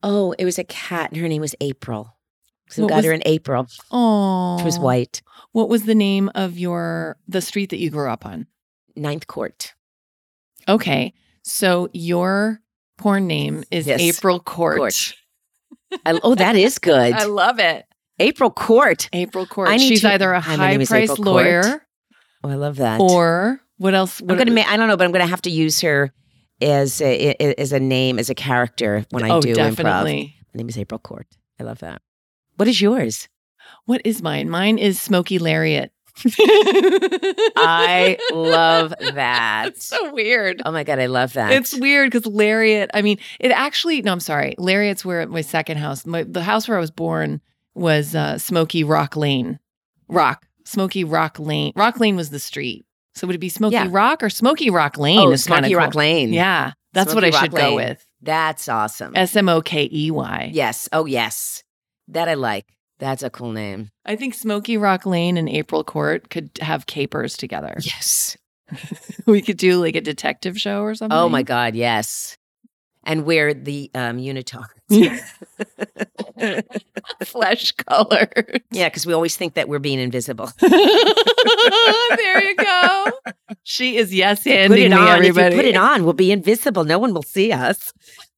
Oh, 0.03 0.33
it 0.39 0.45
was 0.47 0.59
a 0.59 0.65
cat, 0.65 1.11
and 1.13 1.21
her 1.21 1.29
name 1.29 1.43
was 1.43 1.55
April. 1.61 2.17
So 2.71 2.81
we 2.81 2.85
What 2.85 2.89
got 2.91 2.97
was- 2.97 3.05
her 3.07 3.13
in 3.13 3.23
April. 3.27 3.67
Oh, 3.91 4.57
She 4.59 4.65
was 4.65 4.79
white. 4.79 5.21
What 5.53 5.69
was 5.69 5.83
the 5.85 5.95
name 5.95 6.31
of 6.35 6.57
your 6.59 7.19
the 7.29 7.43
street 7.43 7.69
that 7.71 7.79
you 7.81 7.91
grew 7.91 8.09
up 8.09 8.25
on? 8.25 8.47
Ninth 8.97 9.27
Court. 9.27 9.75
Okay, 10.69 11.13
so 11.43 11.89
your 11.93 12.61
porn 12.99 13.27
name 13.27 13.65
is 13.71 13.87
Yes. 13.87 14.01
April 14.01 14.39
Court. 14.41 14.79
Court. 14.79 15.15
I, 16.07 16.19
oh, 16.23 16.35
that 16.37 16.57
is 16.57 16.79
good. 16.79 17.13
I 17.13 17.25
love 17.25 17.59
it. 17.59 17.85
April 18.19 18.51
Court. 18.51 19.09
April 19.13 19.47
Court. 19.47 19.69
I 19.69 19.77
need 19.77 19.89
She's 19.89 20.03
to- 20.03 20.13
either 20.13 20.33
a 20.33 20.41
Hi, 20.41 20.57
my 20.57 20.71
name 20.71 20.81
high 20.81 20.87
priced 20.87 21.19
lawyer 21.19 21.87
Oh, 22.45 22.49
I 22.51 22.55
love 22.55 22.77
that. 22.77 23.01
or 23.01 23.61
what 23.79 23.95
else? 23.95 24.21
I'm 24.21 24.27
gonna. 24.27 24.61
I 24.61 24.77
don't 24.77 24.89
know, 24.89 24.97
but 24.97 25.05
I'm 25.05 25.13
gonna 25.13 25.27
have 25.27 25.43
to 25.43 25.51
use 25.51 25.81
her 25.81 26.13
as 26.61 27.01
a, 27.01 27.35
as 27.61 27.73
a 27.73 27.81
name 27.81 28.19
as 28.19 28.31
a 28.31 28.35
character 28.35 29.05
when 29.11 29.25
I 29.25 29.31
oh, 29.31 29.41
do 29.41 29.53
improv. 29.53 29.57
definitely. 29.57 30.35
My 30.55 30.59
name 30.59 30.69
is 30.69 30.79
April 30.79 30.99
Court. 30.99 31.27
I 31.61 31.65
love 31.65 31.79
that. 31.81 32.03
What 32.57 32.69
is 32.69 32.81
yours? 32.81 33.29
What 33.87 34.01
is 34.05 34.23
mine? 34.23 34.51
Mine 34.51 34.79
is 34.79 35.01
Smoky 35.01 35.39
Lariat. 35.39 35.93
I 37.57 38.19
love 38.33 38.93
that. 39.15 39.69
It's 39.69 39.87
so 39.87 40.13
weird. 40.13 40.61
Oh 40.65 40.71
my 40.73 40.85
god, 40.85 40.99
I 40.99 41.07
love 41.07 41.33
that. 41.35 41.53
It's 41.53 41.75
weird 41.79 42.11
because 42.11 42.27
Lariat, 42.27 42.91
I 42.95 43.03
mean, 43.03 43.19
it 43.41 43.51
actually, 43.51 44.03
no, 44.03 44.13
I'm 44.13 44.21
sorry. 44.21 44.55
Lariat's 44.59 45.05
where 45.05 45.27
my 45.27 45.41
second 45.41 45.79
house, 45.79 46.05
my, 46.07 46.23
the 46.25 46.43
house 46.43 46.69
where 46.69 46.77
I 46.77 46.81
was 46.81 46.91
born 46.91 47.41
was 47.75 48.15
uh, 48.15 48.39
Smoky 48.39 48.85
Rock 48.85 49.17
Lane. 49.17 49.59
Rock. 50.09 50.47
Smoky 50.65 51.05
Rock 51.05 51.39
Lane. 51.39 51.73
Rock 51.75 51.99
Lane 52.01 52.17
was 52.17 52.31
the 52.31 52.39
street. 52.39 52.85
So 53.15 53.27
would 53.27 53.37
it 53.37 53.41
be 53.41 53.49
Smoky 53.49 53.75
Yeah. 53.75 53.89
Rock 53.91 54.23
or 54.23 54.31
Smoky 54.31 54.71
Rock 54.71 54.97
Lane? 54.99 55.19
oh, 55.19 55.33
is 55.33 55.45
Smoky 55.45 55.75
Rock 55.75 55.93
cool. 55.93 56.01
Lane. 56.01 56.33
Yeah. 56.33 56.73
That's 56.93 57.15
what 57.15 57.23
Smoky 57.25 57.37
I 57.37 57.41
should 57.43 57.53
Rock 57.53 57.61
go 57.63 57.75
with. 57.77 58.07
That's 58.21 58.69
awesome. 58.69 59.13
S 59.17 59.35
M 59.37 59.49
O 59.49 59.61
K 59.63 59.89
E 59.93 60.11
Y. 60.11 60.51
yes. 60.53 60.89
Oh 60.93 61.07
yes. 61.07 61.63
That 62.09 62.29
I 62.29 62.35
like. 62.35 62.67
That's 62.99 63.23
a 63.23 63.31
cool 63.31 63.51
name. 63.53 63.91
I 64.05 64.15
think 64.17 64.35
Smoky 64.35 64.77
Rock 64.77 65.05
Lane 65.07 65.37
and 65.37 65.49
April 65.49 65.83
Court 65.83 66.31
could 66.31 66.51
have 66.61 66.87
capers 66.87 67.37
together. 67.37 67.77
Yes. 67.83 68.37
we 69.27 69.43
could 69.43 69.57
do 69.57 69.81
like 69.81 69.97
a 69.97 70.01
detective 70.01 70.59
show 70.59 70.83
or 70.83 70.95
something. 70.95 71.17
Oh 71.19 71.29
my 71.29 71.43
god, 71.43 71.75
yes. 71.75 72.37
And 73.05 73.25
wear 73.25 73.53
the 73.53 73.91
um 73.95 74.19
unitard. 74.19 74.69
Flesh 77.25 77.73
color. 77.73 78.29
yeah, 78.71 78.89
because 78.89 79.07
we 79.07 79.13
always 79.13 79.37
think 79.37 79.55
that 79.55 79.69
we're 79.69 79.79
being 79.79 79.99
invisible. 79.99 80.51
there 80.61 82.43
you 82.45 82.57
go. 82.57 83.05
She 83.65 83.97
is 83.97 84.15
yes 84.15 84.45
handing 84.45 84.91
me 84.91 84.97
on. 84.97 85.09
everybody. 85.09 85.47
If 85.47 85.53
you 85.53 85.59
put 85.59 85.65
it 85.67 85.77
on, 85.77 86.05
we'll 86.05 86.13
be 86.13 86.33
invisible. 86.33 86.85
No 86.85 86.99
one 86.99 87.13
will 87.15 87.23
see 87.23 87.53
us. 87.53 87.93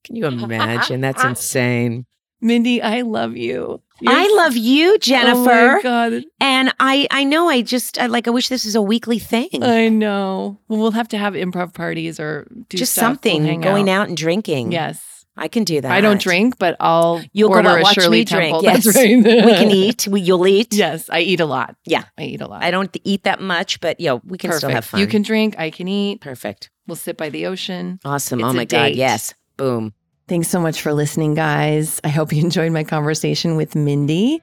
Can 0.04 0.16
you 0.16 0.26
imagine? 0.26 1.00
That's 1.00 1.24
insane. 1.24 2.06
Mindy, 2.40 2.82
I 2.82 3.02
love 3.02 3.36
you. 3.36 3.80
I 4.06 4.28
love 4.36 4.56
you, 4.56 4.98
Jennifer. 4.98 5.50
Oh 5.50 5.76
my 5.76 5.82
God. 5.82 6.24
and 6.40 6.72
I, 6.80 7.06
I 7.10 7.24
know. 7.24 7.48
I 7.48 7.62
just, 7.62 7.98
I 7.98 8.06
like. 8.06 8.26
I 8.26 8.30
wish 8.30 8.48
this 8.48 8.64
was 8.64 8.74
a 8.74 8.82
weekly 8.82 9.18
thing. 9.18 9.62
I 9.62 9.88
know. 9.88 10.58
Well, 10.68 10.80
we'll 10.80 10.90
have 10.92 11.08
to 11.08 11.18
have 11.18 11.34
improv 11.34 11.74
parties 11.74 12.18
or 12.18 12.46
do 12.68 12.76
just 12.76 12.92
stuff. 12.92 13.02
We'll 13.02 13.32
something 13.34 13.60
going 13.60 13.88
out. 13.88 14.08
and 14.08 14.16
drinking. 14.16 14.72
Yes. 14.72 15.14
I 15.36 15.48
can 15.48 15.64
do 15.64 15.80
that. 15.80 15.90
I 15.90 16.00
don't 16.00 16.20
drink, 16.20 16.58
but 16.58 16.76
I'll 16.78 17.20
You'll 17.32 17.48
go 17.48 17.56
order 17.56 17.68
out, 17.70 17.80
a 17.80 17.82
watch 17.82 17.94
Shirley 17.94 18.18
me 18.20 18.24
drink, 18.24 18.56
yes. 18.62 18.86
Right. 18.94 19.16
We 19.16 19.22
can 19.52 19.70
eat. 19.70 20.06
We, 20.06 20.20
you'll 20.20 20.46
eat. 20.46 20.72
Yes, 20.72 21.10
I 21.10 21.20
eat 21.20 21.40
a 21.40 21.46
lot. 21.46 21.74
Yeah. 21.84 22.04
I 22.16 22.22
eat 22.22 22.40
a 22.40 22.46
lot. 22.46 22.62
I 22.62 22.70
don't 22.70 22.96
eat 23.02 23.24
that 23.24 23.40
much, 23.40 23.80
but 23.80 23.98
yo, 23.98 24.20
we 24.24 24.38
can 24.38 24.48
Perfect. 24.50 24.58
still 24.58 24.70
have 24.70 24.84
fun. 24.84 25.00
You 25.00 25.08
can 25.08 25.22
drink. 25.22 25.58
I 25.58 25.70
can 25.70 25.88
eat. 25.88 26.20
Perfect. 26.20 26.70
We'll 26.86 26.96
sit 26.96 27.16
by 27.16 27.30
the 27.30 27.46
ocean. 27.46 27.98
Awesome. 28.04 28.40
It's 28.40 28.48
oh 28.48 28.52
my 28.52 28.64
god. 28.64 28.92
Yes. 28.92 29.34
Boom. 29.56 29.92
Thanks 30.26 30.48
so 30.48 30.58
much 30.58 30.80
for 30.80 30.94
listening, 30.94 31.34
guys. 31.34 32.00
I 32.02 32.08
hope 32.08 32.32
you 32.32 32.40
enjoyed 32.44 32.72
my 32.72 32.82
conversation 32.84 33.56
with 33.56 33.74
Mindy. 33.74 34.40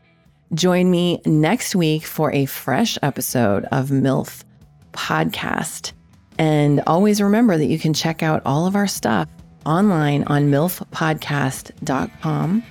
Join 0.54 0.92
me 0.92 1.20
next 1.26 1.76
week 1.76 2.06
for 2.06 2.32
a 2.34 2.46
fresh 2.46 3.00
episode 3.02 3.66
of 3.72 3.90
MILF 3.90 4.44
Podcast. 4.92 5.94
And 6.38 6.84
always 6.86 7.20
remember 7.22 7.58
that 7.58 7.66
you 7.66 7.80
can 7.80 7.94
check 7.94 8.22
out 8.22 8.44
all 8.46 8.68
of 8.68 8.76
our 8.76 8.88
stuff 8.88 9.30
online 9.66 10.24
on 10.26 10.52
milfpodcast.com 10.52 12.64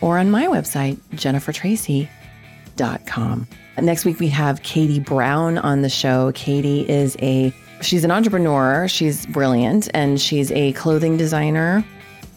or 0.00 0.18
on 0.18 0.30
my 0.30 0.46
website, 0.46 0.96
jennifertracy.com. 1.14 3.48
Next 3.82 4.06
week, 4.06 4.18
we 4.18 4.28
have 4.28 4.62
Katie 4.62 5.00
Brown 5.00 5.58
on 5.58 5.82
the 5.82 5.90
show. 5.90 6.32
Katie 6.34 6.88
is 6.88 7.16
a 7.20 7.52
She's 7.82 8.04
an 8.04 8.10
entrepreneur. 8.10 8.88
She's 8.88 9.26
brilliant 9.26 9.90
and 9.92 10.18
she's 10.18 10.50
a 10.52 10.72
clothing 10.72 11.18
designer. 11.18 11.84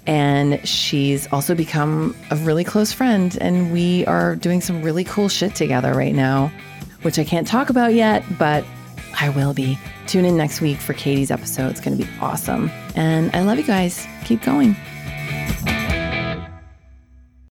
And 0.08 0.66
she's 0.68 1.32
also 1.32 1.54
become 1.54 2.16
a 2.32 2.36
really 2.38 2.64
close 2.64 2.92
friend. 2.92 3.38
And 3.40 3.72
we 3.72 4.06
are 4.06 4.36
doing 4.36 4.62
some 4.62 4.82
really 4.82 5.04
cool 5.04 5.30
shit 5.30 5.56
together 5.56 5.94
right 5.94 6.16
now, 6.16 6.52
which 7.04 7.20
I 7.20 7.24
can't 7.24 7.48
talk 7.48 7.70
about 7.70 7.94
yet, 7.94 8.24
but 8.38 8.66
I 9.20 9.30
will 9.30 9.54
be. 9.54 9.78
Tune 10.08 10.26
in 10.26 10.36
next 10.38 10.62
week 10.62 10.78
for 10.78 10.94
Katie's 10.94 11.30
episode. 11.30 11.70
It's 11.70 11.82
going 11.82 11.98
to 11.98 12.04
be 12.04 12.10
awesome. 12.20 12.72
And 12.96 13.30
I 13.36 13.42
love 13.42 13.58
you 13.58 13.64
guys. 13.64 14.08
Keep 14.26 14.42
going. 14.42 14.76